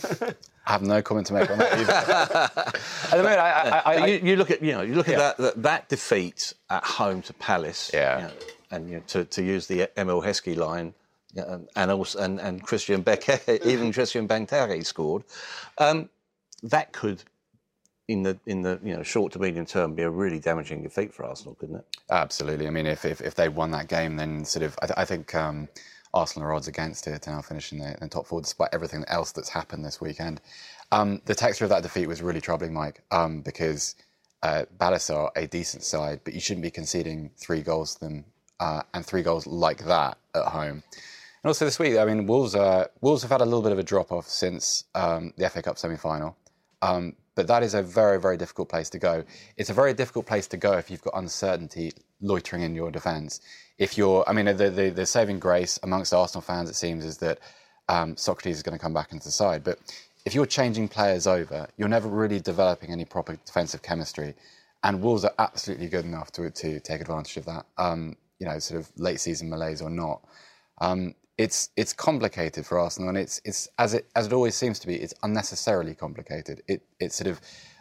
I 0.69 0.73
have 0.73 0.83
no 0.83 1.01
comment 1.01 1.29
to 1.29 1.33
make 1.35 1.49
on 1.51 1.59
that 1.59 1.79
either. 1.79 1.92
at 3.12 3.16
the 3.16 3.23
moment, 3.23 3.38
I, 3.40 3.51
I, 3.51 3.69
I, 3.79 3.95
I, 4.03 4.07
you, 4.07 4.21
you 4.31 4.37
look 4.37 4.51
at 4.51 4.61
you 4.62 4.73
know 4.73 4.83
you 4.83 4.95
look 4.95 5.07
Yeah. 5.07 5.14
at 5.21 5.37
that, 5.37 5.37
that 5.38 5.62
that 5.62 5.88
defeat 5.88 6.55
at 6.71 6.83
home 6.85 7.23
to 7.23 7.33
Palace. 7.35 7.90
Yeah. 7.95 8.16
you 8.16 8.23
know, 8.25 8.33
and 8.73 8.88
you 8.90 8.97
know, 8.97 9.03
to, 9.09 9.25
to 9.25 9.42
use 9.45 9.69
the 9.69 9.88
Emile 9.97 10.23
Heskey 10.23 10.57
line, 10.57 10.92
you 11.35 11.42
know, 11.42 11.49
and, 11.49 11.69
and 11.77 11.90
also 11.92 12.19
and, 12.19 12.40
and 12.40 12.62
Christian 12.64 13.03
Becker, 13.03 13.38
even 13.64 13.92
Christian 13.92 14.27
Benteke 14.27 14.85
scored. 14.85 15.23
Um, 15.79 16.09
that 16.64 16.92
could, 16.92 17.23
in 18.09 18.25
the 18.25 18.37
in 18.47 18.62
the 18.62 18.81
you 18.83 18.97
know 18.97 19.05
short 19.05 19.33
to 19.35 19.38
medium 19.38 19.66
term, 19.66 19.95
be 19.95 20.03
a 20.03 20.11
really 20.11 20.40
damaging 20.40 20.83
defeat 20.83 21.14
for 21.14 21.25
Arsenal, 21.25 21.55
couldn't 21.55 21.77
it? 21.77 21.85
Absolutely. 22.11 22.66
I 22.66 22.71
mean, 22.71 22.87
if, 22.87 23.05
if, 23.05 23.21
if 23.21 23.37
they 23.37 23.49
won 23.49 23.71
that 23.71 23.87
game, 23.87 24.16
then 24.16 24.45
sort 24.45 24.64
of, 24.64 24.77
I, 24.83 24.87
th- 24.87 24.99
I 24.99 25.05
think 25.05 25.33
um, 25.35 25.69
Arsenal 26.16 26.48
are 26.48 26.55
odds 26.55 26.66
against 26.66 27.07
it 27.07 27.22
to 27.22 27.31
now 27.31 27.42
finishing 27.42 27.79
in 27.79 27.94
the, 28.00 28.09
top 28.09 28.26
four, 28.26 28.40
despite 28.40 28.70
everything 28.72 29.05
else 29.09 29.33
that's 29.33 29.50
happened 29.50 29.85
this 29.85 30.00
weekend. 30.00 30.40
Um, 30.90 31.20
the 31.26 31.35
texture 31.35 31.64
of 31.64 31.70
that 31.70 31.83
defeat 31.83 32.07
was 32.07 32.22
really 32.22 32.40
troubling, 32.40 32.72
Mike, 32.72 33.02
um, 33.11 33.42
because 33.42 33.96
uh, 34.42 34.64
are 34.81 35.33
a 35.37 35.46
decent 35.46 35.83
side, 35.83 36.20
but 36.24 36.33
you 36.33 36.40
shouldn't 36.40 36.62
be 36.62 36.70
conceding 36.70 37.31
three 37.37 37.61
goals 37.61 37.94
to 37.94 38.00
them 38.00 38.24
uh, 38.61 38.83
and 38.94 39.05
three 39.05 39.22
goals 39.22 39.46
like 39.46 39.85
that 39.85 40.16
at 40.35 40.46
home. 40.46 40.83
And 41.42 41.48
also 41.50 41.66
this 41.66 41.79
week, 41.79 41.98
I 41.98 42.05
mean, 42.07 42.26
Wolves, 42.26 42.55
uh, 42.55 42.87
Wolves 43.02 43.22
have 43.22 43.31
had 43.31 43.42
a 43.42 43.44
little 43.44 43.62
bit 43.62 43.72
of 43.72 43.79
a 43.79 43.83
drop 43.83 44.11
off 44.11 44.26
since 44.26 44.85
um, 44.94 45.35
the 45.37 45.50
FA 45.50 45.62
Cup 45.62 45.79
semi 45.79 45.96
final. 45.96 46.37
Um, 46.81 47.14
but 47.35 47.46
that 47.48 47.62
is 47.62 47.74
a 47.74 47.83
very, 47.83 48.18
very 48.18 48.38
difficult 48.38 48.70
place 48.70 48.88
to 48.90 48.98
go. 48.98 49.22
It's 49.59 49.68
a 49.68 49.74
very 49.74 49.92
difficult 49.92 50.26
place 50.26 50.46
to 50.48 50.57
go 50.57 50.72
if 50.72 50.90
you've 50.90 51.02
got 51.02 51.12
uncertainty 51.16 51.92
loitering 52.20 52.62
in 52.62 52.74
your 52.74 52.90
defence. 52.90 53.40
If 53.78 53.98
you're, 53.98 54.24
I 54.26 54.32
mean, 54.32 54.46
the, 54.46 54.70
the, 54.70 54.90
the 54.90 55.06
saving 55.06 55.38
grace 55.38 55.78
amongst 55.82 56.14
Arsenal 56.14 56.42
fans, 56.42 56.70
it 56.70 56.76
seems, 56.76 57.04
is 57.04 57.18
that 57.18 57.38
um, 57.88 58.14
Sokratis 58.14 58.52
is 58.52 58.62
going 58.62 58.76
to 58.76 58.82
come 58.82 58.94
back 58.94 59.12
into 59.12 59.24
the 59.24 59.32
side. 59.32 59.62
But 59.62 59.78
if 60.24 60.34
you're 60.34 60.46
changing 60.46 60.88
players 60.88 61.26
over, 61.26 61.68
you're 61.76 61.88
never 61.88 62.08
really 62.08 62.40
developing 62.40 62.90
any 62.90 63.04
proper 63.04 63.38
defensive 63.44 63.82
chemistry. 63.82 64.34
And 64.82 65.02
Wolves 65.02 65.24
are 65.24 65.34
absolutely 65.38 65.88
good 65.88 66.04
enough 66.04 66.32
to, 66.32 66.50
to 66.50 66.80
take 66.80 67.00
advantage 67.00 67.36
of 67.36 67.44
that, 67.46 67.66
um, 67.78 68.16
you 68.38 68.46
know, 68.46 68.58
sort 68.58 68.80
of 68.80 68.90
late 68.96 69.20
season 69.20 69.48
malaise 69.48 69.82
or 69.82 69.90
not. 69.90 70.22
Um, 70.78 71.14
it's 71.38 71.70
it's 71.76 71.92
complicated 71.92 72.64
for 72.64 72.78
Arsenal, 72.78 73.10
and 73.10 73.18
it's 73.18 73.40
it's 73.44 73.68
as 73.78 73.92
it 73.94 74.08
as 74.16 74.26
it 74.26 74.32
always 74.32 74.54
seems 74.54 74.78
to 74.80 74.86
be. 74.86 74.94
It's 74.94 75.12
unnecessarily 75.22 75.94
complicated. 75.94 76.62
It 76.66 76.82
it's 76.98 77.16
sort 77.16 77.28
of 77.28 77.40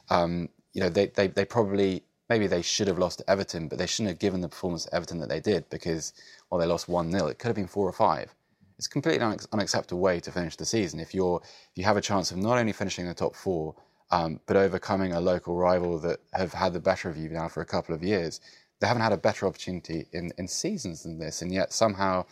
um, 0.10 0.50
you 0.74 0.82
know 0.82 0.90
they, 0.90 1.08
they 1.08 1.28
they 1.28 1.46
probably 1.46 2.04
maybe 2.30 2.48
they 2.48 2.62
should 2.62 2.88
have 2.88 3.00
lost 3.00 3.20
to 3.20 3.30
Everton, 3.30 3.68
but 3.68 3.78
they 3.78 3.86
shouldn't 3.86 4.10
have 4.10 4.20
given 4.20 4.42
the 4.42 4.50
performance 4.50 4.86
to 4.86 4.96
Everton 4.96 5.20
that 5.20 5.30
they 5.30 5.40
did 5.40 5.70
because 5.70 6.14
well 6.50 6.60
they 6.60 6.68
lost 6.68 6.88
one 6.88 7.12
0 7.12 7.28
It 7.28 7.40
could 7.40 7.50
have 7.50 7.56
been 7.56 7.68
four 7.68 7.88
or 7.88 7.94
five. 7.94 8.34
It's 8.78 8.88
a 8.88 8.90
completely 8.90 9.26
unex- 9.26 9.48
unacceptable 9.54 10.02
way 10.02 10.20
to 10.20 10.32
finish 10.32 10.56
the 10.56 10.66
season. 10.66 11.00
If 11.00 11.14
you're 11.14 11.42
if 11.44 11.78
you 11.78 11.84
have 11.86 11.98
a 11.98 12.02
chance 12.02 12.32
of 12.32 12.38
not 12.38 12.58
only 12.58 12.74
finishing 12.74 13.06
in 13.06 13.10
the 13.10 13.16
top 13.16 13.36
four, 13.36 13.76
um, 14.12 14.40
but 14.46 14.58
overcoming 14.58 15.14
a 15.14 15.22
local 15.22 15.56
rival 15.56 16.00
that 16.00 16.20
have 16.34 16.54
had 16.54 16.74
the 16.74 16.80
better 16.80 17.10
of 17.10 17.18
you 17.18 17.30
now 17.30 17.48
for 17.48 17.62
a 17.62 17.66
couple 17.66 17.96
of 17.96 18.04
years, 18.04 18.40
they 18.80 18.88
haven't 18.88 19.02
had 19.04 19.14
a 19.14 19.18
better 19.18 19.48
opportunity 19.48 20.08
in, 20.12 20.32
in 20.38 20.48
seasons 20.48 21.04
than 21.04 21.18
this, 21.20 21.42
and 21.42 21.52
yet 21.54 21.74
somehow 21.74 22.26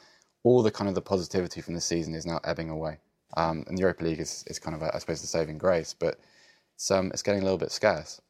all 0.43 0.61
the 0.61 0.71
kind 0.71 0.89
of 0.89 0.95
the 0.95 1.01
positivity 1.01 1.61
from 1.61 1.73
the 1.73 1.81
season 1.81 2.13
is 2.13 2.25
now 2.25 2.39
ebbing 2.43 2.69
away. 2.69 2.97
Um, 3.37 3.63
and 3.67 3.77
the 3.77 3.81
Europa 3.81 4.03
League 4.03 4.19
is, 4.19 4.43
is 4.47 4.59
kind 4.59 4.75
of, 4.75 4.81
a, 4.81 4.93
I 4.93 4.99
suppose, 4.99 5.21
the 5.21 5.27
saving 5.27 5.57
grace, 5.57 5.95
but 5.97 6.19
it's, 6.75 6.91
um, 6.91 7.09
it's 7.11 7.23
getting 7.23 7.41
a 7.41 7.43
little 7.43 7.57
bit 7.57 7.71
scarce. 7.71 8.21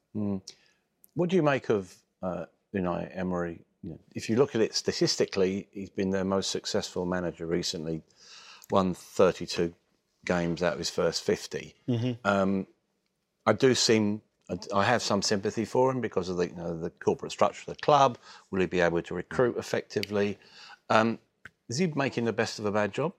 What 1.15 1.29
do 1.29 1.35
you 1.35 1.43
make 1.43 1.69
of 1.69 1.93
uh, 2.21 2.45
Unai 2.75 3.09
Emery? 3.17 3.65
You 3.83 3.91
know, 3.91 3.99
if 4.15 4.29
you 4.29 4.35
look 4.37 4.55
at 4.55 4.61
it 4.61 4.73
statistically, 4.75 5.67
he's 5.71 5.89
been 5.89 6.09
their 6.09 6.23
most 6.23 6.49
successful 6.51 7.05
manager 7.05 7.45
recently. 7.45 8.01
Won 8.71 8.93
32 8.93 9.73
games 10.25 10.63
out 10.63 10.73
of 10.73 10.79
his 10.79 10.89
first 10.89 11.23
50. 11.23 11.75
Um, 12.23 12.65
I 13.45 13.53
do 13.53 13.75
seem, 13.75 14.21
I- 14.49 14.57
I 14.79 14.83
have 14.85 15.01
some 15.01 15.21
sympathy 15.21 15.65
for 15.65 15.91
him 15.91 15.99
because 15.99 16.29
of 16.29 16.37
the, 16.37 16.47
you 16.47 16.55
know, 16.55 16.79
the 16.79 16.89
corporate 16.89 17.31
structure 17.33 17.69
of 17.69 17.75
the 17.75 17.81
club. 17.81 18.17
Will 18.51 18.61
he 18.61 18.65
be 18.67 18.79
able 18.79 19.01
to 19.01 19.13
recruit 19.13 19.57
effectively? 19.57 20.39
Um, 20.89 21.19
is 21.69 21.77
he 21.77 21.87
making 21.87 22.23
the 22.25 22.33
best 22.33 22.57
of 22.59 22.65
a 22.65 22.71
bad 22.71 22.93
job? 22.93 23.13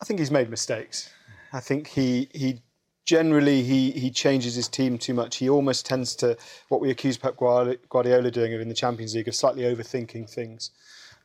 I 0.00 0.04
think 0.06 0.18
he's 0.20 0.30
made 0.30 0.48
mistakes. 0.50 1.10
I 1.52 1.60
think 1.60 1.86
he 1.88 2.28
he 2.34 2.62
generally 3.04 3.62
he 3.62 3.90
he 3.92 4.10
changes 4.10 4.54
his 4.54 4.68
team 4.68 4.98
too 4.98 5.14
much. 5.14 5.36
He 5.36 5.48
almost 5.48 5.86
tends 5.86 6.14
to 6.16 6.36
what 6.68 6.80
we 6.80 6.90
accuse 6.90 7.16
Pep 7.16 7.36
Guardi- 7.36 7.78
Guardiola 7.88 8.30
doing 8.30 8.52
in 8.52 8.68
the 8.68 8.74
Champions 8.74 9.14
League 9.14 9.28
of 9.28 9.34
slightly 9.34 9.62
overthinking 9.62 10.28
things. 10.28 10.70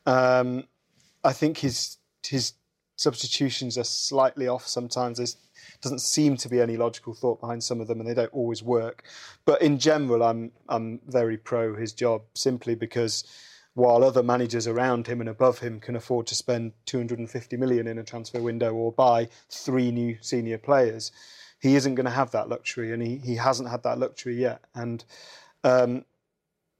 Um, 0.05 0.65
I 1.23 1.33
think 1.33 1.59
his 1.59 1.97
his 2.25 2.53
substitutions 2.95 3.77
are 3.77 3.85
slightly 3.85 4.47
off 4.47 4.67
sometimes. 4.67 5.17
There 5.17 5.27
doesn't 5.81 5.99
seem 6.01 6.35
to 6.37 6.49
be 6.49 6.59
any 6.59 6.75
logical 6.75 7.13
thought 7.13 7.39
behind 7.39 7.63
some 7.63 7.79
of 7.79 7.87
them, 7.87 7.99
and 7.99 8.09
they 8.09 8.13
don't 8.13 8.33
always 8.33 8.61
work. 8.61 9.03
But 9.45 9.61
in 9.61 9.79
general, 9.79 10.23
I'm 10.23 10.51
I'm 10.67 10.99
very 11.07 11.37
pro 11.37 11.75
his 11.75 11.93
job 11.93 12.23
simply 12.33 12.75
because 12.75 13.23
while 13.75 14.03
other 14.03 14.23
managers 14.23 14.67
around 14.67 15.07
him 15.07 15.21
and 15.21 15.29
above 15.29 15.59
him 15.59 15.79
can 15.79 15.95
afford 15.95 16.27
to 16.27 16.35
spend 16.35 16.73
250 16.85 17.55
million 17.55 17.87
in 17.87 17.97
a 17.97 18.03
transfer 18.03 18.41
window 18.41 18.73
or 18.73 18.91
buy 18.91 19.29
three 19.49 19.91
new 19.91 20.17
senior 20.19 20.57
players, 20.57 21.11
he 21.59 21.75
isn't 21.75 21.95
going 21.95 22.05
to 22.05 22.11
have 22.11 22.31
that 22.31 22.49
luxury, 22.49 22.93
and 22.93 23.01
he, 23.01 23.17
he 23.17 23.35
hasn't 23.35 23.69
had 23.69 23.83
that 23.83 23.99
luxury 23.99 24.35
yet. 24.35 24.61
And 24.73 25.03
um, 25.63 26.05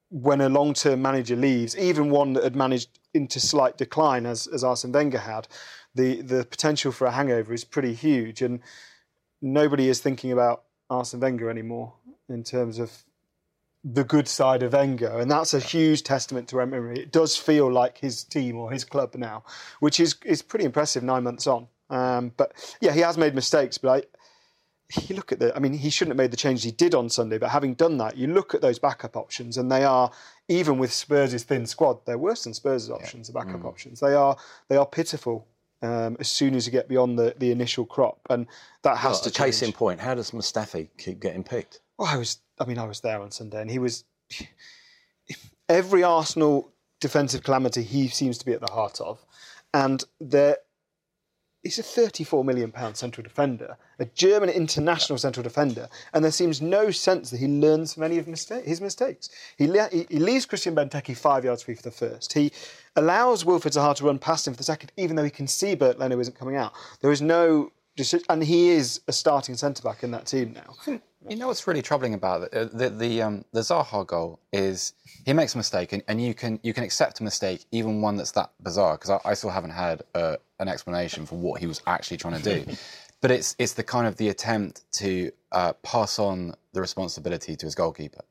when 0.10 0.42
a 0.42 0.50
long-term 0.50 1.02
manager 1.02 1.36
leaves, 1.36 1.78
even 1.78 2.10
one 2.10 2.34
that 2.34 2.44
had 2.44 2.56
managed 2.56 3.00
into 3.14 3.40
slight 3.40 3.78
decline, 3.78 4.26
as 4.26 4.48
as 4.48 4.64
Arsene 4.64 4.92
Wenger 4.92 5.20
had, 5.20 5.48
the 5.96 6.22
the 6.22 6.46
potential 6.46 6.92
for 6.92 7.08
a 7.08 7.12
hangover 7.12 7.54
is 7.54 7.64
pretty 7.64 7.94
huge, 7.94 8.42
and 8.42 8.62
nobody 9.42 9.90
is 9.90 10.00
thinking 10.00 10.32
about 10.32 10.64
Arsene 10.90 11.20
Wenger 11.20 11.50
anymore 11.50 11.94
in 12.30 12.44
terms 12.44 12.80
of 12.80 13.04
the 13.84 14.04
good 14.04 14.28
side 14.28 14.62
of 14.64 14.74
Wenger, 14.74 15.20
and 15.20 15.32
that's 15.32 15.54
a 15.54 15.60
huge 15.60 16.04
testament 16.04 16.48
to 16.50 16.62
Emery. 16.62 17.00
It 17.00 17.12
does 17.12 17.38
feel 17.38 17.72
like 17.72 17.98
his 17.98 18.24
team 18.24 18.58
or 18.58 18.72
his 18.72 18.84
club 18.84 19.16
now, 19.16 19.44
which 19.80 20.00
is 20.00 20.16
is 20.26 20.42
pretty 20.42 20.66
impressive 20.66 21.04
nine 21.04 21.24
months 21.24 21.48
on. 21.48 21.68
Um, 21.90 22.34
but 22.38 22.54
yeah, 22.82 22.92
he 22.92 23.00
has 23.00 23.18
made 23.18 23.34
mistakes, 23.34 23.78
but 23.78 23.90
I, 23.90 24.19
you 24.96 25.16
look 25.16 25.32
at 25.32 25.40
the, 25.40 25.56
I 25.56 25.60
mean, 25.60 25.74
he 25.74 25.90
shouldn't 25.90 26.14
have 26.14 26.18
made 26.18 26.32
the 26.32 26.38
changes 26.38 26.64
he 26.64 26.72
did 26.72 26.96
on 26.96 27.10
Sunday, 27.10 27.38
but 27.38 27.50
having 27.50 27.76
done 27.76 27.98
that, 27.98 28.18
you 28.18 28.28
look 28.28 28.56
at 28.56 28.62
those 28.62 28.80
backup 28.80 29.16
options 29.16 29.58
and 29.58 29.72
they 29.72 29.84
are, 29.84 30.12
even 30.48 30.80
with 30.80 30.92
Spurs' 30.92 31.44
thin 31.44 31.68
squad, 31.68 32.04
they're 32.06 32.18
worse 32.18 32.44
than 32.44 32.54
Spurs' 32.54 32.90
options, 32.90 33.28
the 33.28 33.34
backup 33.34 33.66
options. 33.66 34.00
They 34.00 34.16
are, 34.16 34.36
they 34.68 34.78
are 34.78 34.86
pitiful 34.86 35.48
um, 35.84 36.18
as 36.20 36.28
soon 36.28 36.56
as 36.56 36.66
you 36.66 36.72
get 36.72 36.90
beyond 36.90 37.20
the, 37.20 37.36
the 37.38 37.52
initial 37.52 37.86
crop. 37.86 38.20
And 38.32 38.48
that 38.82 38.98
has 38.98 39.18
Well, 39.18 39.22
to 39.22 39.30
a 39.30 39.46
case 39.46 39.62
in 39.62 39.74
point, 39.74 40.00
how 40.00 40.16
does 40.16 40.32
Mustafi 40.32 40.90
keep 40.98 41.20
getting 41.20 41.44
picked? 41.44 41.82
Well, 41.98 42.08
I 42.08 42.18
was, 42.18 42.40
I 42.58 42.66
mean, 42.66 42.80
I 42.80 42.86
was 42.86 43.02
there 43.02 43.22
on 43.22 43.30
Sunday 43.30 43.62
and 43.62 43.70
he 43.70 43.78
was, 43.78 44.06
every 45.70 46.04
Arsenal 46.04 46.72
defensive 47.00 47.44
calamity 47.44 47.84
he 47.84 48.08
seems 48.08 48.40
to 48.40 48.46
be 48.46 48.54
at 48.54 48.62
the 48.62 48.72
heart 48.72 49.00
of, 49.02 49.24
and 49.74 50.04
there. 50.20 50.58
He's 51.64 51.78
a 51.78 51.84
34 51.84 52.46
million 52.46 52.72
pound 52.72 52.96
central 52.96 53.22
defender, 53.22 53.76
a 54.00 54.06
German 54.06 54.50
international 54.50 55.18
central 55.18 55.44
defender, 55.44 55.90
and 56.14 56.24
there 56.24 56.32
seems 56.32 56.62
no 56.62 56.90
sense 56.90 57.32
that 57.32 57.38
he 57.38 57.48
learns 57.48 57.94
from 57.94 58.04
any 58.04 58.18
of 58.18 58.28
mista- 58.28 58.62
his 58.62 58.80
mistakes. 58.80 59.30
He, 59.58 59.68
le- 59.68 59.90
he, 59.92 60.06
leaves 60.20 60.46
Christian 60.46 60.74
Benteke 60.74 61.18
five 61.18 61.44
yards 61.44 61.64
free 61.64 61.76
for 61.76 61.82
the 61.82 61.92
first. 61.92 62.32
He 62.32 62.54
allows 62.96 63.44
Wilfried 63.44 63.74
Zaha 63.74 63.94
to 63.96 64.06
run 64.06 64.20
past 64.20 64.48
him 64.48 64.54
for 64.54 64.58
the 64.58 64.64
second, 64.64 64.94
even 64.96 65.18
though 65.18 65.24
he 65.26 65.30
can 65.30 65.48
see 65.48 65.76
Bernd 65.76 66.00
Leno 66.00 66.18
isn't 66.20 66.38
coming 66.40 66.56
out. 66.56 66.72
There 67.02 67.12
is 67.12 67.22
no, 67.22 67.72
and 68.30 68.42
he 68.42 68.70
is 68.70 69.02
a 69.10 69.12
starting 69.12 69.56
centre 69.56 69.84
back 69.84 70.02
in 70.04 70.12
that 70.12 70.28
team 70.28 70.54
now. 70.54 71.00
You 71.28 71.36
know 71.36 71.48
what's 71.48 71.68
really 71.68 71.82
troubling 71.82 72.14
about 72.14 72.44
it? 72.44 72.54
Uh, 72.54 72.70
The 72.72 72.90
the 72.90 73.22
um, 73.22 73.44
the 73.52 73.60
Zaha 73.60 74.08
goal 74.08 74.40
is 74.54 74.94
he 75.26 75.34
makes 75.34 75.54
a 75.54 75.58
mistake, 75.58 75.92
and, 75.92 76.02
and 76.08 76.24
you 76.24 76.34
can 76.34 76.62
you 76.64 76.74
can 76.74 76.86
accept 76.86 77.20
a 77.20 77.24
mistake, 77.24 77.66
even 77.72 78.02
one 78.02 78.16
that's 78.16 78.32
that 78.32 78.52
bizarre. 78.64 78.94
Because 78.96 79.10
I, 79.10 79.32
I 79.32 79.34
still 79.34 79.50
haven't 79.50 79.72
had 79.72 80.04
uh, 80.16 80.38
an 80.60 80.68
explanation 80.68 81.26
for 81.26 81.38
what 81.38 81.60
he 81.60 81.68
was 81.68 81.82
actually 81.88 82.18
trying 82.18 82.42
to 82.42 82.64
do. 82.64 82.74
but 83.22 83.32
it's 83.32 83.56
it's 83.60 83.74
the 83.74 83.84
kind 83.84 84.08
of 84.08 84.18
the 84.18 84.30
attempt 84.30 84.84
to 84.94 85.32
uh, 85.52 85.74
pass 85.84 86.20
on 86.20 86.54
the 86.74 86.82
responsibility 86.82 87.56
to 87.56 87.66
his 87.66 87.76
goalkeeper, 87.76 88.24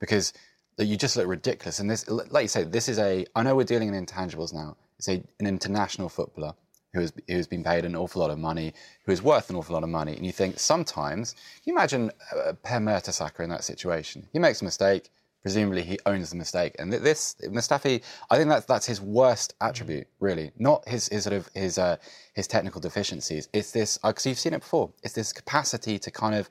because 0.00 0.32
that 0.76 0.86
you 0.86 0.96
just 0.96 1.16
look 1.16 1.26
ridiculous. 1.26 1.78
And 1.78 1.90
this, 1.90 2.08
like 2.08 2.42
you 2.42 2.48
say, 2.48 2.64
this 2.64 2.88
is 2.88 2.98
a. 2.98 3.26
I 3.34 3.42
know 3.42 3.54
we're 3.54 3.64
dealing 3.64 3.94
in 3.94 4.06
intangibles 4.06 4.52
now. 4.52 4.76
It's 4.98 5.08
a, 5.08 5.22
an 5.40 5.46
international 5.46 6.08
footballer 6.08 6.54
who 6.92 7.00
has 7.00 7.12
who's 7.28 7.46
been 7.46 7.64
paid 7.64 7.84
an 7.84 7.96
awful 7.96 8.22
lot 8.22 8.30
of 8.30 8.38
money, 8.38 8.72
who 9.04 9.12
is 9.12 9.22
worth 9.22 9.50
an 9.50 9.56
awful 9.56 9.74
lot 9.74 9.82
of 9.82 9.88
money. 9.88 10.16
And 10.16 10.24
you 10.24 10.32
think 10.32 10.58
sometimes, 10.58 11.34
you 11.64 11.72
imagine 11.72 12.10
uh, 12.34 12.52
Per 12.62 12.78
Mertesacker 12.78 13.40
in 13.40 13.50
that 13.50 13.64
situation? 13.64 14.26
He 14.32 14.38
makes 14.38 14.62
a 14.62 14.64
mistake. 14.64 15.10
Presumably, 15.44 15.82
he 15.82 15.98
owns 16.06 16.30
the 16.30 16.36
mistake. 16.36 16.74
And 16.78 16.90
this 16.90 17.36
Mustafi, 17.44 18.02
I 18.30 18.36
think 18.38 18.48
that's 18.48 18.64
that's 18.64 18.86
his 18.86 18.98
worst 18.98 19.54
attribute, 19.60 20.06
really. 20.18 20.52
Not 20.58 20.88
his 20.88 21.08
his 21.08 21.24
sort 21.24 21.34
of 21.34 21.50
his 21.54 21.76
uh, 21.76 21.98
his 22.32 22.46
technical 22.46 22.80
deficiencies. 22.80 23.50
It's 23.52 23.70
this 23.70 23.98
because 23.98 24.24
you've 24.24 24.38
seen 24.38 24.54
it 24.54 24.60
before. 24.60 24.90
It's 25.02 25.12
this 25.12 25.34
capacity 25.34 25.98
to 25.98 26.10
kind 26.10 26.34
of 26.34 26.48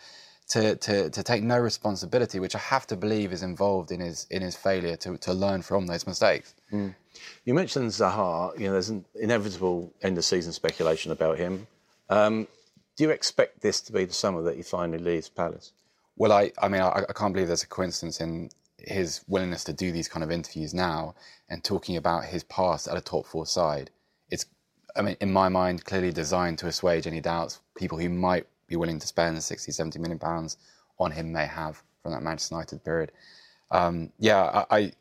to, 0.49 0.75
to, 0.75 1.09
to 1.09 1.23
take 1.23 1.41
no 1.41 1.57
responsibility, 1.57 2.39
which 2.39 2.55
I 2.55 2.59
have 2.59 2.85
to 2.87 2.95
believe 2.95 3.33
is 3.33 3.41
involved 3.41 3.91
in 3.91 3.99
his 3.99 4.27
in 4.29 4.43
his 4.43 4.55
failure 4.55 4.95
to, 4.97 5.17
to 5.17 5.33
learn 5.33 5.63
from 5.63 5.87
those 5.87 6.05
mistakes. 6.05 6.53
You 7.45 7.53
mentioned 7.55 7.89
Zaha. 7.89 8.57
You 8.59 8.67
know, 8.67 8.73
there's 8.73 8.89
an 8.89 9.05
inevitable 9.15 9.91
end 10.03 10.19
of 10.19 10.25
season 10.25 10.53
speculation 10.53 11.11
about 11.11 11.39
him. 11.39 11.65
Um, 12.09 12.47
do 12.95 13.05
you 13.05 13.09
expect 13.09 13.61
this 13.61 13.81
to 13.81 13.91
be 13.91 14.05
the 14.05 14.13
summer 14.13 14.43
that 14.43 14.55
he 14.55 14.61
finally 14.61 14.99
leaves 14.99 15.29
Palace? 15.29 15.73
Well, 16.15 16.31
I, 16.31 16.51
I 16.61 16.67
mean, 16.67 16.81
I, 16.81 17.05
I 17.09 17.13
can't 17.13 17.33
believe 17.33 17.47
there's 17.47 17.63
a 17.63 17.67
coincidence 17.67 18.21
in 18.21 18.51
his 18.83 19.21
willingness 19.27 19.63
to 19.65 19.73
do 19.73 19.91
these 19.91 20.07
kind 20.07 20.23
of 20.23 20.31
interviews 20.31 20.73
now 20.73 21.15
and 21.49 21.63
talking 21.63 21.97
about 21.97 22.25
his 22.25 22.43
past 22.43 22.87
at 22.87 22.97
a 22.97 23.01
top 23.01 23.25
four 23.25 23.45
side. 23.45 23.89
It's, 24.29 24.45
I 24.95 25.01
mean, 25.01 25.17
in 25.21 25.31
my 25.31 25.49
mind, 25.49 25.85
clearly 25.85 26.11
designed 26.11 26.59
to 26.59 26.67
assuage 26.67 27.07
any 27.07 27.21
doubts 27.21 27.61
people 27.75 27.97
who 27.97 28.09
might 28.09 28.47
be 28.67 28.75
willing 28.75 28.99
to 28.99 29.07
spend 29.07 29.41
60, 29.41 29.71
70 29.71 29.99
million 29.99 30.19
pounds 30.19 30.57
on 30.99 31.11
him 31.11 31.31
may 31.31 31.45
have 31.45 31.81
from 32.01 32.11
that 32.11 32.21
Manchester 32.21 32.55
United 32.55 32.83
period. 32.83 33.11
Um, 33.71 34.11
yeah, 34.19 34.65
I, 34.69 34.77
I 34.77 34.91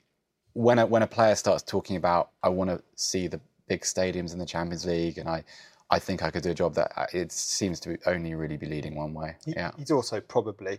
when 0.55 0.79
a, 0.79 0.87
when 0.87 1.03
a 1.03 1.07
player 1.07 1.35
starts 1.35 1.63
talking 1.63 1.97
about 1.97 2.31
I 2.43 2.49
want 2.49 2.71
to 2.71 2.83
see 2.95 3.27
the 3.27 3.41
big 3.69 3.83
stadiums 3.83 4.33
in 4.33 4.39
the 4.39 4.47
Champions 4.47 4.85
League 4.87 5.19
and 5.19 5.29
I 5.29 5.45
I 5.91 5.99
think 5.99 6.23
I 6.23 6.31
could 6.31 6.43
do 6.43 6.51
a 6.51 6.55
job 6.55 6.75
that 6.75 6.93
uh, 6.97 7.07
it 7.13 7.33
seems 7.33 7.79
to 7.81 7.99
only 8.07 8.35
really 8.35 8.57
be 8.57 8.67
leading 8.67 8.95
one 8.95 9.13
way. 9.15 9.37
Yeah. 9.47 9.71
He's 9.77 9.91
also 9.91 10.21
probably. 10.21 10.79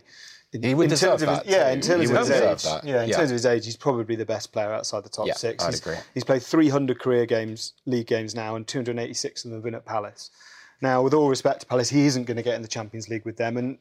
In, 0.52 0.62
He 0.62 0.74
would 0.74 0.84
in 0.84 0.90
deserve 0.90 1.20
terms 1.20 1.22
of 1.22 1.28
his, 1.28 1.38
that 1.38 1.46
Yeah, 1.46 1.70
in 1.72 1.80
terms 1.80 2.08
He 2.10 2.14
of 2.16 2.20
his 2.20 2.30
age. 2.30 2.62
that. 2.64 2.84
Yeah, 2.84 3.02
in 3.02 3.08
Yeah. 3.10 3.16
terms 3.16 3.30
of 3.30 3.34
his 3.34 3.46
age, 3.46 3.64
he's 3.64 3.76
probably 3.76 4.16
the 4.16 4.24
best 4.26 4.52
player 4.52 4.72
outside 4.72 5.04
the 5.04 5.08
top 5.08 5.26
Yeah, 5.26 5.34
six. 5.34 5.62
I'd 5.64 5.70
he's, 5.72 5.80
agree. 5.80 5.96
he's 6.14 6.24
played 6.24 6.42
300 6.42 6.98
career 7.00 7.26
games, 7.26 7.74
league 7.86 8.06
games 8.06 8.34
now, 8.34 8.54
and 8.56 8.66
286 8.66 9.44
of 9.44 9.50
them 9.50 9.58
have 9.58 9.64
been 9.64 9.74
at 9.74 9.84
Palace. 9.84 10.30
Now, 10.80 11.02
with 11.02 11.14
all 11.14 11.28
respect 11.28 11.60
to 11.60 11.66
Palace, 11.66 11.88
he 11.88 12.06
isn't 12.06 12.24
going 12.24 12.36
to 12.36 12.42
get 12.42 12.54
in 12.56 12.62
the 12.62 12.68
Champions 12.68 13.08
League 13.08 13.24
with 13.24 13.36
them, 13.36 13.56
and 13.56 13.78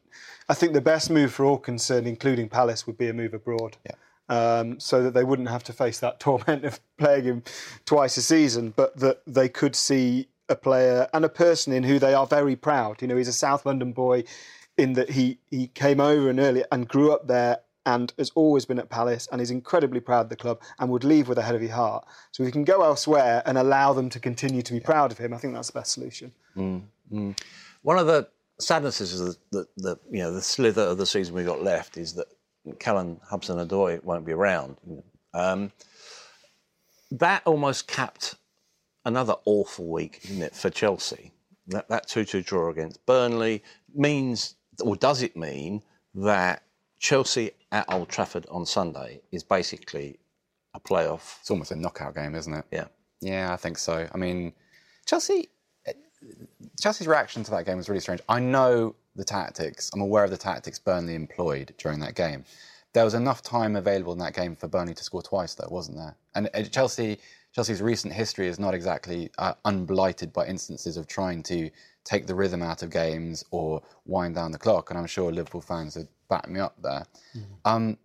I 0.48 0.54
think 0.54 0.74
the 0.74 0.82
best 0.82 1.10
move 1.10 1.34
for 1.34 1.46
all 1.46 1.58
concerned, 1.58 2.08
including 2.08 2.50
Palace, 2.50 2.86
would 2.88 2.98
be 2.98 3.10
a 3.10 3.14
move 3.14 3.34
abroad. 3.34 3.78
Yeah. 3.86 3.96
Um, 4.30 4.80
so 4.80 5.04
that 5.04 5.14
they 5.14 5.24
wouldn't 5.26 5.50
have 5.50 5.64
to 5.66 5.74
face 5.74 6.00
that 6.00 6.20
torment 6.22 6.64
of 6.64 6.80
playing 6.98 7.26
him 7.26 7.44
twice 7.86 8.16
a 8.18 8.22
season, 8.22 8.74
but 8.76 8.98
that 9.00 9.22
they 9.28 9.50
could 9.50 9.76
see 9.76 10.28
a 10.50 10.56
player 10.56 11.08
and 11.14 11.26
a 11.26 11.30
person 11.30 11.74
in 11.74 11.84
who 11.84 12.00
they 12.00 12.14
are 12.14 12.28
very 12.28 12.56
proud. 12.56 13.02
You 13.02 13.08
know, 13.08 13.18
he's 13.18 13.28
a 13.28 13.34
South 13.34 13.66
London 13.66 13.94
boy 13.94 14.24
in 14.78 14.94
that 14.94 15.10
he, 15.10 15.40
he 15.50 15.68
came 15.68 16.00
over 16.00 16.30
and 16.30 16.40
early 16.40 16.64
and 16.72 16.88
grew 16.88 17.12
up 17.12 17.28
there 17.28 17.60
and 17.86 18.14
has 18.18 18.32
always 18.36 18.66
been 18.66 18.80
at 18.80 18.90
Palace 18.90 19.28
and 19.32 19.42
is 19.42 19.52
incredibly 19.52 20.00
proud 20.00 20.22
of 20.22 20.30
the 20.30 20.36
club 20.36 20.62
and 20.80 20.90
would 20.90 21.04
leave 21.04 21.28
with 21.28 21.38
a 21.38 21.42
heavy 21.42 21.68
heart. 21.68 22.06
So 22.32 22.44
if 22.44 22.48
he 22.48 22.52
can 22.52 22.64
go 22.64 22.82
elsewhere 22.82 23.44
and 23.46 23.58
allow 23.58 23.94
them 23.94 24.10
to 24.12 24.20
continue 24.20 24.62
to 24.62 24.74
be 24.74 24.80
proud 24.80 25.12
of 25.12 25.18
him, 25.18 25.34
I 25.34 25.38
think 25.38 25.54
that's 25.54 25.68
the 25.68 25.80
best 25.80 25.92
solution. 25.92 26.32
Mm, 26.56 26.84
mm. 27.12 27.40
One 27.82 27.98
of 27.98 28.08
the 28.08 28.28
sadnesses 28.60 29.20
of 29.20 29.28
the, 29.28 29.36
the, 29.52 29.68
the 29.78 30.00
you 30.12 30.20
know 30.20 30.32
the 30.32 30.42
slither 30.42 30.84
of 30.84 30.98
the 30.98 31.06
season 31.06 31.36
we 31.36 31.44
got 31.44 31.62
left 31.62 31.98
is 31.98 32.14
that 32.14 32.28
Callan 32.80 33.20
Hubson 33.30 33.66
Adoy 33.68 34.02
won't 34.04 34.26
be 34.26 34.32
around. 34.32 34.78
Mm. 34.90 35.04
Um, 35.34 35.72
that 37.12 37.44
almost 37.46 37.88
capped 37.88 38.36
another 39.06 39.36
awful 39.46 39.88
week, 39.88 40.22
didn't 40.22 40.44
it, 40.44 40.56
for 40.56 40.70
Chelsea? 40.70 41.34
That 41.68 41.88
that 41.90 42.08
two-two 42.08 42.42
draw 42.42 42.70
against 42.70 43.06
Burnley 43.06 43.64
means, 43.94 44.56
or 44.82 44.96
does 44.96 45.22
it 45.22 45.38
mean 45.38 45.82
that 46.16 46.64
Chelsea 47.00 47.52
at 47.72 47.86
Old 47.92 48.10
Trafford 48.10 48.46
on 48.50 48.66
Sunday 48.66 49.22
is 49.32 49.44
basically 49.44 50.20
a 50.74 50.80
playoff? 50.80 51.40
It's 51.40 51.52
almost 51.52 51.72
a 51.72 51.76
knockout 51.76 52.16
game, 52.16 52.36
isn't 52.36 52.54
it? 52.54 52.66
Yeah. 52.72 52.86
Yeah, 53.22 53.54
I 53.54 53.56
think 53.56 53.78
so. 53.78 54.08
I 54.14 54.18
mean, 54.18 54.52
Chelsea, 55.06 55.48
Chelsea's 56.82 57.08
reaction 57.08 57.44
to 57.44 57.52
that 57.52 57.66
game 57.66 57.78
was 57.78 57.88
really 57.88 58.02
strange. 58.02 58.22
I 58.28 58.40
know 58.40 58.96
the 59.16 59.24
tactics. 59.24 59.90
I'm 59.94 60.02
aware 60.02 60.26
of 60.26 60.32
the 60.32 60.38
tactics 60.38 60.80
Burnley 60.80 61.16
employed 61.16 61.74
during 61.78 62.00
that 62.02 62.16
game. 62.16 62.44
There 62.94 63.06
was 63.06 63.14
enough 63.14 63.42
time 63.42 63.76
available 63.76 64.14
in 64.14 64.20
that 64.20 64.36
game 64.36 64.56
for 64.56 64.68
Burnley 64.68 64.94
to 64.94 65.04
score 65.04 65.24
twice, 65.24 65.56
though, 65.56 65.70
wasn't 65.70 65.98
there? 65.98 66.16
And 66.36 66.72
Chelsea, 66.72 67.20
Chelsea's 67.54 67.82
recent 67.82 68.14
history 68.14 68.48
is 68.48 68.60
not 68.60 68.74
exactly 68.74 69.30
uh, 69.38 69.54
unblighted 69.66 70.34
by 70.34 70.46
instances 70.48 70.98
of 70.98 71.08
trying 71.08 71.44
to 71.44 71.70
take 72.04 72.26
the 72.26 72.36
rhythm 72.36 72.64
out 72.64 72.82
of 72.84 72.90
games 72.90 73.46
or 73.52 73.82
wind 74.06 74.36
down 74.36 74.52
the 74.52 74.58
clock. 74.58 74.90
And 74.90 75.00
I'm 75.00 75.06
sure 75.06 75.32
Liverpool 75.32 75.62
fans 75.62 75.96
would 75.96 76.08
back 76.30 76.50
me 76.50 76.60
up 76.60 76.76
there. 76.82 77.06
Um, 77.66 77.98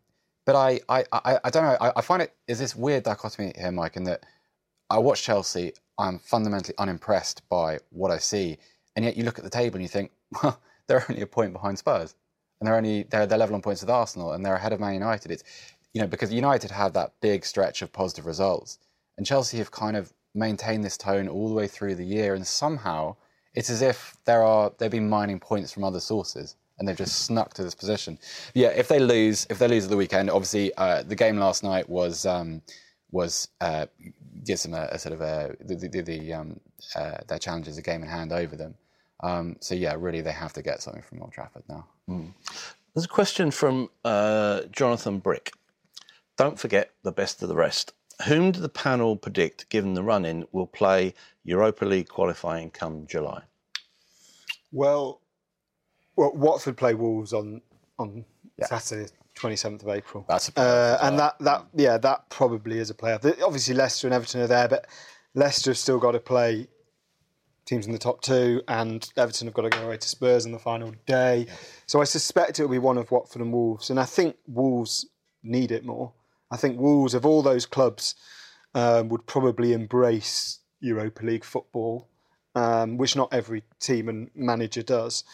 but 0.45 0.55
I, 0.57 0.81
I, 0.89 1.05
I, 1.13 1.39
I 1.45 1.51
don't 1.51 1.65
know. 1.65 1.77
I, 1.81 1.93
I 1.97 2.01
find 2.01 2.23
it 2.23 2.35
is 2.47 2.59
this 2.59 2.77
weird 2.77 3.05
dichotomy 3.05 3.53
here, 3.57 3.73
Mike, 3.73 3.97
in 3.97 4.05
that 4.05 4.25
I 4.91 4.99
watch 4.99 5.23
Chelsea. 5.23 5.73
I'm 5.99 6.19
fundamentally 6.19 6.75
unimpressed 6.79 7.47
by 7.49 7.79
what 7.91 8.11
I 8.11 8.19
see, 8.19 8.57
and 8.97 9.05
yet 9.05 9.17
you 9.17 9.25
look 9.25 9.39
at 9.39 9.45
the 9.45 9.51
table 9.51 9.77
and 9.77 9.83
you 9.83 9.89
think, 9.89 10.11
well, 10.43 10.61
they're 10.87 11.05
only 11.09 11.23
a 11.23 11.27
point 11.27 11.53
behind 11.53 11.79
Spurs, 11.79 12.15
and 12.61 12.67
they're 12.67 12.77
only 12.77 13.03
they're, 13.05 13.27
they're 13.27 13.39
level 13.39 13.57
on 13.57 13.63
points 13.63 13.83
with 13.83 13.91
Arsenal, 13.91 14.33
and 14.33 14.45
they're 14.45 14.55
ahead 14.55 14.73
of 14.73 14.81
Man 14.81 14.95
United. 14.95 15.31
It's 15.31 15.45
you 15.93 16.01
know 16.01 16.07
because 16.07 16.33
United 16.33 16.71
have 16.71 16.93
that 16.95 17.13
big 17.21 17.45
stretch 17.45 17.83
of 17.83 17.93
positive 17.93 18.27
results, 18.27 18.79
and 19.19 19.27
Chelsea 19.27 19.59
have 19.59 19.71
kind 19.71 19.97
of 19.97 20.15
maintained 20.35 20.85
this 20.85 20.97
tone 20.97 21.29
all 21.29 21.49
the 21.49 21.55
way 21.55 21.67
through 21.67 21.97
the 21.97 22.05
year, 22.07 22.35
and 22.35 22.47
somehow 22.47 23.17
it's 23.55 23.69
as 23.69 23.83
if 23.83 24.17
there 24.25 24.43
are 24.43 24.73
they've 24.79 24.91
been 24.91 25.11
mining 25.11 25.41
points 25.41 25.71
from 25.73 25.85
other 25.85 26.01
sources. 26.01 26.57
And 26.79 26.87
they've 26.87 26.97
just 26.97 27.25
snuck 27.25 27.55
to 27.55 27.65
this 27.65 27.75
position. 27.75 28.21
Yeah, 28.55 28.69
if 28.69 28.87
they 28.87 29.01
lose, 29.01 29.49
if 29.51 29.59
they 29.59 29.67
lose 29.67 29.83
at 29.83 29.91
the 29.91 29.97
weekend, 29.97 30.31
obviously 30.31 30.73
uh, 30.77 31.03
the 31.03 31.17
game 31.17 31.37
last 31.37 31.65
night 31.65 31.89
was 31.89 32.25
um, 32.25 32.63
was 33.11 33.49
uh, 33.61 33.87
gives 34.45 34.63
them 34.63 34.75
a, 34.75 34.89
a 34.93 34.99
sort 34.99 35.13
of 35.13 35.21
a 35.21 35.57
the, 35.61 35.75
the, 35.75 36.01
the 36.03 36.33
um, 36.33 36.61
uh, 36.95 37.19
their 37.27 37.41
challenges 37.41 37.79
a 37.79 37.83
game 37.83 38.05
in 38.05 38.09
hand 38.09 38.33
over 38.33 38.55
them. 38.55 38.77
Um, 39.25 39.57
so 39.59 39.75
yeah, 39.75 39.97
really 39.99 40.21
they 40.21 40.31
have 40.31 40.53
to 40.53 40.63
get 40.63 40.81
something 40.81 41.03
from 41.03 41.21
Old 41.21 41.33
Trafford 41.33 41.65
now. 41.69 41.85
There's 42.95 43.07
a 43.07 43.09
question 43.09 43.51
from 43.51 43.91
uh, 44.05 44.61
Jonathan 44.71 45.19
Brick. 45.19 45.53
Don't 46.37 46.61
forget 46.61 46.93
the 47.03 47.11
best 47.11 47.43
of 47.43 47.49
the 47.49 47.57
rest. 47.57 47.93
Whom 48.27 48.51
do 48.51 48.61
the 48.61 48.69
panel 48.69 49.17
predict, 49.17 49.69
given 49.69 49.95
the 49.95 50.03
run 50.03 50.25
in, 50.25 50.47
will 50.53 50.67
play 50.67 51.15
Europa 51.45 51.85
League 51.85 52.09
qualifying 52.09 52.71
come 52.71 53.07
July? 53.07 53.43
Well, 54.73 55.21
well 56.17 56.33
Watford 56.35 56.77
play 56.77 56.95
Wolves 56.95 57.33
on 57.33 57.63
on 57.99 58.25
Saturday, 58.63 59.11
27th 59.39 59.83
of 59.83 59.89
April. 59.89 60.25
That's 60.29 60.49
a 60.51 60.61
uh, 60.61 60.99
and 61.03 61.19
that 61.19 61.39
that 61.41 61.67
yeah 61.75 61.97
that 61.99 62.29
probably 62.29 62.79
is 62.79 62.91
a 62.91 62.95
playoff. 62.95 63.21
The- 63.21 63.45
Obviously 63.45 63.75
Leicester 63.75 64.07
and 64.09 64.15
Everton 64.15 64.41
are 64.41 64.47
there, 64.47 64.69
but 64.69 64.87
Leicester 65.35 65.71
have 65.71 65.79
still 65.79 65.99
got 65.99 66.13
to 66.13 66.21
play 66.21 66.67
teams 67.67 67.87
in 67.87 67.93
the 67.93 67.99
top 67.99 68.21
two, 68.23 68.63
and 68.67 69.09
Everton 69.17 69.47
have 69.47 69.55
got 69.55 69.63
to 69.63 69.71
go 69.71 69.87
away 69.87 69.97
to 69.97 70.09
Spurs 70.09 70.45
on 70.47 70.53
the 70.53 70.59
final 70.59 70.93
day. 71.07 71.47
So 71.87 72.01
I 72.01 72.05
suspect 72.05 72.59
it 72.59 72.63
will 72.63 72.71
be 72.71 72.79
one 72.79 72.99
of 72.99 73.11
Watford 73.11 73.43
and 73.43 73.53
Wolves, 73.53 73.91
and 73.91 74.01
I 74.01 74.05
think 74.05 74.37
Wolves 74.47 75.07
need 75.43 75.71
it 75.71 75.85
more. 75.85 76.13
I 76.51 76.57
think 76.57 76.79
Wolves 76.79 77.15
of 77.15 77.27
all 77.27 77.43
those 77.43 77.67
clubs 77.67 78.15
um, 78.75 79.09
would 79.09 79.27
probably 79.27 79.73
embrace 79.73 80.59
Europa 80.81 81.25
League 81.25 81.45
football, 81.45 82.09
um, 82.55 82.97
which 82.97 83.17
not 83.17 83.33
every 83.33 83.63
team 83.81 84.09
and 84.09 84.31
manager 84.35 84.83
does. 84.83 85.25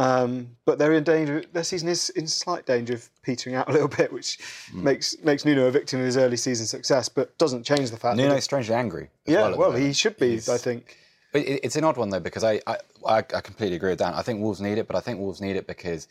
Um, 0.00 0.56
but 0.64 0.78
they're 0.80 0.92
in 0.94 1.04
danger. 1.04 1.44
Their 1.52 1.62
season 1.62 1.88
is 1.88 2.08
in 2.10 2.26
slight 2.26 2.66
danger 2.66 2.94
of 2.94 3.08
petering 3.22 3.54
out 3.54 3.68
a 3.68 3.72
little 3.72 3.86
bit, 4.00 4.12
which 4.12 4.38
Mm. 4.72 4.82
makes 4.82 5.16
makes 5.22 5.44
Nuno 5.44 5.66
a 5.66 5.70
victim 5.70 6.00
of 6.00 6.06
his 6.06 6.16
early 6.16 6.36
season 6.36 6.66
success, 6.66 7.08
but 7.08 7.36
doesn't 7.38 7.62
change 7.64 7.90
the 7.90 7.96
fact. 7.96 8.16
that 8.16 8.22
Nuno's 8.22 8.42
strangely 8.44 8.74
angry. 8.74 9.10
yeah, 9.26 9.42
well, 9.50 9.58
well, 9.58 9.72
he 9.72 9.92
should 9.92 10.16
be. 10.16 10.30
He's- 10.30 10.48
I 10.48 10.58
think. 10.58 10.98
But 11.32 11.42
it's 11.46 11.74
an 11.76 11.82
odd 11.84 11.96
one 11.96 12.10
though 12.10 12.20
because 12.20 12.42
I, 12.44 12.60
I 12.66 12.76
I 13.06 13.18
I 13.18 13.40
completely 13.40 13.76
agree 13.76 13.90
with 13.90 13.98
Dan. 14.00 14.14
I 14.14 14.22
think 14.22 14.40
Wolves 14.40 14.60
need 14.60 14.78
it, 14.78 14.86
but 14.88 14.94
I 14.96 15.00
think 15.00 15.18
Wolves 15.20 15.40
need 15.40 15.56
it 15.56 15.66
because 15.66 16.06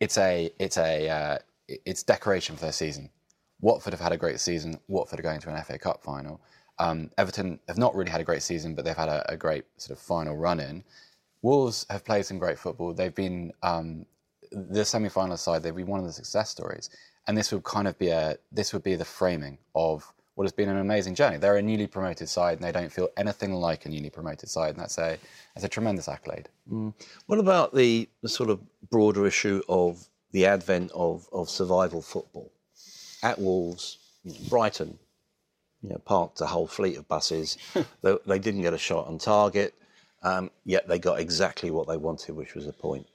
it's 0.00 0.16
a 0.18 0.50
it's 0.58 0.76
a 0.78 1.08
uh, 1.08 1.38
it's 1.68 2.02
decoration 2.02 2.56
for 2.56 2.62
their 2.62 2.72
season. 2.72 3.08
Watford 3.64 3.94
have 3.94 4.00
had 4.00 4.12
a 4.12 4.18
great 4.18 4.40
season. 4.40 4.78
Watford 4.88 5.18
are 5.18 5.22
going 5.22 5.40
to 5.40 5.48
an 5.48 5.62
FA 5.64 5.78
Cup 5.78 6.02
final. 6.02 6.38
Um, 6.78 7.10
Everton 7.16 7.58
have 7.66 7.78
not 7.78 7.94
really 7.94 8.10
had 8.10 8.20
a 8.20 8.24
great 8.24 8.42
season, 8.42 8.74
but 8.74 8.84
they've 8.84 8.94
had 8.94 9.08
a, 9.08 9.32
a 9.32 9.38
great 9.38 9.64
sort 9.78 9.98
of 9.98 10.04
final 10.04 10.36
run 10.36 10.60
in. 10.60 10.84
Wolves 11.40 11.86
have 11.88 12.04
played 12.04 12.26
some 12.26 12.38
great 12.38 12.58
football. 12.58 12.92
They've 12.92 13.14
been 13.14 13.54
um, 13.62 14.04
the 14.52 14.84
semi-final 14.84 15.38
side. 15.38 15.62
They've 15.62 15.74
been 15.74 15.86
one 15.86 16.00
of 16.00 16.04
the 16.04 16.12
success 16.12 16.50
stories, 16.50 16.90
and 17.26 17.38
this 17.38 17.52
would 17.52 17.64
kind 17.64 17.88
of 17.88 17.98
be 17.98 18.08
a 18.08 18.36
this 18.52 18.74
would 18.74 18.82
be 18.82 18.96
the 18.96 19.04
framing 19.04 19.56
of 19.74 20.12
what 20.34 20.44
has 20.44 20.52
been 20.52 20.68
an 20.68 20.76
amazing 20.76 21.14
journey. 21.14 21.38
They're 21.38 21.56
a 21.56 21.62
newly 21.62 21.86
promoted 21.86 22.28
side, 22.28 22.58
and 22.58 22.64
they 22.66 22.72
don't 22.72 22.92
feel 22.92 23.08
anything 23.16 23.54
like 23.54 23.86
a 23.86 23.88
newly 23.88 24.10
promoted 24.10 24.50
side, 24.50 24.74
and 24.74 24.80
that's 24.80 24.98
a 24.98 25.16
that's 25.54 25.64
a 25.64 25.68
tremendous 25.70 26.08
accolade. 26.08 26.50
What 27.26 27.38
about 27.38 27.74
the, 27.74 28.10
the 28.22 28.28
sort 28.28 28.50
of 28.50 28.60
broader 28.90 29.26
issue 29.26 29.62
of 29.70 30.06
the 30.32 30.44
advent 30.44 30.92
of, 30.92 31.26
of 31.32 31.48
survival 31.48 32.02
football? 32.02 32.50
At 33.24 33.40
Wolves, 33.40 33.98
Brighton, 34.48 34.98
you 35.82 35.88
know, 35.90 35.98
parked 36.04 36.40
a 36.42 36.46
whole 36.46 36.66
fleet 36.68 36.96
of 36.98 37.08
buses. 37.08 37.58
they, 38.02 38.16
they 38.26 38.38
didn't 38.38 38.62
get 38.62 38.74
a 38.74 38.78
shot 38.78 39.06
on 39.08 39.18
target, 39.18 39.74
um, 40.22 40.50
yet 40.64 40.86
they 40.88 40.98
got 40.98 41.18
exactly 41.20 41.70
what 41.72 41.88
they 41.88 41.96
wanted, 41.96 42.36
which 42.36 42.54
was 42.54 42.66
a 42.68 42.72
point. 42.72 43.06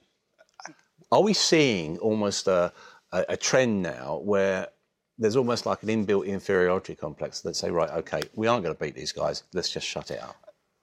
Are 1.11 1.21
we 1.21 1.33
seeing 1.33 1.97
almost 1.99 2.47
a, 2.47 2.73
a, 3.11 3.25
a 3.29 3.37
trend 3.37 3.81
now 3.83 4.19
where 4.23 4.67
there's 5.17 5.35
almost 5.35 5.65
like 5.65 5.83
an 5.83 5.89
inbuilt 5.89 6.25
inferiority 6.25 6.95
complex 6.95 7.41
that 7.41 7.55
say, 7.55 7.69
right, 7.71 7.89
okay, 7.91 8.21
we 8.35 8.47
aren't 8.47 8.63
going 8.63 8.75
to 8.75 8.81
beat 8.83 8.95
these 8.95 9.11
guys. 9.11 9.43
Let's 9.53 9.69
just 9.69 9.87
shut 9.87 10.11
it 10.11 10.21
up. 10.21 10.35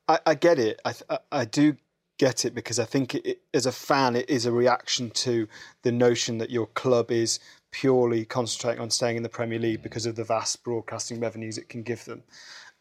I, 0.09 0.19
I 0.27 0.35
get 0.35 0.59
it. 0.59 0.81
I- 0.85 1.19
I 1.33 1.45
do 1.45 1.77
get 2.19 2.45
it 2.45 2.55
because 2.55 2.79
I 2.79 2.85
think 2.85 3.15
it, 3.15 3.43
as 3.53 3.67
a 3.67 3.73
fan, 3.73 4.17
it 4.17 4.29
is 4.29 4.47
a 4.47 4.53
reaction 4.53 5.11
to 5.11 5.49
the 5.83 5.93
notion 5.93 6.39
that 6.39 6.51
your 6.51 6.67
club 6.67 7.11
is 7.11 7.39
purely 7.71 8.25
concentrating 8.25 8.81
on 8.81 8.91
staying 8.91 9.17
in 9.17 9.23
the 9.23 9.29
Premier 9.29 9.59
League 9.59 9.83
because 9.83 10.07
of 10.07 10.17
the 10.17 10.25
vast 10.25 10.65
broadcasting 10.65 11.21
revenues 11.21 11.59
it 11.59 11.69
can 11.69 11.83
give 11.83 12.05
them. 12.05 12.23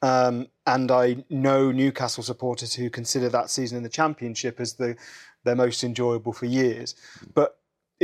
Um, 0.02 0.48
and 0.68 0.92
I 0.92 1.24
know 1.30 1.72
Newcastle 1.72 2.24
supporters 2.24 2.74
who 2.76 2.90
consider 2.90 3.30
that 3.30 3.50
season 3.50 3.78
in 3.78 3.84
the 3.84 3.90
Championship 3.90 4.60
as 4.60 4.74
the 4.74 4.96
their 5.44 5.56
most 5.56 5.84
enjoyable 5.84 6.34
for 6.34 6.46
years. 6.46 6.96
But 7.34 7.60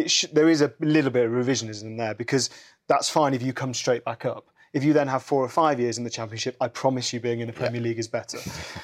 sh- 0.05 0.25
there 0.31 0.47
is 0.47 0.61
a 0.61 0.73
little 0.79 1.11
bit 1.11 1.25
of 1.25 1.31
revisionism 1.31 1.97
there 1.97 2.13
because 2.13 2.49
that's 2.87 3.09
fine 3.09 3.33
if 3.33 3.41
you 3.41 3.51
come 3.51 3.73
straight 3.73 4.05
back 4.05 4.25
up. 4.25 4.50
If 4.73 4.85
you 4.85 4.93
then 4.93 5.09
have 5.09 5.21
four 5.21 5.43
or 5.43 5.49
five 5.49 5.81
years 5.81 5.97
in 5.97 6.05
the 6.05 6.09
Championship, 6.09 6.55
I 6.61 6.69
promise 6.69 7.11
you 7.11 7.19
being 7.19 7.41
in 7.41 7.47
the 7.47 7.53
Premier 7.53 7.81
League 7.81 7.99
is 7.99 8.07
better, 8.07 8.37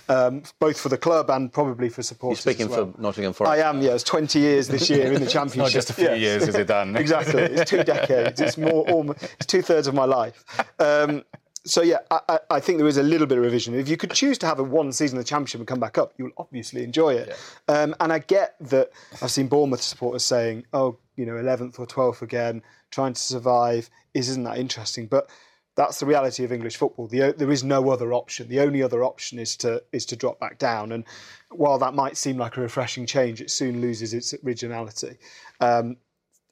um, 0.09 0.43
both 0.59 0.77
for 0.79 0.89
the 0.89 0.97
club 0.97 1.29
and 1.29 1.51
probably 1.51 1.87
for 1.87 2.03
supporters. 2.03 2.43
You're 2.45 2.53
speaking 2.53 2.69
as 2.71 2.77
well. 2.77 2.91
for 2.91 3.01
Nottingham 3.01 3.31
Forest. 3.31 3.51
I 3.63 3.69
am, 3.69 3.81
yeah. 3.81 3.93
It's 3.93 4.03
20 4.03 4.37
years 4.37 4.67
this 4.67 4.89
year 4.89 5.13
in 5.13 5.21
the 5.23 5.29
Championship. 5.29 5.57
not 5.63 5.71
just 5.71 5.89
a 5.89 5.93
few 5.93 6.05
Yes. 6.09 6.19
years, 6.19 6.47
is 6.49 6.55
it 6.55 6.67
done? 6.67 6.95
exactly. 6.97 7.41
It's 7.41 7.69
two 7.71 7.83
decades. 7.85 8.41
It's 8.41 8.57
more, 8.57 8.83
almost, 8.89 9.23
it's 9.23 9.45
two 9.45 9.61
thirds 9.61 9.87
of 9.87 9.93
my 9.93 10.03
life. 10.03 10.43
Um, 10.79 11.23
so 11.63 11.81
yeah, 11.81 11.99
I, 12.11 12.39
I- 12.49 12.59
think 12.59 12.79
there 12.79 12.87
is 12.87 12.97
a 12.97 13.03
little 13.03 13.25
bit 13.27 13.37
of 13.37 13.43
revision. 13.45 13.73
If 13.73 13.87
you 13.87 13.95
could 13.95 14.11
choose 14.11 14.37
to 14.39 14.45
have 14.45 14.59
a 14.59 14.63
one 14.63 14.91
season 14.91 15.17
of 15.17 15.23
the 15.23 15.27
Championship 15.29 15.59
and 15.61 15.67
come 15.69 15.79
back 15.79 15.97
up, 15.97 16.13
you'll 16.17 16.31
obviously 16.37 16.83
enjoy 16.83 17.13
it. 17.13 17.33
Um, 17.69 17.95
and 18.01 18.11
I 18.11 18.19
get 18.19 18.55
that 18.59 18.91
I've 19.21 19.31
seen 19.31 19.47
Bournemouth 19.47 19.81
supporters 19.81 20.23
saying, 20.23 20.65
"Oh, 20.73 20.97
you 21.15 21.25
know, 21.25 21.33
11th 21.35 21.79
or 21.79 21.85
12th 21.87 22.21
again, 22.21 22.61
trying 22.91 23.13
to 23.13 23.21
survive 23.21 23.89
isn't 24.13 24.43
that 24.43 24.57
interesting." 24.57 25.07
But 25.07 25.29
that's 25.77 25.99
the 25.99 26.07
reality 26.07 26.43
of 26.43 26.51
English 26.51 26.75
football. 26.75 27.07
The, 27.07 27.35
there 27.37 27.51
is 27.51 27.63
no 27.63 27.91
other 27.91 28.11
option. 28.11 28.49
The 28.49 28.59
only 28.59 28.81
other 28.81 29.03
option 29.03 29.37
is 29.37 29.55
to 29.57 29.83
is 29.93 30.05
to 30.07 30.15
drop 30.15 30.39
back 30.39 30.57
down. 30.57 30.91
And 30.91 31.05
while 31.51 31.77
that 31.77 31.93
might 31.93 32.17
seem 32.17 32.35
like 32.35 32.57
a 32.57 32.61
refreshing 32.61 33.05
change, 33.05 33.39
it 33.39 33.51
soon 33.51 33.79
loses 33.79 34.13
its 34.13 34.33
originality. 34.43 35.17
Um, 35.61 35.97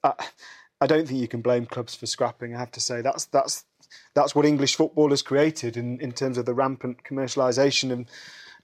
I, 0.04 0.12
I 0.80 0.86
don't 0.86 1.08
think 1.08 1.20
you 1.20 1.28
can 1.28 1.42
blame 1.42 1.66
clubs 1.66 1.96
for 1.96 2.06
scrapping. 2.06 2.54
I 2.54 2.58
have 2.60 2.70
to 2.72 2.80
say 2.80 3.02
that's 3.02 3.24
that's 3.26 3.64
that's 4.14 4.34
what 4.34 4.46
English 4.46 4.76
football 4.76 5.10
has 5.10 5.22
created 5.22 5.76
in, 5.76 6.00
in 6.00 6.12
terms 6.12 6.38
of 6.38 6.46
the 6.46 6.54
rampant 6.54 7.02
commercialisation 7.02 7.92
and 7.92 8.06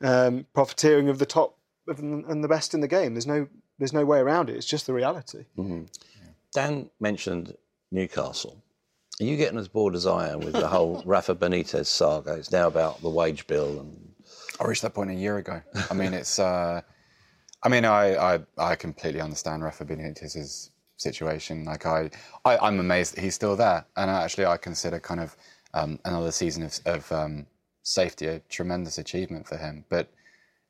um, 0.01 0.47
profiteering 0.55 1.09
of 1.09 1.19
the 1.19 1.27
top 1.27 1.59
of, 1.89 1.99
and 1.99 2.43
the 2.43 2.49
best 2.49 2.73
in 2.73 2.81
the 2.81 2.89
game. 2.89 3.15
There's 3.15 3.27
no 3.27 3.49
there's 3.79 3.93
no 3.93 4.05
way 4.05 4.21
around 4.21 4.49
it. 4.49 4.57
It's 4.57 4.67
just 4.67 4.87
the 4.87 4.95
reality. 4.95 5.47
Dan 6.53 6.89
mentioned 7.01 7.57
Newcastle. 7.91 8.63
Are 9.21 9.25
you 9.25 9.37
getting 9.37 9.59
as 9.59 9.69
bored 9.69 9.95
as 9.95 10.07
I 10.07 10.31
am 10.31 10.41
with 10.41 10.55
the 10.55 10.69
whole 10.69 11.03
Rafa 11.07 11.35
Benitez 11.35 11.87
saga? 11.87 12.35
It's 12.35 12.51
now 12.51 12.67
about 12.67 13.01
the 13.03 13.11
wage 13.11 13.47
bill 13.47 13.81
and 13.81 14.13
I 14.61 14.67
reached 14.67 14.83
that 14.83 14.95
point 14.95 15.11
a 15.11 15.15
year 15.15 15.39
ago. 15.39 15.61
I 15.91 15.95
mean, 15.95 16.15
it's. 16.15 16.39
Uh, 16.39 16.83
I 17.63 17.69
mean, 17.69 17.85
I, 17.85 18.35
I 18.35 18.41
I 18.59 18.75
completely 18.77 19.21
understand 19.21 19.63
Rafa 19.63 19.85
Benitez's 19.85 20.71
situation. 20.97 21.65
Like, 21.65 21.87
I, 21.87 22.11
I 22.45 22.59
I'm 22.59 22.79
amazed 22.79 23.17
that 23.17 23.21
he's 23.21 23.35
still 23.35 23.57
there, 23.57 23.85
and 23.97 24.11
actually, 24.11 24.47
I 24.47 24.57
consider 24.57 24.99
kind 25.01 25.21
of 25.21 25.37
um, 25.75 25.99
another 26.05 26.31
season 26.31 26.63
of, 26.65 26.81
of 26.87 27.13
um, 27.13 27.47
safety 27.83 28.27
a 28.27 28.39
tremendous 28.49 28.99
achievement 28.99 29.49
for 29.49 29.57
him. 29.57 29.85
But 29.89 30.09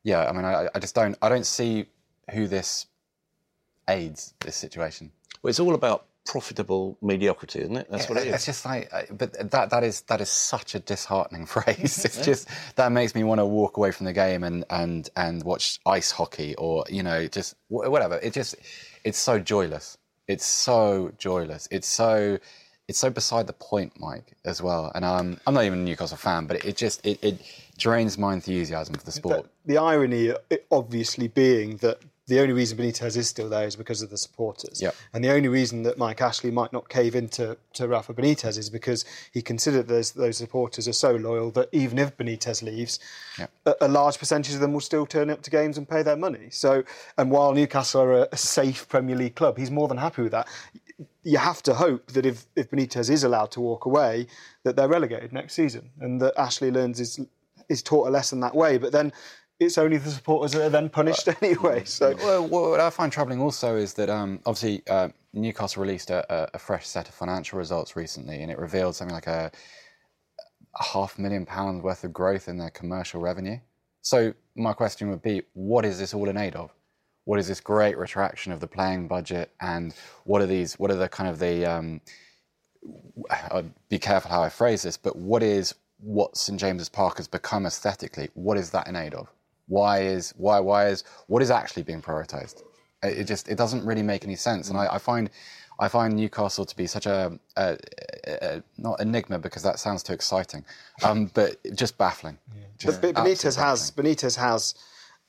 yeah, 0.03 0.27
I 0.27 0.31
mean, 0.31 0.45
I, 0.45 0.69
I 0.73 0.79
just 0.79 0.95
don't 0.95 1.17
I 1.21 1.29
don't 1.29 1.45
see 1.45 1.87
who 2.31 2.47
this 2.47 2.87
aids 3.89 4.33
this 4.39 4.55
situation. 4.55 5.11
well, 5.41 5.49
it's 5.49 5.59
all 5.59 5.75
about 5.75 6.05
profitable 6.25 6.97
mediocrity, 7.01 7.59
isn't 7.59 7.75
it? 7.75 7.87
That's 7.89 8.07
what 8.09 8.17
it 8.17 8.27
It's 8.27 8.39
is. 8.39 8.45
just 8.45 8.65
like, 8.65 8.89
but 9.11 9.51
that 9.51 9.69
that 9.71 9.83
is 9.83 10.01
that 10.01 10.21
is 10.21 10.29
such 10.29 10.75
a 10.75 10.79
disheartening 10.79 11.45
phrase. 11.55 12.03
It's 12.05 12.23
just 12.25 12.47
that 12.75 12.91
makes 12.91 13.15
me 13.15 13.23
want 13.23 13.39
to 13.39 13.45
walk 13.45 13.77
away 13.77 13.91
from 13.91 14.05
the 14.05 14.13
game 14.13 14.43
and 14.43 14.63
and 14.69 15.09
and 15.15 15.43
watch 15.43 15.79
ice 15.85 16.11
hockey 16.11 16.55
or 16.55 16.85
you 16.89 17.03
know 17.03 17.27
just 17.27 17.55
whatever. 17.67 18.19
It 18.21 18.33
just 18.33 18.55
it's 19.03 19.17
so 19.17 19.39
joyless. 19.39 19.97
It's 20.27 20.45
so 20.45 21.11
joyless. 21.17 21.67
It's 21.71 21.87
so 21.87 22.39
it's 22.87 22.99
so 22.99 23.09
beside 23.09 23.47
the 23.47 23.53
point, 23.53 23.93
Mike, 23.99 24.33
as 24.45 24.61
well. 24.61 24.91
And 24.93 25.05
um, 25.05 25.39
I'm 25.47 25.53
not 25.53 25.63
even 25.63 25.79
a 25.79 25.83
Newcastle 25.83 26.17
fan, 26.17 26.47
but 26.47 26.63
it 26.65 26.75
just 26.75 27.05
it, 27.05 27.19
it 27.23 27.41
drains 27.77 28.17
my 28.17 28.33
enthusiasm 28.33 28.95
for 28.95 29.05
the 29.05 29.11
sport. 29.11 29.49
The 29.65 29.77
irony, 29.77 30.33
obviously, 30.71 31.27
being 31.27 31.77
that 31.77 31.99
the 32.27 32.39
only 32.39 32.53
reason 32.53 32.77
Benitez 32.77 33.17
is 33.17 33.27
still 33.27 33.49
there 33.49 33.67
is 33.67 33.75
because 33.75 34.01
of 34.01 34.09
the 34.09 34.17
supporters. 34.17 34.81
Yep. 34.81 34.95
And 35.13 35.23
the 35.23 35.31
only 35.31 35.49
reason 35.49 35.83
that 35.83 35.97
Mike 35.97 36.21
Ashley 36.21 36.51
might 36.51 36.71
not 36.71 36.87
cave 36.87 37.15
into 37.15 37.57
to 37.73 37.87
Rafa 37.87 38.13
Benitez 38.13 38.57
is 38.57 38.69
because 38.69 39.03
he 39.33 39.41
considered 39.41 39.87
those 39.87 40.11
those 40.11 40.37
supporters 40.37 40.87
are 40.87 40.93
so 40.93 41.11
loyal 41.15 41.51
that 41.51 41.69
even 41.71 41.97
if 41.97 42.15
Benitez 42.15 42.63
leaves, 42.63 42.99
Yep. 43.37 43.51
a, 43.65 43.75
a 43.81 43.87
large 43.87 44.17
percentage 44.19 44.53
of 44.53 44.61
them 44.61 44.73
will 44.73 44.79
still 44.79 45.05
turn 45.05 45.29
up 45.29 45.41
to 45.41 45.51
games 45.51 45.77
and 45.77 45.87
pay 45.89 46.01
their 46.03 46.15
money. 46.15 46.49
So, 46.49 46.83
and 47.17 47.29
while 47.29 47.53
Newcastle 47.53 48.01
are 48.01 48.13
a, 48.13 48.27
a 48.31 48.37
safe 48.37 48.87
Premier 48.87 49.15
League 49.15 49.35
club, 49.35 49.57
he's 49.57 49.71
more 49.71 49.87
than 49.87 49.97
happy 49.97 50.21
with 50.21 50.31
that. 50.31 50.47
You 51.23 51.39
have 51.39 51.63
to 51.63 51.73
hope 51.73 52.11
that 52.13 52.25
if, 52.25 52.45
if 52.55 52.69
Benitez 52.69 53.09
is 53.09 53.23
allowed 53.23 53.51
to 53.51 53.61
walk 53.61 53.85
away, 53.85 54.27
that 54.63 54.75
they're 54.75 54.87
relegated 54.87 55.33
next 55.33 55.55
season, 55.55 55.89
and 55.99 56.21
that 56.21 56.33
Ashley 56.37 56.71
learns 56.71 56.99
is 56.99 57.19
is 57.69 57.81
taught 57.81 58.07
a 58.07 58.11
lesson 58.11 58.41
that 58.41 58.53
way. 58.55 58.77
But 58.77 58.91
then 58.91 59.13
it's 59.65 59.77
only 59.77 59.97
the 59.97 60.09
supporters 60.09 60.51
that 60.53 60.65
are 60.65 60.69
then 60.69 60.89
punished 60.89 61.27
anyway. 61.41 61.83
So 61.85 62.15
Well, 62.17 62.47
what 62.47 62.79
I 62.79 62.89
find 62.89 63.11
troubling 63.11 63.41
also 63.41 63.75
is 63.75 63.93
that 63.95 64.09
um, 64.09 64.39
obviously 64.45 64.83
uh, 64.89 65.09
Newcastle 65.33 65.81
released 65.81 66.09
a, 66.09 66.49
a, 66.53 66.59
fresh 66.59 66.87
set 66.87 67.07
of 67.07 67.15
financial 67.15 67.57
results 67.57 67.95
recently, 67.95 68.41
and 68.41 68.51
it 68.51 68.59
revealed 68.59 68.95
something 68.95 69.13
like 69.13 69.27
a, 69.27 69.51
a 70.79 70.83
half 70.83 71.17
million 71.17 71.45
pounds 71.45 71.81
worth 71.81 72.03
of 72.03 72.13
growth 72.13 72.47
in 72.47 72.57
their 72.57 72.69
commercial 72.69 73.19
revenue. 73.19 73.57
So 74.01 74.33
my 74.55 74.73
question 74.73 75.09
would 75.09 75.21
be, 75.21 75.43
what 75.53 75.85
is 75.85 75.97
this 75.97 76.13
all 76.13 76.29
in 76.29 76.37
aid 76.37 76.55
of? 76.55 76.71
What 77.25 77.39
is 77.39 77.47
this 77.47 77.61
great 77.61 77.97
retraction 77.97 78.51
of 78.51 78.59
the 78.59 78.67
playing 78.67 79.07
budget, 79.07 79.51
and 79.61 79.95
what 80.25 80.41
are 80.41 80.45
these? 80.45 80.77
What 80.77 80.91
are 80.91 80.95
the 80.95 81.07
kind 81.07 81.29
of 81.29 81.39
the? 81.39 81.65
Um, 81.65 82.01
I'd 83.29 83.71
be 83.87 83.97
careful 83.97 84.29
how 84.29 84.43
I 84.43 84.49
phrase 84.49 84.81
this, 84.81 84.97
but 84.97 85.15
what 85.15 85.41
is 85.41 85.73
what 85.99 86.35
St 86.35 86.59
James's 86.59 86.89
Park 86.89 87.17
has 87.17 87.29
become 87.29 87.65
aesthetically? 87.65 88.29
What 88.33 88.57
is 88.57 88.71
that 88.71 88.87
in 88.87 88.97
aid 88.97 89.13
of? 89.13 89.29
Why 89.67 90.01
is 90.01 90.33
why 90.37 90.59
why 90.59 90.87
is 90.87 91.03
what 91.27 91.41
is 91.41 91.51
actually 91.51 91.83
being 91.83 92.01
prioritised? 92.01 92.63
It 93.01 93.19
it 93.19 93.23
just 93.25 93.47
it 93.47 93.57
doesn't 93.57 93.85
really 93.85 94.03
make 94.03 94.23
any 94.23 94.35
sense, 94.35 94.69
and 94.69 94.77
I, 94.77 94.95
I 94.95 94.97
find 94.97 95.29
I 95.79 95.87
find 95.87 96.15
Newcastle 96.15 96.65
to 96.65 96.75
be 96.75 96.87
such 96.87 97.05
a, 97.05 97.37
a, 97.57 97.77
a, 98.27 98.33
a 98.41 98.63
not 98.77 98.99
enigma 98.99 99.39
because 99.39 99.63
that 99.63 99.79
sounds 99.79 100.03
too 100.03 100.13
exciting, 100.13 100.63
um, 101.03 101.25
but 101.33 101.57
just 101.75 101.97
baffling. 101.97 102.37
Just 102.77 103.01
but 103.01 103.15
Benitez 103.15 103.57
absolutely 103.57 103.63
has 103.63 103.91
Benitez 103.91 104.35
has 104.35 104.75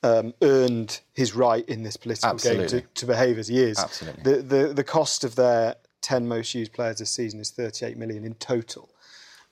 um, 0.03 0.35
earned 0.43 1.01
his 1.13 1.35
right 1.35 1.67
in 1.69 1.83
this 1.83 1.97
political 1.97 2.37
game 2.37 2.67
to, 2.69 2.81
to 2.81 3.07
behave 3.07 3.39
as 3.39 3.49
he 3.49 3.61
is. 3.61 3.79
Absolutely. 3.79 4.23
The, 4.23 4.43
the 4.43 4.75
the 4.75 4.85
cost 4.85 5.25
of 5.25 5.35
their 5.35 5.77
ten 6.03 6.29
most 6.29 6.55
used 6.55 6.73
players 6.73 6.99
this 6.99 7.11
season 7.11 7.41
is 7.41 7.51
38 7.51 7.97
million 7.97 8.25
in 8.25 8.35
total. 8.35 8.91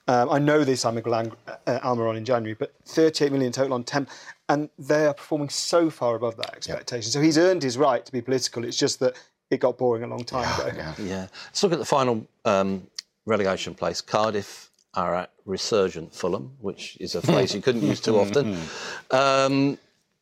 Um, 0.07 0.29
I 0.29 0.39
know 0.39 0.63
they 0.63 0.75
signed 0.75 0.95
Miguel 0.95 1.15
Ang- 1.15 1.31
uh, 1.47 1.79
Almiron 1.79 2.17
in 2.17 2.25
January, 2.25 2.55
but 2.55 2.73
38 2.85 3.31
million 3.31 3.51
total 3.51 3.73
on 3.73 3.83
10, 3.83 4.07
and 4.49 4.69
they 4.77 5.05
are 5.05 5.13
performing 5.13 5.49
so 5.49 5.89
far 5.89 6.15
above 6.15 6.35
that 6.37 6.53
expectation. 6.55 7.09
So 7.11 7.21
he's 7.21 7.37
earned 7.37 7.63
his 7.63 7.77
right 7.77 8.05
to 8.05 8.11
be 8.11 8.21
political. 8.21 8.65
It's 8.65 8.77
just 8.77 8.99
that 8.99 9.15
it 9.49 9.59
got 9.61 9.77
boring 9.77 10.03
a 10.03 10.07
long 10.07 10.23
time 10.25 10.43
ago. 10.67 10.93
Yeah. 11.03 11.27
Let's 11.45 11.63
look 11.63 11.71
at 11.73 11.79
the 11.79 11.85
final 11.85 12.27
um, 12.43 12.85
relegation 13.25 13.75
place. 13.75 14.01
Cardiff 14.01 14.69
are 14.95 15.15
at 15.15 15.31
resurgent 15.45 16.13
Fulham, 16.13 16.51
which 16.59 16.97
is 16.99 17.15
a 17.15 17.21
phrase 17.21 17.55
you 17.55 17.61
couldn't 17.61 17.83
use 17.83 17.99
too 18.01 18.19
often. 18.19 18.57
Um, 19.11 19.77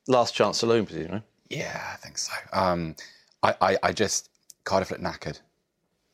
last 0.07 0.33
chance 0.35 0.59
saloon, 0.59 0.85
presumably. 0.85 1.21
Yeah, 1.49 1.81
I 1.93 1.95
think 1.97 2.17
so. 2.17 2.33
Um, 2.53 2.95
I, 3.43 3.55
I, 3.61 3.77
I 3.83 3.91
just 3.93 4.29
Cardiff 4.63 4.91
looked 4.91 5.03
knackered. 5.03 5.39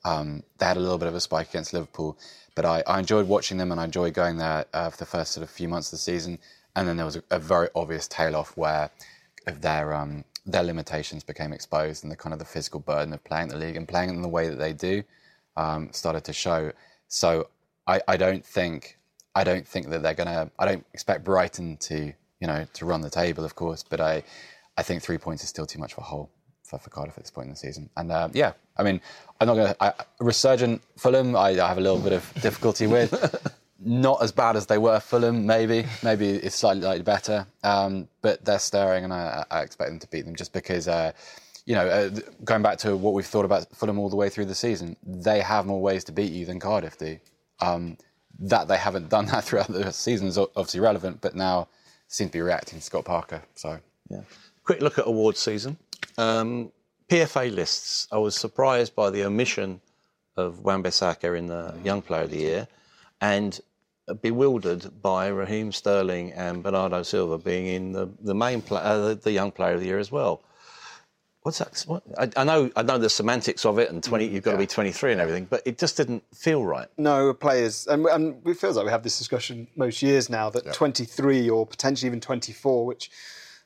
Um, 0.05 0.43
they 0.57 0.65
had 0.65 0.77
a 0.77 0.79
little 0.79 0.97
bit 0.97 1.07
of 1.07 1.15
a 1.15 1.19
spike 1.19 1.49
against 1.49 1.73
Liverpool, 1.73 2.17
but 2.57 2.65
I, 2.65 2.81
I 2.87 2.97
enjoyed 2.97 3.27
watching 3.27 3.59
them 3.59 3.71
and 3.71 3.79
I 3.79 3.85
enjoyed 3.85 4.15
going 4.15 4.37
there 4.37 4.65
uh, 4.73 4.89
for 4.89 4.97
the 4.97 5.05
first 5.05 5.31
sort 5.31 5.43
of 5.43 5.49
few 5.51 5.67
months 5.67 5.89
of 5.89 5.91
the 5.91 5.97
season. 5.99 6.39
And 6.75 6.87
then 6.87 6.97
there 6.97 7.05
was 7.05 7.15
a, 7.15 7.23
a 7.29 7.37
very 7.37 7.69
obvious 7.75 8.07
tail 8.07 8.35
off 8.35 8.57
where 8.57 8.89
of 9.45 9.61
their 9.61 9.93
um, 9.93 10.23
their 10.43 10.63
limitations 10.63 11.23
became 11.23 11.53
exposed 11.53 12.03
and 12.03 12.11
the 12.11 12.15
kind 12.15 12.33
of 12.33 12.39
the 12.39 12.45
physical 12.45 12.79
burden 12.79 13.13
of 13.13 13.23
playing 13.23 13.49
the 13.49 13.57
league 13.57 13.75
and 13.75 13.87
playing 13.87 14.09
in 14.09 14.23
the 14.23 14.27
way 14.27 14.49
that 14.49 14.57
they 14.57 14.73
do 14.73 15.03
um, 15.55 15.89
started 15.91 16.23
to 16.23 16.33
show. 16.33 16.71
So 17.07 17.47
I, 17.85 18.01
I 18.07 18.17
don't 18.17 18.43
think 18.43 18.97
I 19.35 19.43
don't 19.43 19.67
think 19.67 19.89
that 19.89 20.01
they're 20.01 20.15
gonna. 20.15 20.49
I 20.57 20.65
don't 20.65 20.85
expect 20.95 21.23
Brighton 21.23 21.77
to 21.77 22.11
you 22.41 22.47
know 22.47 22.65
to 22.73 22.85
run 22.87 23.01
the 23.01 23.11
table, 23.11 23.45
of 23.45 23.53
course, 23.53 23.83
but 23.83 24.01
I 24.01 24.23
I 24.75 24.81
think 24.81 25.03
three 25.03 25.19
points 25.19 25.43
is 25.43 25.49
still 25.49 25.67
too 25.67 25.77
much 25.77 25.93
for 25.93 26.01
Hull 26.01 26.31
for, 26.67 26.77
for 26.77 26.89
Cardiff 26.89 27.17
at 27.17 27.23
this 27.23 27.31
point 27.31 27.45
in 27.45 27.51
the 27.51 27.57
season. 27.57 27.89
And 27.97 28.11
uh, 28.11 28.29
yeah, 28.33 28.53
I 28.77 28.83
mean, 28.83 29.01
I'm 29.39 29.47
not 29.47 29.55
going 29.55 29.73
to. 29.73 29.95
Resurgent 30.19 30.81
Fulham, 30.97 31.35
I, 31.35 31.49
I 31.49 31.67
have 31.67 31.77
a 31.77 31.81
little 31.81 31.99
bit 31.99 32.13
of 32.13 32.31
difficulty 32.41 32.87
with. 32.87 33.13
not 33.79 34.23
as 34.23 34.31
bad 34.31 34.55
as 34.55 34.65
they 34.65 34.77
were 34.77 34.99
Fulham, 34.99 35.45
maybe. 35.45 35.85
Maybe 36.03 36.29
it's 36.29 36.55
slightly, 36.55 36.81
slightly 36.81 37.03
better. 37.03 37.47
Um, 37.63 38.07
but 38.21 38.43
they're 38.43 38.59
stirring, 38.59 39.03
and 39.03 39.13
I, 39.13 39.45
I, 39.49 39.61
expect 39.61 39.89
them 39.89 39.99
to 39.99 40.07
beat 40.07 40.25
them 40.25 40.35
just 40.35 40.53
because. 40.53 40.87
Uh, 40.87 41.11
you 41.65 41.75
know, 41.75 41.85
uh, 41.85 42.09
going 42.45 42.61
back 42.61 42.77
to 42.77 42.95
what 42.95 43.13
we've 43.13 43.25
thought 43.25 43.43
about 43.43 43.67
Fulham 43.75 43.99
all 43.99 44.09
the 44.09 44.15
way 44.15 44.29
through 44.29 44.45
the 44.45 44.55
season, 44.55 44.95
they 45.05 45.41
have 45.41 45.65
more 45.65 45.81
ways 45.81 46.05
to 46.05 46.13
beat 46.13 46.31
you 46.31 46.45
than 46.45 46.61
Cardiff 46.61 46.97
do. 46.97 47.19
Um, 47.59 47.97
that 48.39 48.69
they 48.69 48.77
haven't 48.77 49.09
done 49.15 49.25
that 49.27 49.43
throughout 49.43 49.67
the 49.67 49.91
season 49.91 50.27
is 50.27 50.37
obviously 50.37 50.79
relevant, 50.79 51.19
but 51.19 51.35
now 51.35 51.67
seem 52.07 52.29
to 52.29 52.33
be 52.33 52.41
reacting 52.41 52.79
to 52.79 52.85
Scott 52.85 53.03
Parker. 53.03 53.43
So, 53.55 53.79
yeah. 54.09 54.21
Quick 54.63 54.81
look 54.81 54.97
at 54.97 55.07
awards 55.07 55.39
season. 55.39 55.77
Um, 56.17 56.71
PFA 57.09 57.53
lists. 57.53 58.07
I 58.11 58.17
was 58.17 58.35
surprised 58.35 58.95
by 58.95 59.09
the 59.09 59.23
omission 59.23 59.81
of 60.35 60.59
Wan-Bissaka 60.59 61.37
in 61.37 61.47
the 61.47 61.73
Young 61.83 62.01
Player 62.01 62.23
of 62.23 62.31
the 62.31 62.37
Year, 62.37 62.67
and 63.21 63.59
bewildered 64.21 65.01
by 65.01 65.27
Raheem 65.27 65.71
Sterling 65.71 66.31
and 66.33 66.63
Bernardo 66.63 67.03
Silva 67.03 67.37
being 67.37 67.67
in 67.67 67.91
the 67.91 68.09
the 68.21 68.33
main 68.35 68.61
pla- 68.61 68.79
uh, 68.79 69.13
the, 69.15 69.31
Young 69.31 69.51
Player 69.51 69.73
of 69.73 69.81
the 69.81 69.87
Year 69.87 69.99
as 69.99 70.11
well. 70.11 70.41
What's 71.41 71.59
that? 71.59 71.83
What, 71.87 72.03
I, 72.17 72.29
I, 72.35 72.43
know, 72.43 72.69
I 72.75 72.83
know 72.83 72.97
the 72.97 73.09
semantics 73.09 73.65
of 73.65 73.79
it, 73.79 73.89
and 73.89 74.03
twenty. 74.03 74.27
You've 74.27 74.43
got 74.43 74.51
to 74.51 74.57
be 74.57 74.67
twenty-three 74.67 75.11
and 75.11 75.21
everything, 75.21 75.45
but 75.45 75.61
it 75.65 75.77
just 75.77 75.97
didn't 75.97 76.23
feel 76.33 76.63
right. 76.63 76.87
No, 76.97 77.33
players, 77.33 77.87
and, 77.87 78.05
and 78.05 78.45
it 78.45 78.57
feels 78.57 78.75
like 78.75 78.85
we 78.85 78.91
have 78.91 79.03
this 79.03 79.17
discussion 79.17 79.67
most 79.75 80.01
years 80.01 80.29
now 80.29 80.49
that 80.49 80.73
twenty-three 80.73 81.49
or 81.49 81.65
potentially 81.65 82.07
even 82.07 82.19
twenty-four, 82.19 82.85
which 82.85 83.11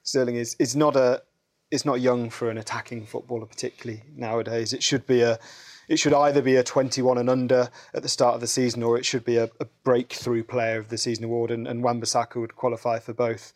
Sterling 0.03 0.35
is, 0.35 0.55
is 0.59 0.75
not 0.75 0.95
a, 0.95 1.21
is 1.71 1.85
not 1.85 2.01
young 2.01 2.29
for 2.29 2.49
an 2.49 2.57
attacking 2.57 3.05
footballer, 3.05 3.45
particularly 3.45 4.03
nowadays. 4.15 4.73
It 4.73 4.83
should 4.83 5.07
be 5.07 5.21
a, 5.21 5.39
it 5.87 5.97
should 5.97 6.13
either 6.13 6.41
be 6.41 6.57
a 6.57 6.63
twenty-one 6.63 7.17
and 7.17 7.29
under 7.29 7.69
at 7.93 8.03
the 8.03 8.09
start 8.09 8.35
of 8.35 8.41
the 8.41 8.47
season, 8.47 8.83
or 8.83 8.97
it 8.97 9.05
should 9.05 9.25
be 9.25 9.37
a, 9.37 9.49
a 9.59 9.65
breakthrough 9.83 10.43
player 10.43 10.79
of 10.79 10.89
the 10.89 10.97
season 10.97 11.23
award, 11.23 11.51
and, 11.51 11.67
and 11.67 11.83
Wan-Bissaka 11.83 12.35
would 12.35 12.55
qualify 12.55 12.99
for 12.99 13.13
both. 13.13 13.53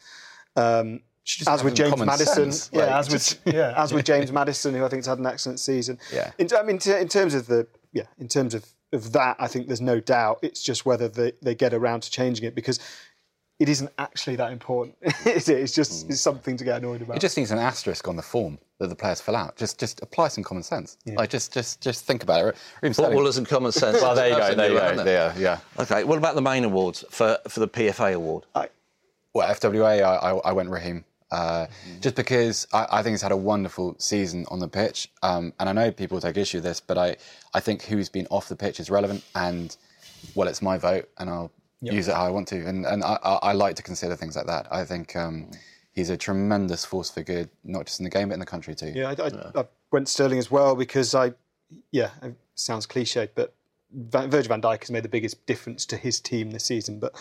Um, 0.56 1.02
as 1.48 1.64
with 1.64 1.76
James 1.76 1.98
Maddison, 1.98 2.52
sense. 2.52 2.70
yeah, 2.72 2.82
Like, 2.82 2.90
as 2.92 3.12
with 3.12 3.42
yeah, 3.54 3.74
as 3.76 3.94
with 3.94 4.06
James 4.12 4.32
Maddison, 4.32 4.76
who 4.76 4.86
I 4.86 4.90
think 4.90 5.00
has 5.00 5.08
had 5.08 5.20
an 5.20 5.26
excellent 5.26 5.60
season. 5.60 6.00
Yeah. 6.14 6.32
In, 6.38 6.48
I 6.56 6.64
mean, 6.64 6.80
in 6.86 7.08
terms 7.08 7.34
of 7.34 7.48
the 7.48 7.68
yeah, 7.94 8.04
in 8.20 8.28
terms 8.28 8.54
of, 8.54 8.66
of 8.94 9.12
that, 9.14 9.38
I 9.40 9.48
think 9.48 9.68
there's 9.68 9.82
no 9.82 10.00
doubt. 10.00 10.40
It's 10.42 10.62
just 10.62 10.86
whether 10.86 11.08
they, 11.08 11.34
they 11.42 11.56
get 11.56 11.74
around 11.74 12.02
to 12.04 12.12
changing 12.12 12.46
it 12.46 12.54
because 12.54 12.80
it 13.60 13.70
isn't 13.70 13.90
actually 13.98 14.36
that 14.36 14.52
important, 14.52 14.98
is 15.26 15.48
it? 15.50 15.60
It's 15.60 15.74
just 15.74 16.10
it's 16.10 16.22
something 16.22 16.58
to 16.58 16.64
get 16.64 16.78
annoyed 16.78 17.02
about. 17.02 17.18
It 17.18 17.20
just 17.22 17.38
needs 17.38 17.52
an 17.52 17.58
asterisk 17.60 18.08
on 18.08 18.16
the 18.16 18.22
form 18.22 18.58
that 18.80 18.88
the 18.88 18.96
players 18.96 19.22
fill 19.22 19.36
out. 19.36 19.56
Just 19.56 19.80
just 19.80 20.02
apply 20.02 20.28
some 20.28 20.44
common 20.44 20.64
sense. 20.64 20.98
Like 21.06 21.30
just 21.30 21.54
just 21.54 21.82
just 21.82 22.06
think 22.06 22.24
about 22.24 22.46
it. 22.46 22.56
Raheem 22.82 22.94
Sterling- 22.94 23.12
Footballers 23.12 23.38
and 23.38 23.48
common 23.48 23.72
sense. 23.72 24.02
Well, 24.02 24.16
there 24.16 24.30
you 24.30 24.36
go. 24.38 24.56
There 24.56 24.72
you 24.72 24.78
go. 24.80 25.04
There, 25.04 25.34
yeah. 25.38 25.60
Okay, 25.80 26.04
what 26.04 26.18
about 26.18 26.36
the 26.36 26.42
main 26.42 26.64
awards 26.66 27.06
for, 27.10 27.38
for 27.48 27.60
the 27.62 27.68
PFA 27.68 28.14
award? 28.14 28.46
Well, 29.34 29.54
FWA, 29.54 30.02
I, 30.02 30.16
I, 30.16 30.32
I 30.50 30.52
went 30.54 30.70
Raheem. 30.70 31.04
Uh, 31.32 31.68
Just 32.00 32.16
because 32.16 32.68
I, 32.72 32.88
I 32.92 33.04
think 33.04 33.16
he's 33.16 33.22
had 33.22 33.34
a 33.34 33.38
wonderful 33.38 33.96
season 34.00 34.46
on 34.50 34.60
the 34.60 34.68
pitch, 34.70 35.10
um, 35.24 35.52
and 35.60 35.68
I 35.68 35.74
know 35.74 35.92
people 35.92 36.22
take 36.22 36.38
issue 36.38 36.58
with 36.58 36.64
this, 36.64 36.80
but 36.80 36.98
I, 36.98 37.18
I 37.54 37.60
think 37.60 37.82
who's 37.84 38.08
been 38.08 38.28
off 38.28 38.48
the 38.48 38.56
pitch 38.56 38.80
is 38.80 38.90
relevant, 38.90 39.24
and 39.34 39.76
well, 40.36 40.48
it's 40.48 40.62
my 40.62 40.78
vote, 40.78 41.10
and 41.18 41.30
I'll 41.30 41.52
use 41.94 42.08
it 42.08 42.16
how 42.16 42.26
I 42.26 42.30
want 42.30 42.48
to, 42.50 42.66
and 42.66 42.86
and 42.86 43.04
I, 43.04 43.18
I, 43.24 43.34
I 43.44 43.52
like 43.54 43.76
to 43.78 43.84
consider 43.84 44.16
things 44.16 44.36
like 44.36 44.48
that. 44.48 44.68
I 44.72 44.84
think 44.84 45.16
um, 45.16 45.50
he's 45.94 46.10
a 46.10 46.18
tremendous 46.18 46.86
force 46.86 47.10
for 47.10 47.24
good, 47.24 47.50
not 47.64 47.86
just 47.86 48.00
in 48.00 48.04
the 48.04 48.10
game 48.10 48.30
but 48.30 48.34
in 48.36 48.40
the 48.40 48.46
country 48.46 48.76
too. 48.76 48.92
Yeah, 48.96 49.14
I, 49.18 49.24
I, 49.24 49.62
I 49.62 49.66
went 49.92 50.08
Sterling 50.08 50.40
as 50.40 50.52
well 50.52 50.76
because 50.76 51.16
I, 51.16 51.34
yeah, 51.92 52.12
it 52.22 52.36
sounds 52.56 52.86
cliched, 52.86 53.30
but 53.36 53.54
Van, 53.92 54.30
Virgil 54.30 54.50
van 54.50 54.62
Dijk 54.62 54.82
has 54.82 54.92
made 54.92 55.04
the 55.04 55.10
biggest 55.10 55.46
difference 55.46 55.86
to 55.88 55.98
his 55.98 56.20
team 56.20 56.52
this 56.52 56.66
season, 56.66 57.00
but 57.00 57.16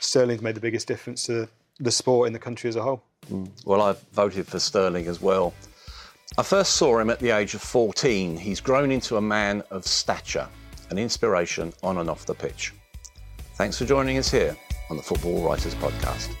Sterling's 0.00 0.42
made 0.42 0.56
the 0.56 0.60
biggest 0.60 0.88
difference 0.88 1.26
to 1.26 1.48
the 1.80 1.90
sport 1.90 2.26
in 2.26 2.32
the 2.32 2.38
country 2.38 2.68
as 2.68 2.76
a 2.76 2.82
whole. 2.82 3.02
Well, 3.64 3.82
I've 3.82 4.00
voted 4.12 4.46
for 4.46 4.58
Sterling 4.58 5.06
as 5.06 5.20
well. 5.20 5.54
I 6.38 6.42
first 6.42 6.76
saw 6.76 6.98
him 6.98 7.10
at 7.10 7.20
the 7.20 7.30
age 7.30 7.54
of 7.54 7.62
14. 7.62 8.36
He's 8.36 8.60
grown 8.60 8.90
into 8.90 9.16
a 9.16 9.20
man 9.20 9.62
of 9.70 9.86
stature, 9.86 10.48
an 10.90 10.98
inspiration 10.98 11.72
on 11.82 11.98
and 11.98 12.10
off 12.10 12.26
the 12.26 12.34
pitch. 12.34 12.72
Thanks 13.54 13.78
for 13.78 13.84
joining 13.84 14.18
us 14.18 14.30
here 14.30 14.56
on 14.90 14.96
the 14.96 15.02
Football 15.02 15.40
Writers 15.42 15.76
Podcast. 15.76 16.34